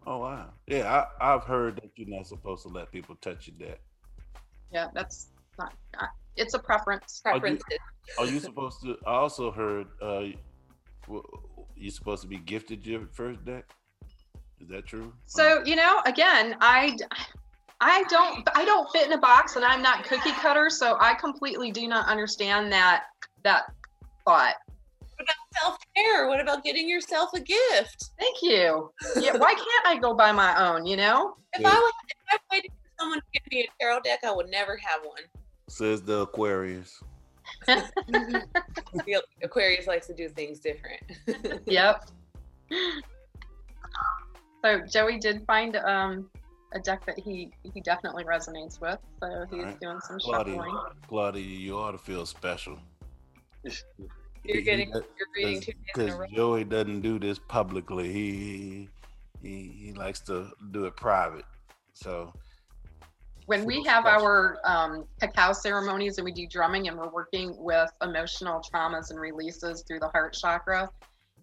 [0.06, 0.50] Oh wow.
[0.66, 3.80] Yeah, I, I've heard that you're not supposed to let people touch your deck.
[4.70, 5.28] Yeah, that's
[5.58, 5.72] not,
[6.36, 7.20] it's a preference.
[7.22, 7.64] preferences
[8.18, 8.98] Are you supposed to?
[9.06, 10.24] I also heard uh,
[11.76, 13.64] you're supposed to be gifted your first deck.
[14.60, 15.12] Is that true?
[15.26, 16.96] So you know, again, I
[17.80, 21.14] I don't I don't fit in a box, and I'm not cookie cutter, so I
[21.14, 23.04] completely do not understand that
[23.42, 23.72] that
[24.26, 24.54] thought.
[25.62, 28.90] Self-care what about getting yourself a gift Thank you.
[29.20, 30.84] Yeah, why can't I go buy my own?
[30.86, 31.36] You know?
[31.54, 31.68] if Yeah.
[31.68, 34.48] i was if i waited for someone to give me a tarot deck i would
[34.50, 35.22] never have one
[35.68, 37.02] says the Aquarius.
[39.42, 41.00] Aquarius likes to do things different
[41.66, 42.04] Yep.
[44.64, 46.30] So Joey did find um
[46.74, 49.80] a deck that he he definitely resonates with, so he's Alright.
[49.80, 50.78] doing some Claudia, shuffling.
[51.06, 52.78] Claudia, you ought to feel special.
[54.44, 56.30] You're getting you're reading two days because.
[56.32, 58.12] Joey doesn't do this publicly.
[58.12, 58.88] He
[59.42, 61.46] he he likes to do it private.
[61.94, 62.32] So
[63.46, 67.90] when we have our um, cacao ceremonies and we do drumming and we're working with
[68.02, 70.90] emotional traumas and releases through the heart chakra,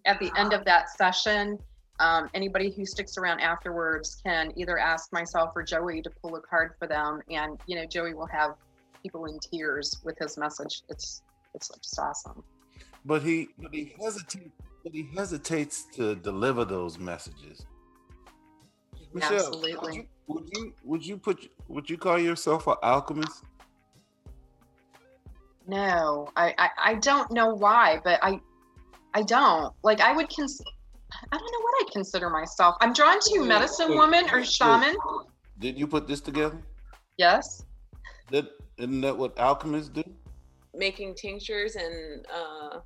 [0.04, 1.58] at the end of that session,
[2.00, 6.40] um, anybody who sticks around afterwards can either ask myself or Joey to pull a
[6.40, 8.56] card for them, and you know Joey will have
[9.02, 10.82] people in tears with his message.
[10.88, 11.22] It's
[11.54, 12.42] it's just awesome.
[13.04, 14.50] But he but he hesitates
[14.82, 17.66] but he hesitates to deliver those messages.
[19.14, 19.76] Michelle, Absolutely.
[19.82, 23.44] Would you, would you would you put would you call yourself an alchemist?
[25.66, 28.40] No, I, I I don't know why, but I
[29.14, 30.00] I don't like.
[30.00, 30.60] I would cons.
[31.30, 32.76] I don't know what I consider myself.
[32.80, 34.96] I'm drawn to medicine woman or shaman.
[35.58, 36.58] Did you put this together?
[37.18, 37.64] Yes.
[38.30, 38.46] That
[38.78, 40.02] isn't that what alchemists do?
[40.74, 42.80] Making tinctures and uh,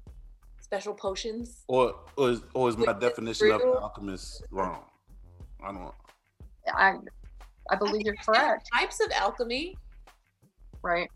[0.61, 1.65] special potions.
[1.69, 4.83] Or or is, or is my With definition of brew- alchemist wrong?
[5.65, 5.95] I don't
[6.75, 6.97] I
[7.71, 8.69] I believe you're correct.
[8.75, 9.77] Types of alchemy.
[10.83, 11.09] Right.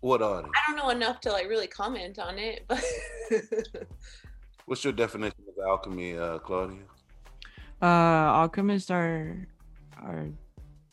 [0.00, 0.48] what are they?
[0.48, 2.84] I don't know enough to like really comment on it, but
[4.66, 6.78] What's your definition of alchemy, uh, Claudia?
[7.82, 9.48] Uh, alchemists are
[10.00, 10.28] are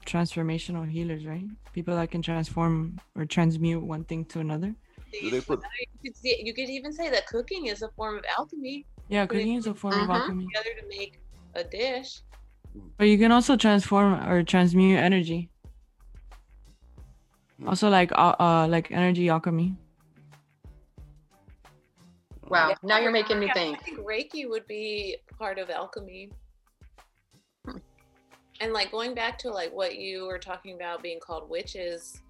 [0.07, 1.45] transformational healers, right?
[1.73, 4.73] People that can transform or transmute one thing to another.
[5.11, 8.17] Do they put you could, see, you could even say that cooking is a form
[8.17, 10.15] of alchemy Yeah, Putting cooking is a form of Mhm.
[10.15, 10.47] alchemy.
[10.47, 11.19] together to make
[11.55, 12.21] a dish.
[12.97, 15.49] But you can also transform or transmute energy.
[17.59, 17.69] Hmm.
[17.69, 19.75] Also, like uh, uh like energy alchemy.
[22.49, 22.69] Wow.
[22.69, 22.75] Yeah.
[22.83, 23.79] Now you're making me Yeah, think.
[23.79, 26.31] I think Reiki would be part of alchemy.
[28.59, 32.21] And like going back to like what you were talking about being called witches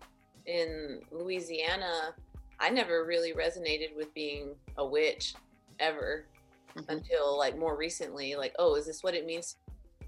[0.45, 2.13] in Louisiana,
[2.59, 5.35] I never really resonated with being a witch
[5.79, 6.25] ever
[6.75, 6.89] Mhm.
[6.89, 8.35] until like more recently.
[8.35, 9.57] Like, oh, is this what it means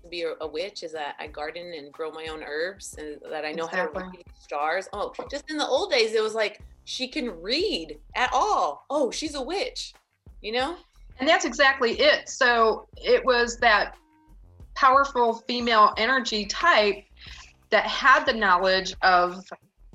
[0.01, 0.83] to be a, a witch?
[0.83, 3.99] Is that I garden and grow my own herbs and that I know how to
[3.99, 4.87] read stars?
[4.93, 8.85] Oh, just in the old days, it was like she can read at all.
[8.89, 9.93] Oh, she's a witch,
[10.41, 10.77] you know?
[11.19, 12.29] And that's exactly it.
[12.29, 13.95] So it was that
[14.79, 17.03] powerful female energy type
[17.69, 19.43] that had the knowledge of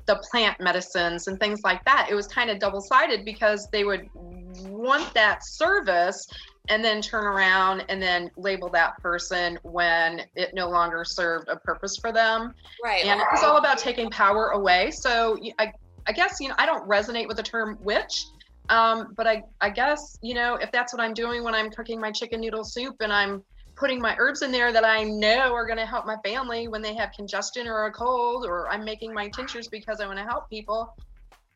[0.06, 2.08] the plant medicines and things like that.
[2.10, 6.26] It was kind of double sided because they would want that service
[6.68, 11.56] and then turn around and then label that person when it no longer served a
[11.56, 12.54] purpose for them.
[12.82, 13.04] Right.
[13.04, 14.90] and it was all about taking power away.
[14.90, 15.72] So I,
[16.06, 18.26] I guess you know I don't resonate with the term witch,
[18.68, 22.00] um, but I, I guess you know if that's what I'm doing when I'm cooking
[22.00, 23.42] my chicken noodle soup and I'm
[23.76, 26.82] putting my herbs in there that I know are going to help my family when
[26.82, 30.24] they have congestion or a cold, or I'm making my tinctures because I want to
[30.24, 30.94] help people.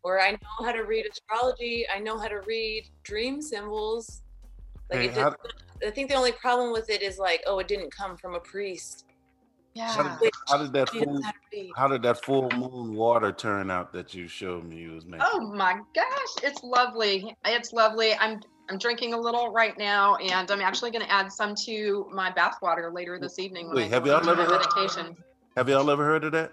[0.05, 1.85] or I know how to read astrology.
[1.95, 4.23] I know how to read dream symbols.
[4.90, 5.35] Like Hey, it how-
[5.85, 8.40] I think the only problem with it is like, oh, it didn't come from a
[8.40, 9.05] priest.
[9.74, 9.90] Yeah.
[9.93, 11.32] How did, how did that full how
[11.77, 15.27] how did that full moon water turn out that you showed me you was making?
[15.31, 17.36] Oh my gosh, it's lovely.
[17.45, 18.15] It's lovely.
[18.15, 22.07] I'm I'm drinking a little right now, and I'm actually going to add some to
[22.12, 25.16] my bath water later this evening Wait, have y'all ever heard- meditation.
[25.57, 26.53] Have y'all ever heard of that?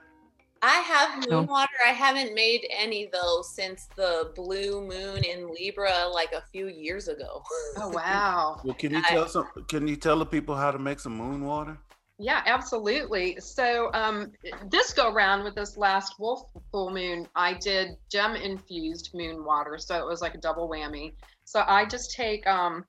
[0.62, 1.42] I have No.
[1.42, 1.74] moon water.
[1.86, 7.08] I haven't made any though since the blue moon in Libra like a few years
[7.08, 7.44] ago.
[7.78, 8.62] Oh wow.
[8.64, 9.48] Well, can you I- tell some?
[9.68, 11.78] Can you tell the people how to make some moon water?
[12.18, 13.38] Yeah, absolutely.
[13.42, 14.32] So um,
[14.72, 19.78] this go round with this last wolf full moon, I did gem infused moon water,
[19.78, 21.14] so it was like a double whammy.
[21.46, 22.86] So I just take um,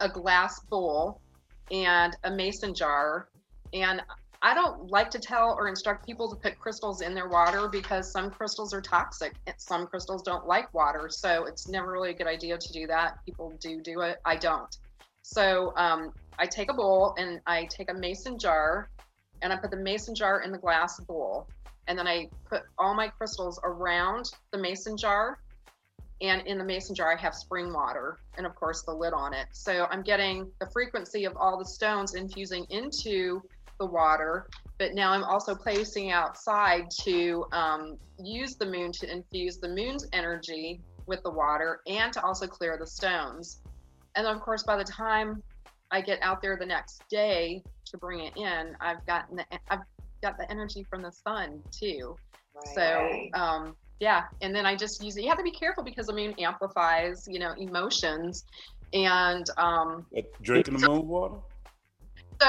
[0.00, 1.20] a glass bowl
[1.70, 3.28] and a mason jar,
[3.72, 4.02] and
[4.40, 8.10] I don't like to tell or instruct people to put crystals in their water because
[8.10, 11.08] some crystals are toxic and some crystals don't like water.
[11.10, 13.18] So it's never really a good idea to do that.
[13.24, 14.20] People do do it.
[14.24, 14.76] I don't.
[15.22, 18.88] So um, I take a bowl and I take a mason jar
[19.42, 21.48] and I put the mason jar in the glass bowl.
[21.88, 25.38] And then I put all my crystals around the mason jar.
[26.20, 29.32] And in the mason jar, I have spring water and, of course, the lid on
[29.32, 29.46] it.
[29.52, 33.42] So I'm getting the frequency of all the stones infusing into
[33.78, 34.48] the water.
[34.78, 40.06] But now I'm also placing outside to um, use the moon to infuse the moon's
[40.12, 43.60] energy with the water and to also clear the stones.
[44.16, 45.42] And then, of course, by the time
[45.90, 49.80] I get out there the next day to bring it in, I've gotten the I've
[50.22, 52.16] got the energy from the sun too.
[52.54, 53.30] Right.
[53.32, 55.22] So um, yeah, and then I just use it.
[55.22, 58.44] You have to be careful because i mean amplifies, you know, emotions,
[58.92, 61.36] and um, Like drinking the moon water?
[62.40, 62.46] so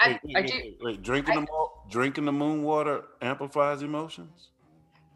[0.00, 0.54] I, Wait, wait, I do.
[0.54, 1.02] wait, wait.
[1.02, 1.46] Drinking the
[1.90, 4.48] drinking the moon water amplifies emotions.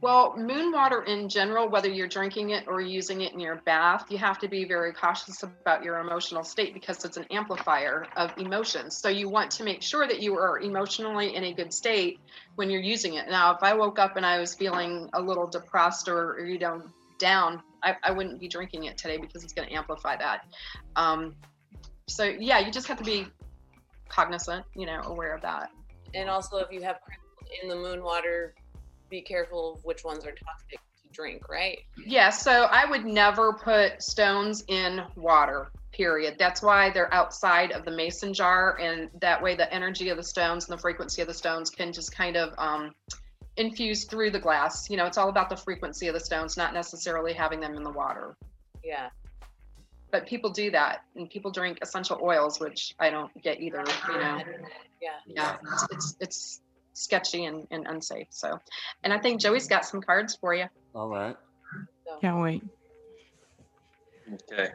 [0.00, 4.04] Well, moon water in general, whether you're drinking it or using it in your bath,
[4.10, 8.36] you have to be very cautious about your emotional state because it's an amplifier of
[8.36, 8.98] emotions.
[8.98, 12.20] So you want to make sure that you are emotionally in a good state
[12.56, 13.28] when you're using it.
[13.28, 16.58] Now, if I woke up and I was feeling a little depressed or, or you
[16.58, 16.82] know,
[17.18, 20.44] down, I, I wouldn't be drinking it today because it's going to amplify that.
[20.96, 21.34] Um,
[22.08, 23.26] so yeah, you just have to be
[24.08, 25.70] cognizant, you know, aware of that.
[26.14, 26.98] And also, if you have
[27.62, 28.54] in the moon water,
[29.14, 31.78] be careful of which ones are toxic to drink, right?
[32.04, 36.34] Yeah, so I would never put stones in water, period.
[36.36, 38.76] That's why they're outside of the mason jar.
[38.80, 41.92] And that way, the energy of the stones and the frequency of the stones can
[41.92, 42.92] just kind of um,
[43.56, 44.90] infuse through the glass.
[44.90, 47.84] You know, it's all about the frequency of the stones, not necessarily having them in
[47.84, 48.36] the water.
[48.82, 49.10] Yeah.
[50.10, 53.84] But people do that, and people drink essential oils, which I don't get either.
[54.08, 54.40] You know,
[55.04, 55.10] Yeah.
[55.26, 56.60] yeah, it's it's, it's
[56.94, 58.28] sketchy and, and unsafe.
[58.30, 58.58] So,
[59.02, 60.64] and I think Joey's got some cards for you.
[60.94, 61.36] All right.
[62.20, 62.62] Can't wait.
[64.50, 64.70] Okay.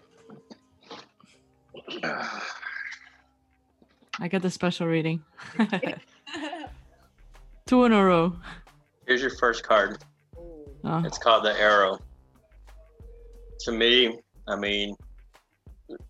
[4.20, 5.24] I get the special reading.
[7.66, 8.36] Two in a row.
[9.08, 9.98] Here's your first card.
[10.84, 12.00] Oh, It's called the arrow.
[13.62, 14.96] To me, I mean,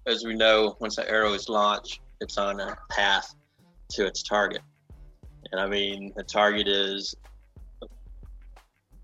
[0.06, 3.34] as we know, once the arrow is launched, it's on a path
[3.92, 4.62] to its target.
[5.52, 7.16] And I mean, the target is,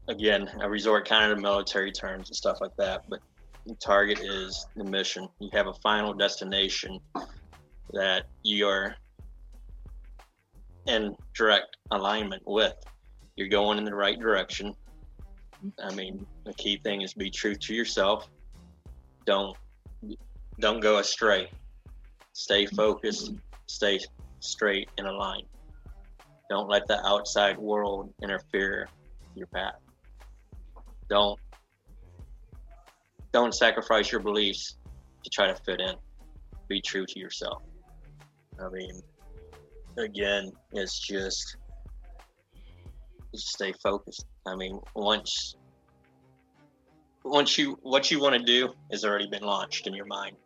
[0.07, 3.19] again, I resort kind of to military terms and stuff like that, but
[3.65, 5.27] the target is the mission.
[5.39, 6.99] You have a final destination
[7.93, 8.95] that you are
[10.87, 12.75] in direct alignment with.
[13.35, 14.75] You're going in the right direction.
[15.83, 18.27] I mean, the key thing is be true to yourself.
[19.25, 19.57] Don't
[20.59, 21.49] don't go astray.
[22.33, 23.33] Stay focused.
[23.67, 23.99] Stay
[24.39, 25.47] straight and aligned.
[26.49, 28.87] Don't let the outside world interfere
[29.19, 29.79] with your path.
[31.09, 31.39] Don't
[33.31, 34.77] don't sacrifice your beliefs
[35.23, 35.95] to try to fit in.
[36.67, 37.63] Be true to yourself.
[38.59, 39.01] I mean,
[39.97, 41.57] again, it's just
[43.33, 44.25] just stay focused.
[44.45, 45.55] I mean, once
[47.23, 50.37] once you what you want to do has already been launched in your mind.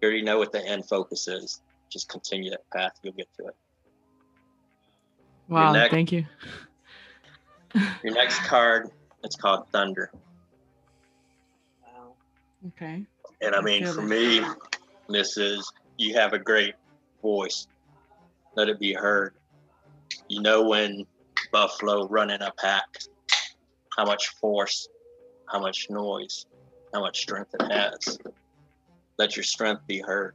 [0.00, 1.60] You already know what the end focus is.
[1.90, 2.92] Just continue that path.
[3.02, 3.54] You'll get to it.
[5.48, 5.72] Wow.
[5.72, 5.90] next.
[5.90, 6.24] Thank you.
[8.02, 8.90] Your next card,
[9.22, 10.10] it's called Thunder.
[11.82, 12.14] Wow.
[12.68, 13.04] Okay.
[13.40, 14.42] And I mean, for me,
[15.08, 16.74] this is you have a great
[17.20, 17.66] voice.
[18.56, 19.34] Let it be heard.
[20.28, 21.06] You know when
[21.52, 22.84] buffalo run in a pack,
[23.96, 24.88] how much force,
[25.50, 26.46] how much noise,
[26.92, 28.18] how much strength it has.
[29.18, 30.34] Let your strength be heard.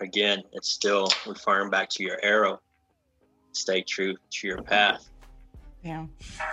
[0.00, 2.60] Again, it's still referring back to your arrow.
[3.52, 5.08] Stay true to your path.
[5.82, 6.06] Yeah.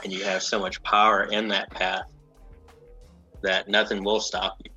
[0.03, 2.03] And you have so much power in that path
[3.41, 4.71] that nothing will stop you.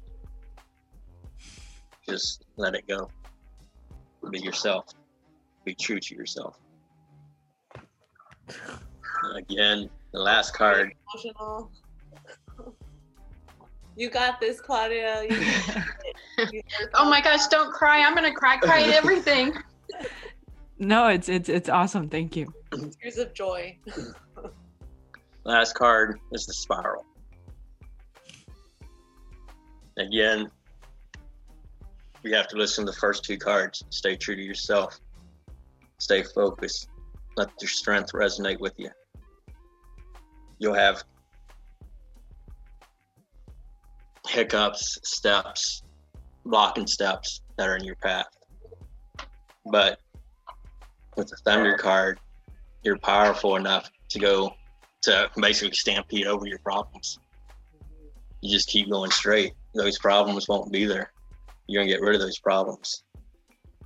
[2.09, 3.11] Just let it go.
[4.31, 4.87] Be yourself.
[5.65, 6.59] Be true to yourself.
[9.35, 10.93] Again, the last card.
[11.15, 11.71] Emotional.
[13.97, 15.23] You got this, Claudia.
[15.23, 15.29] You
[15.67, 16.53] got it.
[16.53, 18.03] You worked Oh my gosh, don't cry.
[18.03, 19.53] I'm gonna cry, cry at everything.
[20.81, 22.09] No, it's it's it's awesome.
[22.09, 22.53] Thank you.
[23.03, 23.77] Tears of joy.
[25.45, 27.05] Last card is the spiral.
[29.99, 30.51] Again,
[32.23, 33.85] you have to listen to the first two cards.
[33.91, 34.99] Stay true to yourself.
[35.99, 36.89] Stay focused.
[37.37, 38.89] Let your strength resonate with you.
[40.59, 41.05] You'll have
[44.27, 45.83] hiccups, steps,
[46.47, 48.29] blocking steps that are in your path.
[49.71, 50.01] But
[51.17, 52.21] with the Thunder card,
[52.83, 54.55] you're powerful enough to go
[55.03, 57.19] to basically stampede over your problems.
[58.41, 59.53] You just keep going straight.
[59.75, 61.13] Those problems won't be there.
[61.67, 63.05] You're gonna get rid of those problems.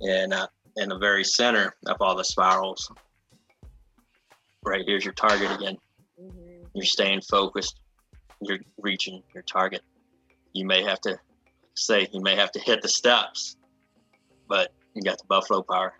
[0.01, 0.47] And uh,
[0.77, 2.91] in the very center of all the spirals,
[4.63, 5.77] right here's your target again.
[6.19, 6.65] Mhm.
[6.73, 7.79] You're staying focused.
[8.41, 9.81] You're reaching your target.
[10.53, 11.17] You may have to
[11.75, 13.57] say you may have to hit the steps,
[14.47, 15.93] but you got the buffalo power.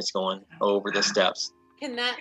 [0.00, 1.52] It's going over the steps.
[1.78, 2.16] Can that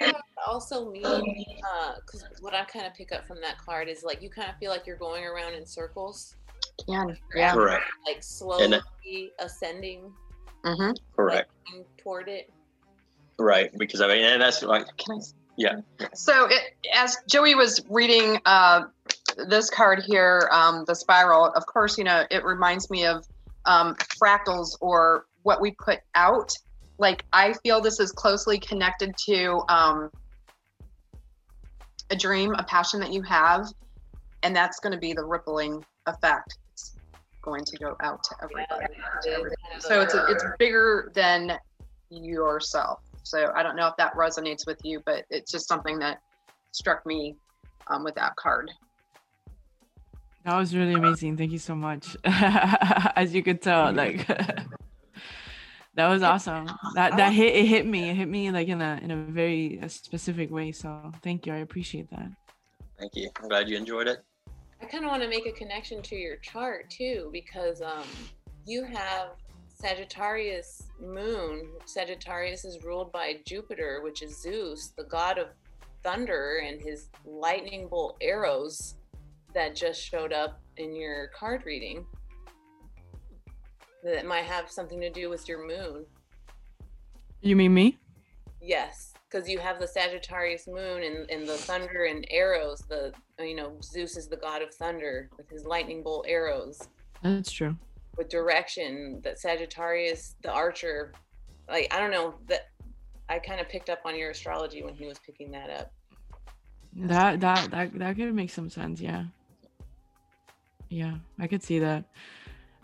[0.46, 4.30] also mean, because what I kind of pick up from that card is like you
[4.30, 6.36] kind of feel like you're going around in circles,
[6.86, 7.18] Can.
[7.34, 7.54] Yeah.
[7.54, 7.86] Correct.
[8.06, 10.14] like slowly And- ascending
[10.66, 11.50] hmm Correct.
[11.74, 12.52] like, toward it.
[13.38, 13.72] Right.
[13.78, 15.22] Because I mean, and that's like, Can I?
[15.58, 15.80] Yeah.
[16.14, 18.84] So it, as Joey was reading uh,
[19.50, 23.26] this card here, um, the spiral, of course, you know, it reminds me of
[23.66, 26.54] um, fractals or what we put out.
[27.00, 30.12] Like I feel this is closely connected to um,
[32.12, 33.68] a dream, a passion that you have,
[34.44, 36.58] and that's going to be the rippling effect.
[36.74, 36.98] It's
[37.42, 38.94] going to go out to everybody.
[39.80, 41.58] So it's it's bigger than
[42.10, 43.00] yourself.
[43.24, 46.20] So I don't know if that resonates with you, but it's just something that
[46.72, 47.36] struck me
[47.88, 48.72] um, with that card.
[50.46, 51.38] That was really amazing.
[51.38, 52.18] Thank you so much.
[52.24, 54.28] As you could tell, like
[56.00, 56.70] that was awesome.
[56.96, 58.10] That that hit it hit me.
[58.10, 60.72] It hit me like in a in a very uh, specific way.
[60.72, 61.54] So thank you.
[61.54, 62.30] I appreciate that.
[62.98, 63.30] Thank you.
[63.42, 64.24] I'm glad you enjoyed it.
[64.82, 68.06] I kind of want to make a connection to your chart too, because um,
[68.66, 69.32] you have
[69.68, 71.68] Sagittarius moon.
[71.86, 75.48] Sagittarius is ruled by Jupiter, which is Zeus, the god of
[76.02, 78.96] thunder, and his lightning bolt arrows
[79.54, 82.06] that just showed up in your card reading
[84.04, 86.06] that might have something to do with your moon.
[87.42, 87.98] You mean me?
[88.62, 92.84] Yes, because you have the Sagittarius moon and, and the thunder and arrows.
[92.90, 96.82] The you know Zeus is the god of thunder with his lightning bolt arrows.
[97.24, 97.78] That's true.
[98.18, 101.14] With direction, that Sagittarius, the archer,
[101.70, 102.68] like I don't know that
[103.30, 105.94] I kind of picked up on your astrology when he was picking that up.
[106.96, 109.00] That that that that could make some sense.
[109.00, 109.26] Yeah.
[110.90, 112.06] Yeah, I could see that.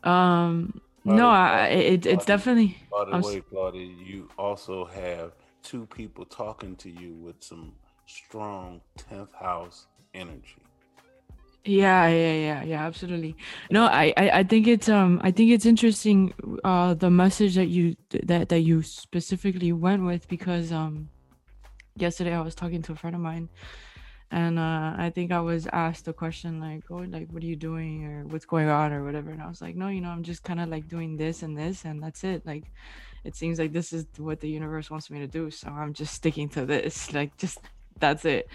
[0.04, 2.78] Um, no, I, it, it's definitely.
[2.92, 5.34] By the I'm way, Claudia, you also have
[5.64, 7.74] two people talking to you with some
[8.06, 10.62] strong 10th house energy.
[11.64, 13.36] Yeah, yeah, yeah, yeah, absolutely.
[13.72, 16.32] No, I, I, I think it's um, I think it's interesting,
[16.64, 21.10] uh, the message that you that that you specifically went with because um,
[21.98, 23.50] yesterday I was talking to a friend of mine,
[24.32, 27.56] and uh, I think I was asked a question like, oh, like what are you
[27.56, 30.24] doing or what's going on or whatever, and I was like, no, you know, I'm
[30.24, 32.46] just kind of like doing this and this and that's it.
[32.46, 32.72] Like,
[33.24, 36.14] it seems like this is what the universe wants me to do, so I'm just
[36.14, 37.14] sticking to this.
[37.14, 37.60] Like, just
[38.00, 38.48] that's it,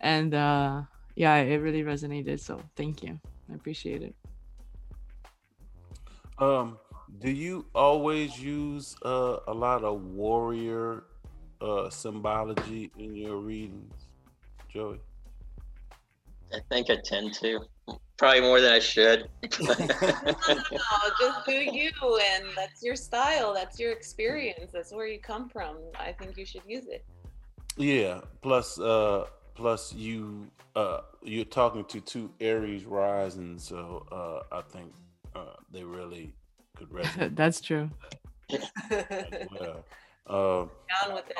[0.00, 0.82] and uh
[1.16, 3.18] yeah it really resonated so thank you
[3.50, 4.14] i appreciate it
[6.38, 6.78] Um,
[7.20, 11.04] do you always use uh, a lot of warrior
[11.60, 14.06] uh, symbology in your readings,
[14.72, 15.00] Joey?
[16.52, 17.60] I think I tend to.
[18.16, 19.28] Probably more than I should.
[19.60, 21.90] No, just do you,
[22.34, 23.54] and that's your style.
[23.54, 24.72] That's your experience.
[24.72, 25.78] That's where you come from.
[25.98, 27.04] I think you should use it.
[27.76, 28.20] Yeah.
[28.42, 34.92] Plus, uh, plus you uh, you're talking to two Aries rising, so uh, I think
[35.34, 36.32] uh, they really
[36.76, 37.90] could resonate that's true
[38.50, 39.84] as well.
[40.26, 40.66] Uh,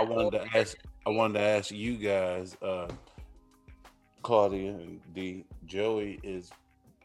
[0.01, 0.77] I wanted to ask.
[1.07, 2.89] I wanted to ask you guys, uh,
[4.23, 5.45] Claudia and D.
[5.67, 6.51] Joey is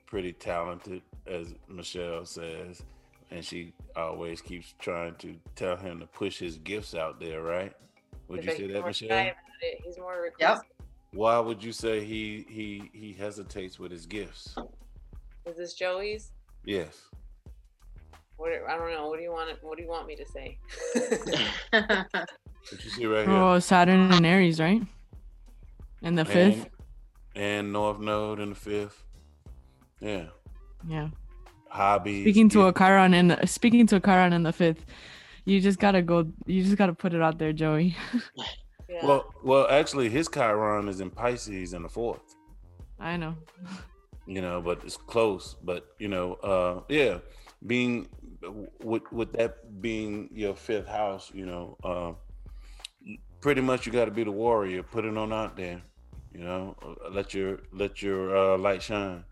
[0.05, 2.83] pretty talented, as Michelle says,
[3.31, 7.41] and she always keeps trying to tell him to push his gifts out there.
[7.41, 7.73] Right?
[8.27, 9.21] Would you But say he's that, more shy Michelle?
[9.21, 9.81] about it.
[9.83, 10.59] He's more Yep.
[11.13, 14.55] Why would you say he he he hesitates with his gifts?
[15.45, 16.31] Is this Joey's?
[16.65, 17.03] Yes.
[18.37, 19.07] What I don't know.
[19.07, 19.49] What do you want?
[19.61, 20.57] What do you want me to say?
[22.71, 23.37] What you see right here?
[23.37, 24.81] oh saturn and aries right
[26.01, 26.67] and the fifth
[27.35, 29.03] And, and North Node in the fifth.
[30.01, 30.25] Yeah.
[30.87, 31.09] yeah
[31.69, 32.23] Hobbies.
[32.23, 34.85] speaking to a gift- chiron in the speaking to a chiron in the fifth
[35.45, 37.95] you just gotta go you just gotta put it out there joey
[38.89, 39.05] yeah.
[39.05, 42.35] Well, well, actually, his Chiron is in Pisces in the fourth.
[42.99, 43.35] i know
[44.27, 45.55] You know, but it's close.
[45.63, 47.19] But you know, uh, yeah,
[47.65, 48.07] being
[48.83, 52.13] with with that being your fifth house, you know, uh,
[53.41, 54.83] pretty much you got to be the warrior.
[54.83, 55.81] Put it on out there.
[56.35, 59.23] You know, Uh, let your let your uh, light shine.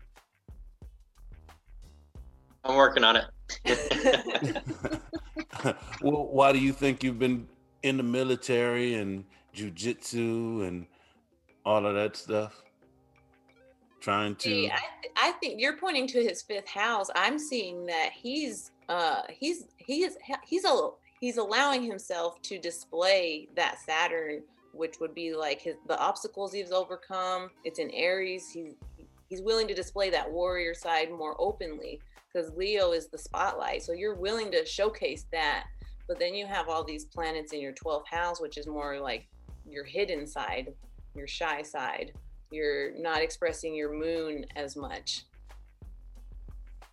[2.64, 3.26] I'm working on it.
[6.02, 7.46] well, why do you think you've been
[7.82, 10.86] in the military and jujitsu and
[11.66, 12.62] all of that stuff?
[14.00, 14.48] Trying to.
[14.48, 17.10] See, I, th- I think you're pointing to his fifth house.
[17.14, 20.88] I'm seeing that he's uh he's he is he's a
[21.20, 24.42] he's allowing himself to display that Saturn,
[24.74, 27.50] which would be like his the obstacles he's overcome.
[27.64, 28.50] It's in Aries.
[28.50, 28.74] He's
[29.28, 32.00] he's willing to display that warrior side more openly
[32.32, 33.82] because Leo is the spotlight.
[33.82, 35.64] So you're willing to showcase that.
[36.06, 39.26] But then you have all these planets in your 12th house, which is more like
[39.66, 40.74] your hidden side,
[41.14, 42.12] your shy side
[42.54, 45.24] you're not expressing your moon as much.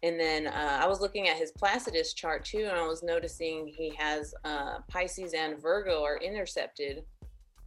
[0.04, 3.68] And then uh, I was looking at his Placidus chart too, and I was noticing
[3.68, 7.04] he has uh, Pisces and Virgo are intercepted,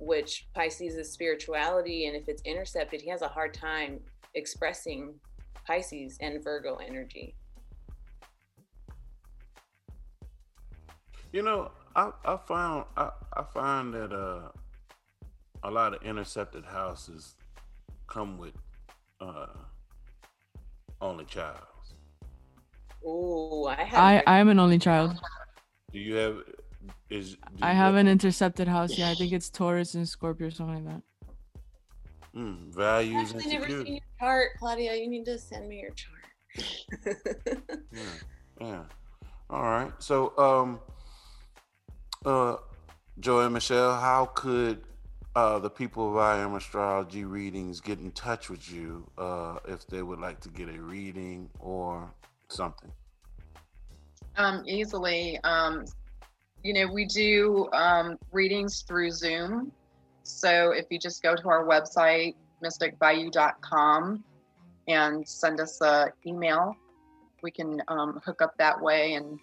[0.04, 2.06] which Pisces is spirituality.
[2.06, 4.00] And if it's intercepted, he has a hard time
[4.34, 5.14] expressing
[5.66, 7.34] Pisces and Virgo energy.
[11.32, 14.50] You know, I I found I I find that uh
[15.62, 17.34] a lot of intercepted houses
[18.06, 18.54] come with
[19.20, 19.46] uh
[21.00, 21.58] only child?
[23.04, 24.00] Oh, I have.
[24.00, 25.20] I I am an only child.
[25.92, 26.38] Do you have
[27.10, 28.98] is do I you have an intercepted house.
[28.98, 31.02] Yeah, I think it's Taurus and Scorpio or something like that.
[32.36, 34.94] mm, values and actually never seen your chart, Claudia.
[34.94, 36.20] You need to send me your chart.
[37.92, 38.02] Yeah.
[38.60, 38.82] Yeah.
[39.50, 39.92] All right.
[39.98, 40.80] So um
[42.24, 42.56] uh
[43.20, 44.82] Joy and Michelle, how could
[45.36, 49.86] uh the people of I Am Astrology readings get in touch with you uh if
[49.86, 52.12] they would like to get a reading or
[52.48, 52.90] something?
[54.36, 55.38] um, easily.
[55.44, 55.84] Um,
[56.64, 59.70] you know, we do um, readings through Zoom.
[60.22, 62.34] So if you just go to our website,
[62.64, 64.24] mysticbayou.com,
[64.88, 66.74] and send us a email,
[67.42, 69.38] we can um, hook up that way and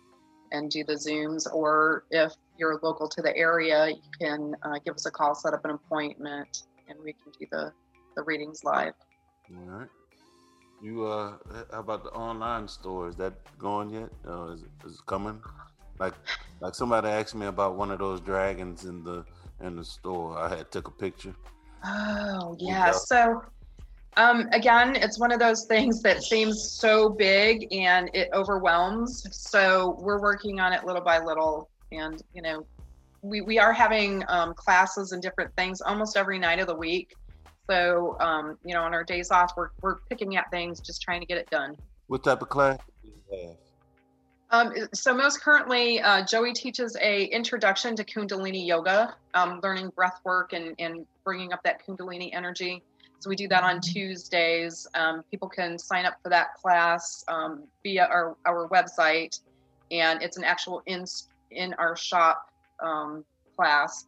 [0.52, 1.48] and do the Zooms.
[1.54, 5.54] Or if you're local to the area, you can uh, give us a call, set
[5.54, 7.72] up an appointment, and we can do the
[8.16, 8.94] the readings live.
[9.56, 9.88] All right.
[10.82, 11.38] You uh
[11.72, 13.10] how about the online store?
[13.10, 14.10] Is that going yet?
[14.28, 15.40] Uh, is, is it coming?
[16.02, 16.16] Like
[16.62, 19.24] like somebody asked me about one of those dragons in the
[19.62, 20.36] in the store.
[20.36, 21.36] I had took a picture.
[21.86, 22.92] Oh, Yeah.
[22.92, 23.44] So,
[24.18, 29.24] um, again, it's one of those things that seems so big and it overwhelms.
[29.32, 31.70] So, we're working on it little by little.
[31.92, 32.66] And, you know,
[33.22, 37.14] we, we are having um, classes and different things almost every night of the week.
[37.70, 41.22] So, um, you know, on our days off, we're, we're picking at things, just trying
[41.22, 41.78] to get it done.
[42.08, 43.58] What type of class do you have?
[44.52, 50.20] Um, so most currently, uh, Joey teaches a introduction to Kundalini yoga, um, learning breath
[50.26, 52.84] work and, and bringing up that Kundalini energy.
[53.20, 54.88] So we do that on Tuesdays.
[54.94, 59.40] Um, people can sign up for that class um, via our, our website,
[59.90, 61.06] and it's an actual in
[61.52, 62.50] in our shop
[62.82, 63.24] um,
[63.56, 64.08] class.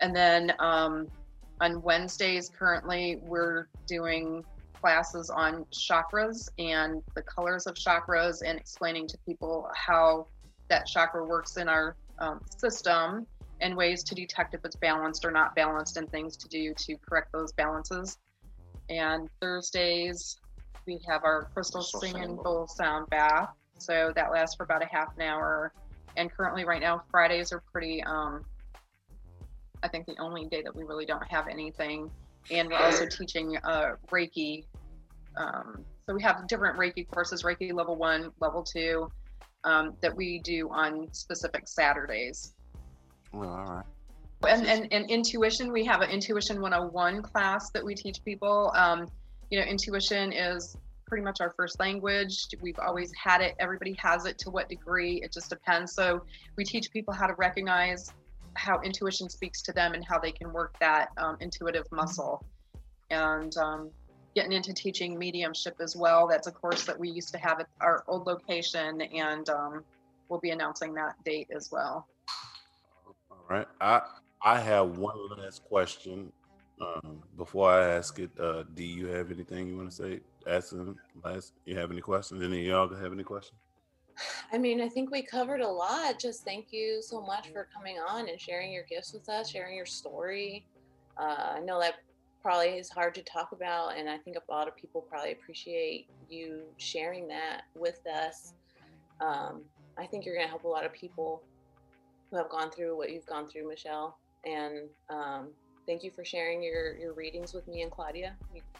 [0.00, 1.06] And then um,
[1.60, 4.44] on Wednesdays, currently we're doing
[4.80, 10.26] classes on chakras and the colors of chakras and explaining to people how
[10.68, 13.26] that chakra works in our um, system
[13.60, 16.96] and ways to detect if it's balanced or not balanced and things to do to
[16.96, 18.18] correct those balances.
[18.88, 20.38] And Thursdays,
[20.86, 23.50] we have our crystal Crystal singing bowl sound bath.
[23.78, 25.72] So that lasts for about a half an hour.
[26.16, 28.44] And currently, right now, Fridays are pretty, um,
[29.82, 32.10] I think, the only day that we really don't have anything.
[32.50, 34.64] And we're also teaching uh, Reiki.
[35.36, 39.10] Um, so we have different Reiki courses, Reiki level one, level two,
[39.64, 42.54] um, that we do on specific Saturdays.
[43.32, 43.84] Well, all right.
[44.48, 48.72] And, and, and intuition, we have an Intuition 101 class that we teach people.
[48.74, 49.06] Um,
[49.50, 52.46] you know, intuition is pretty much our first language.
[52.62, 53.54] We've always had it.
[53.58, 55.92] Everybody has it to what degree, it just depends.
[55.92, 56.22] So
[56.56, 58.12] we teach people how to recognize
[58.54, 62.44] how intuition speaks to them and how they can work that um, intuitive muscle.
[63.10, 63.90] And um,
[64.34, 66.28] getting into teaching mediumship as well.
[66.28, 69.84] That's a course that we used to have at our old location, and um,
[70.28, 72.06] we'll be announcing that date as well.
[73.30, 73.66] All right.
[73.80, 74.02] I
[74.42, 76.32] I have one last question.
[76.80, 80.20] Um, before I ask it, uh, do you have anything you want to say?
[80.46, 81.52] Ask them last.
[81.66, 82.42] You have any questions?
[82.42, 83.58] Any of y'all have any questions?
[84.52, 86.18] I mean, I think we covered a lot.
[86.18, 89.76] Just thank you so much for coming on and sharing your gifts with us, sharing
[89.76, 90.66] your story.
[91.18, 91.96] Uh, I know that
[92.42, 96.08] probably is hard to talk about, and I think a lot of people probably appreciate
[96.28, 98.54] you sharing that with us.
[99.20, 99.62] Um,
[99.98, 101.42] I think you're going to help a lot of people
[102.30, 104.16] who have gone through what you've gone through, Michelle.
[104.44, 105.48] And um,
[105.86, 108.34] thank you for sharing your your readings with me and Claudia.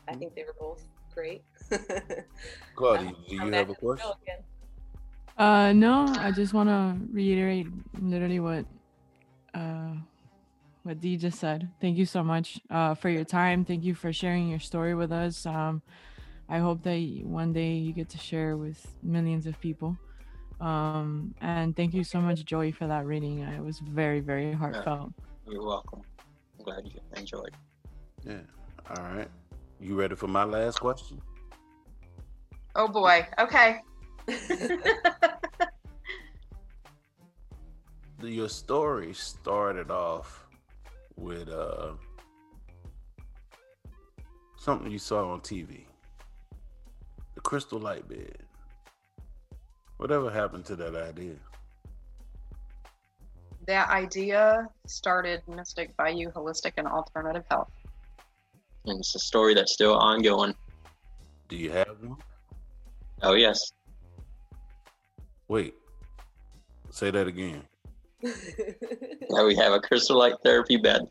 [0.08, 0.82] I think they were both
[1.14, 1.42] great.
[2.74, 4.44] Claudia, do you have a on the show question?
[5.36, 5.47] Again.
[5.47, 7.66] Uh, no, I just want to reiterate
[8.01, 8.65] literally what
[9.55, 9.94] uh
[10.82, 11.69] what Dee just said.
[11.81, 13.65] Thank you so much uh for your time.
[13.65, 15.44] Thank you for sharing your story with us.
[15.47, 15.82] Um,
[16.48, 19.97] I hope that one day you get to share with millions of people.
[20.61, 23.43] Um, and thank you so much, Joey, for that reading.
[23.44, 25.12] Uh, It was very, very heartfelt.
[25.48, 26.02] You're welcome.
[26.59, 27.55] I'm glad you enjoyed.
[28.27, 28.40] Yeah.
[28.90, 29.28] All right.
[29.81, 31.23] You ready for my last question?
[32.74, 33.27] Oh boy.
[33.39, 33.81] Okay.
[38.22, 40.47] Your story started off
[41.16, 41.92] with uh
[44.59, 45.84] something you saw on TV.
[47.34, 48.42] The crystal light bed.
[49.97, 51.36] Whatever happened to that idea?
[53.70, 57.70] that idea started Mystic Bayou Holistic and Alternative Health.
[58.86, 60.55] And it's a story that's still ongoing.
[61.48, 62.16] Do you have one?
[63.22, 63.72] Oh, yes.
[65.51, 65.74] Wait.
[66.90, 67.62] Say that again.
[69.31, 71.02] Now we have a crystal light therapy bed.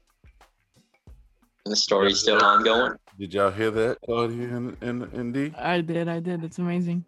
[1.65, 2.93] And the story's still ongoing.
[3.17, 5.53] Did y'all hear that, Claudia and, and, and D?
[5.57, 6.43] I did, I did.
[6.43, 7.05] It's amazing.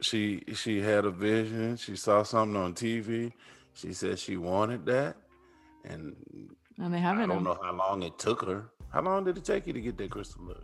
[0.00, 1.76] She she had a vision.
[1.76, 3.32] She saw something on TV.
[3.74, 5.16] She said she wanted that,
[5.84, 6.16] and
[6.78, 7.20] And they haven't.
[7.20, 7.26] I it.
[7.28, 7.52] don't now.
[7.52, 8.70] know how long it took her.
[8.92, 10.42] How long did it take you to get that crystal?
[10.46, 10.56] light?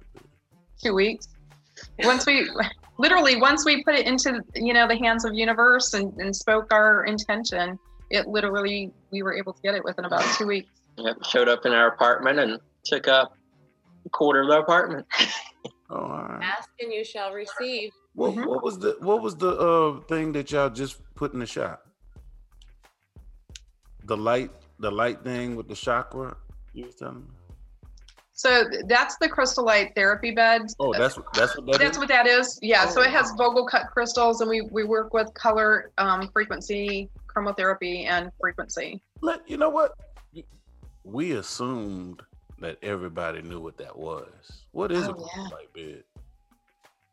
[0.83, 1.29] two weeks.
[2.05, 2.49] Once we,
[2.99, 6.73] literally, once we put it into you know the hands of universe and, and spoke
[6.73, 7.79] our intention,
[8.11, 10.69] it literally we were able to get it within about two weeks.
[10.99, 13.33] Yep, showed up in our apartment and took up
[14.07, 15.07] a quarter of the apartment.
[15.91, 16.43] Oh, all right.
[16.43, 17.93] Ask and you shall receive.
[18.15, 18.47] What, Mhm.
[18.47, 21.85] what was the what was the uh thing that y'all just put in the shop?
[24.05, 26.37] The light, the light thing with the chakra.
[26.73, 27.38] You was telling me.
[28.39, 30.63] So that's the crystal light therapy bed.
[30.79, 31.99] Oh, that's what that's what that That's is?
[31.99, 32.57] what that is.
[32.63, 32.87] Yeah.
[32.89, 33.11] So it Oh.
[33.11, 39.03] has Vogel cut crystals, and we we work with color, um, frequency, chromotherapy, and frequency.
[39.23, 39.95] Let you know what
[41.03, 42.23] we assumed
[42.61, 44.29] that everybody knew what that was.
[44.71, 45.49] What is a Oh, crystal yeah.
[45.49, 46.05] light bed?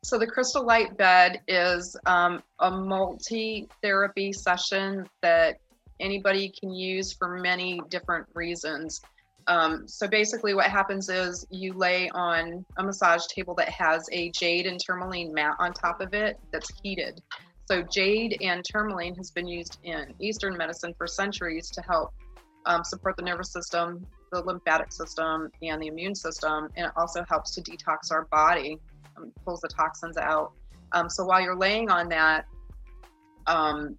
[0.03, 5.57] So the crystal light bed is um, a multi-therapy session that
[5.99, 9.02] anybody can use for many different reasons.
[9.47, 14.31] Um, so basically, what happens is you lay on a massage table that has a
[14.31, 17.22] jade and tourmaline mat on top of it that's heated.
[17.65, 22.13] So jade and tourmaline has been used in Eastern medicine for centuries to help
[22.65, 27.23] um, support the nervous system, the lymphatic system, and the immune system, and it also
[27.30, 28.80] helps to detox our body
[29.17, 30.53] um, pulls the toxins out.
[30.91, 32.45] Um, so while you're laying on that,
[33.47, 33.97] um,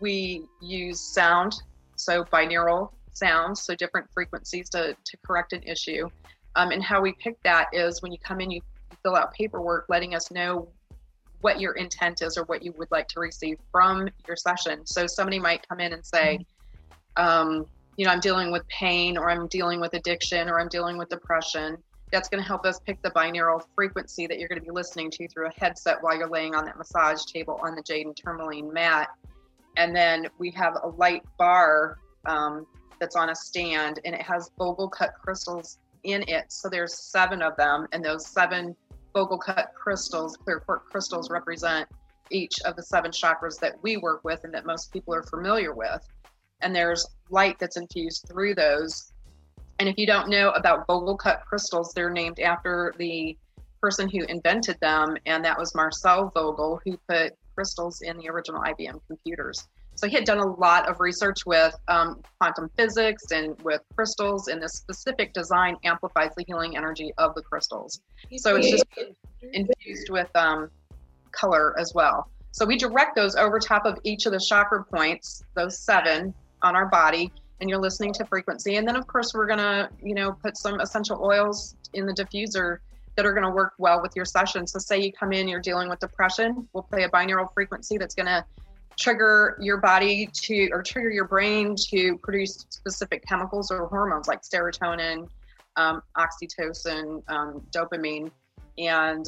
[0.00, 1.54] we use sound,
[1.96, 6.08] so binaural sounds, so different frequencies to, to correct an issue.
[6.54, 8.60] Um, and how we pick that is when you come in, you
[9.02, 10.68] fill out paperwork letting us know
[11.40, 14.86] what your intent is or what you would like to receive from your session.
[14.86, 16.44] So somebody might come in and say,
[17.16, 17.66] um,
[17.96, 21.08] you know, I'm dealing with pain or I'm dealing with addiction or I'm dealing with
[21.08, 21.78] depression
[22.12, 25.10] that's going to help us pick the binaural frequency that you're going to be listening
[25.10, 28.16] to through a headset while you're laying on that massage table on the jade and
[28.16, 29.08] tourmaline mat.
[29.76, 32.66] And then we have a light bar um,
[33.00, 36.52] that's on a stand and it has Vogel cut crystals in it.
[36.52, 38.76] So there's seven of them, and those seven
[39.14, 41.88] Vogel cut crystals, clear quartz crystals, represent
[42.30, 45.72] each of the seven chakras that we work with and that most people are familiar
[45.72, 46.06] with.
[46.60, 49.12] And there's light that's infused through those
[49.78, 53.36] and if you don't know about Vogel cut crystals, they're named after the
[53.80, 58.62] person who invented them, and that was Marcel Vogel, who put crystals in the original
[58.62, 59.68] IBM computers.
[59.96, 64.48] So he had done a lot of research with um, quantum physics and with crystals,
[64.48, 68.02] and this specific design amplifies the healing energy of the crystals.
[68.36, 68.84] So it's just
[69.52, 70.70] infused with um,
[71.32, 72.30] color as well.
[72.52, 76.76] So we direct those over top of each of the chakra points, those seven on
[76.76, 78.76] our body, and you're listening to frequency.
[78.76, 82.78] And then of course we're gonna, you know, put some essential oils in the diffuser
[83.14, 84.66] that are gonna work well with your session.
[84.66, 88.14] So say you come in, you're dealing with depression, we'll play a binaural frequency that's
[88.14, 88.44] gonna
[88.98, 94.42] trigger your body to or trigger your brain to produce specific chemicals or hormones like
[94.42, 95.28] serotonin,
[95.76, 98.30] um, oxytocin, um, dopamine,
[98.78, 99.26] and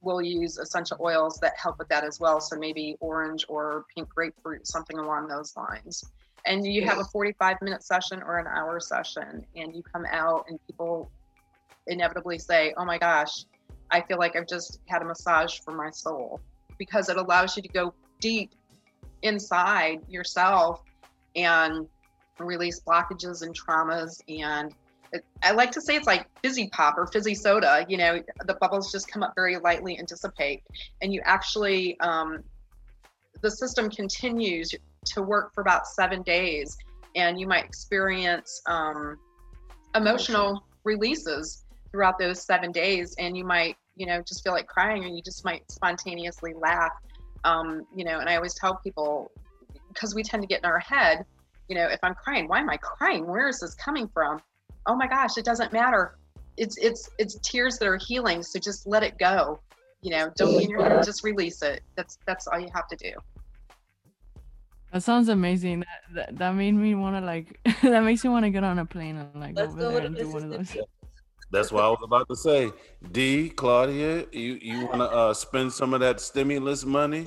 [0.00, 2.40] we'll use essential oils that help with that as well.
[2.40, 6.04] So maybe orange or pink grapefruit, something along those lines.
[6.46, 10.46] And you have a 45 minute session or an hour session, and you come out,
[10.48, 11.10] and people
[11.86, 13.44] inevitably say, Oh my gosh,
[13.90, 16.40] I feel like I've just had a massage for my soul
[16.78, 18.52] because it allows you to go deep
[19.22, 20.82] inside yourself
[21.36, 21.86] and
[22.38, 24.74] release blockages and traumas and
[25.12, 27.86] it, I like to say it's like fizzy pop or fizzy soda.
[27.88, 30.62] You know, the bubbles just come up very lightly and dissipate,
[31.00, 32.42] and you actually, um,
[33.40, 34.70] the system continues
[35.06, 36.76] to work for about seven days,
[37.14, 39.18] and you might experience um,
[39.94, 45.04] emotional releases throughout those seven days, and you might, you know, just feel like crying,
[45.04, 46.92] or you just might spontaneously laugh.
[47.44, 49.30] Um, you know, and I always tell people
[49.88, 51.24] because we tend to get in our head,
[51.68, 53.26] you know, if I'm crying, why am I crying?
[53.26, 54.40] Where is this coming from?
[54.88, 56.16] oh my gosh it doesn't matter
[56.56, 59.60] it's it's it's tears that are healing so just let it go
[60.02, 62.88] you know don't be in your head just release it that's that's all you have
[62.88, 63.12] to do
[64.92, 65.80] That sounds amazing.
[65.80, 67.60] That that, that made me want to like.
[67.82, 70.06] that makes me want to get on a plane and like Let's over go there
[70.06, 70.74] and do one of those.
[71.50, 72.72] That's what I was about to say.
[73.10, 77.24] D, Claudia, you you want to uh, spend some of that stimulus money,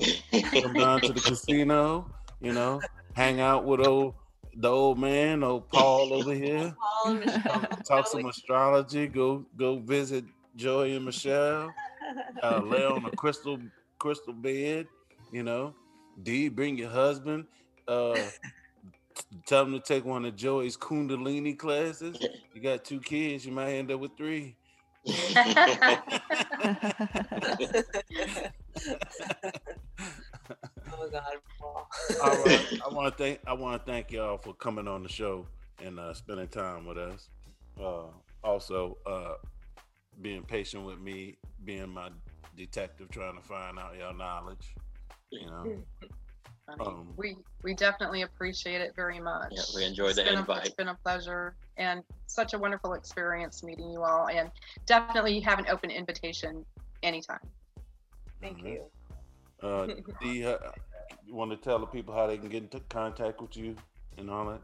[0.52, 2.08] come down to the casino,
[2.40, 2.80] you know,
[3.14, 4.14] hang out with old
[4.54, 6.74] the old man, old Paul over here,
[7.04, 7.20] Paul
[7.84, 10.24] talk some astrology, go go visit
[10.54, 11.74] Joy and Michelle,
[12.42, 13.58] uh, lay on a crystal
[13.98, 14.86] crystal bed,
[15.32, 15.74] you know.
[16.22, 17.46] D, bring your husband.
[17.88, 18.14] Uh,
[19.46, 22.16] tell them to take one of Joy's Kundalini classes.
[22.54, 24.56] You got two kids, you might end up with three.
[25.08, 25.14] oh
[31.10, 31.22] God,
[31.58, 31.88] Paul.
[32.22, 32.66] All right.
[32.86, 35.46] I want to thank I want to thank y'all for coming on the show
[35.84, 37.28] and uh, spending time with us.
[37.80, 38.04] Uh,
[38.44, 39.34] also, uh,
[40.20, 42.10] being patient with me, being my
[42.56, 44.74] detective, trying to find out your knowledge.
[45.30, 45.76] You know,
[46.80, 49.52] um, we we definitely appreciate it very much.
[49.52, 50.66] Yeah, we enjoyed It's the been a- invite.
[50.66, 54.50] it's been a pleasure and such a wonderful experience meeting you all, and
[54.86, 56.64] definitely have an open invitation
[57.02, 57.40] anytime.
[58.40, 58.72] Thank Mhm.
[58.74, 58.90] you.
[59.62, 59.86] uh,
[60.20, 60.58] D, uh,
[61.24, 63.76] you want to tell the people how they can get into contact with you
[64.18, 64.60] and all that?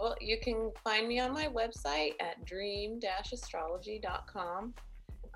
[0.00, 4.74] Well, you can find me on my website at dream-astrology.com.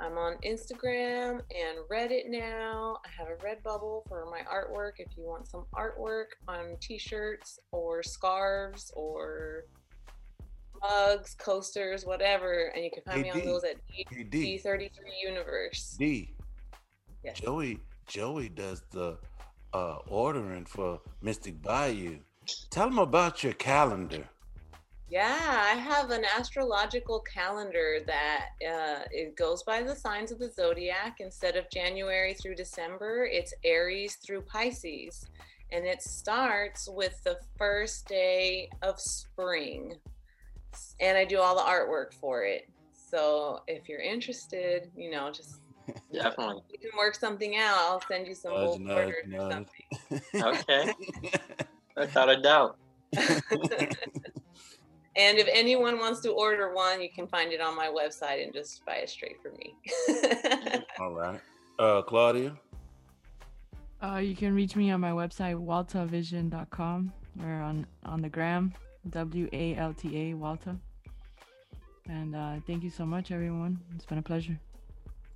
[0.01, 2.99] I'm on Instagram and Reddit now.
[3.05, 8.03] I have a Redbubble for my artwork if you want some artwork on t-shirts or
[8.03, 9.65] scarves or
[10.81, 12.71] mugs, coasters, whatever.
[12.75, 14.91] And you can find Hey, me on those at Hey, D, D33
[15.23, 15.97] Universe.
[15.99, 16.35] D,
[17.25, 17.41] Yes.
[17.41, 19.19] Joey, Joey does the
[19.75, 22.19] uh, ordering for Mystic Bayou.
[22.71, 24.25] Tell them about your calendar.
[25.11, 30.51] Yeah, I have an astrological calendar that uh, it goes by the signs of the
[30.51, 31.21] zodiac.
[31.21, 35.27] Instead of January through December, it's Aries through Pisces.
[35.73, 39.95] And it starts with the first day of spring.
[41.01, 42.69] And I do all the artwork for it.
[42.93, 45.61] So if you're interested, you know, just
[46.13, 46.63] Definitely.
[46.71, 47.79] we can work something out.
[47.79, 49.67] I'll send you some Nudge, bulk nudge, orders or nudge.
[50.11, 50.43] something.
[50.43, 50.93] Okay.
[51.97, 52.77] Without a doubt.
[55.19, 58.53] And if anyone wants to order one, you can find it on my website and
[58.53, 59.75] just buy it straight from me.
[61.01, 61.41] all right.
[61.77, 62.57] Uh, Claudia?
[64.01, 67.13] Uh, you can reach me on my website, waltavision.com,
[67.43, 68.73] or on, on the gram,
[69.11, 70.79] W A L T A, Walta.
[72.09, 73.81] And uh, thank you so much, everyone.
[73.97, 74.59] It's been a pleasure.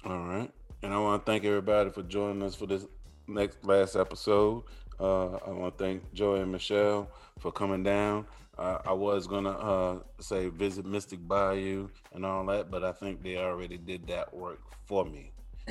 [0.04, 0.50] All right.
[0.84, 2.86] And I want to thank everybody for joining us for this
[3.26, 4.62] next last episode.
[5.00, 7.10] Uh, I want to thank Joy and Michelle
[7.40, 8.26] for coming down.
[8.58, 12.92] Uh, I was going to uh, say visit Mystic Bayou and all that, but I
[12.92, 15.32] think they already did that work for me.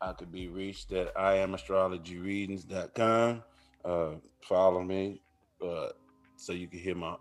[0.00, 3.42] I could be reached at iamastrologyreadings.com.
[3.84, 4.10] Uh,
[4.40, 5.20] follow me
[5.64, 5.88] uh,
[6.36, 7.16] so you can hear my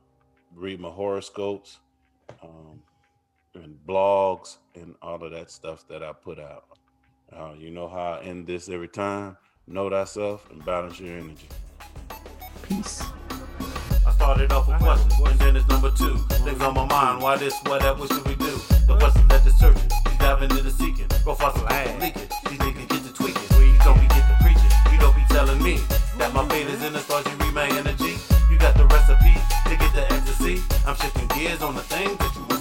[0.56, 1.80] read my horoscopes
[2.42, 2.82] um,
[3.54, 6.66] and blogs and all of that stuff that I put out.
[7.36, 9.36] Uh, you know how I end this every time.
[9.68, 11.50] Know thyself and balance your energy.
[12.64, 13.04] Peace.
[14.28, 16.18] Started off with questions, and then it's number two.
[16.44, 18.60] Things on my mind, why this, why that, what should we do?
[18.86, 21.08] The question that the searching, she's diving into seeking.
[21.24, 22.28] Go fossil leaking.
[22.50, 23.48] These niggas get to tweaking.
[23.56, 24.72] You don't be get to preaching.
[24.92, 25.80] You don't be telling me
[26.20, 28.20] that my fate is in the stars, you read my energy.
[28.52, 29.32] You got the recipe
[29.70, 30.60] to get the ecstasy.
[30.86, 32.57] I'm shifting gears on the things that you.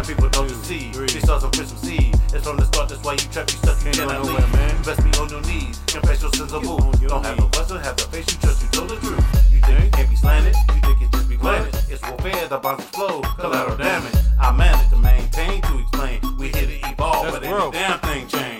[0.00, 0.88] Some people don't see.
[0.92, 2.00] This starts off Christmas Eve.
[2.00, 2.20] seed.
[2.32, 4.52] It's from the start, that's why you trap, you stuck, you cannot leave.
[4.54, 4.78] Man.
[4.78, 5.78] You best be on your knees.
[5.88, 7.06] Confess your sins of move.
[7.06, 9.52] Don't have no bustle, have the face, you trust, you know the truth.
[9.52, 11.74] You think you can't be slanted, you think it just be planted.
[11.90, 14.14] It's warfare, the bombs explode, collateral damage.
[14.40, 16.20] I manage to maintain to explain.
[16.38, 18.59] We hit to evolve, but ain't damn thing changed.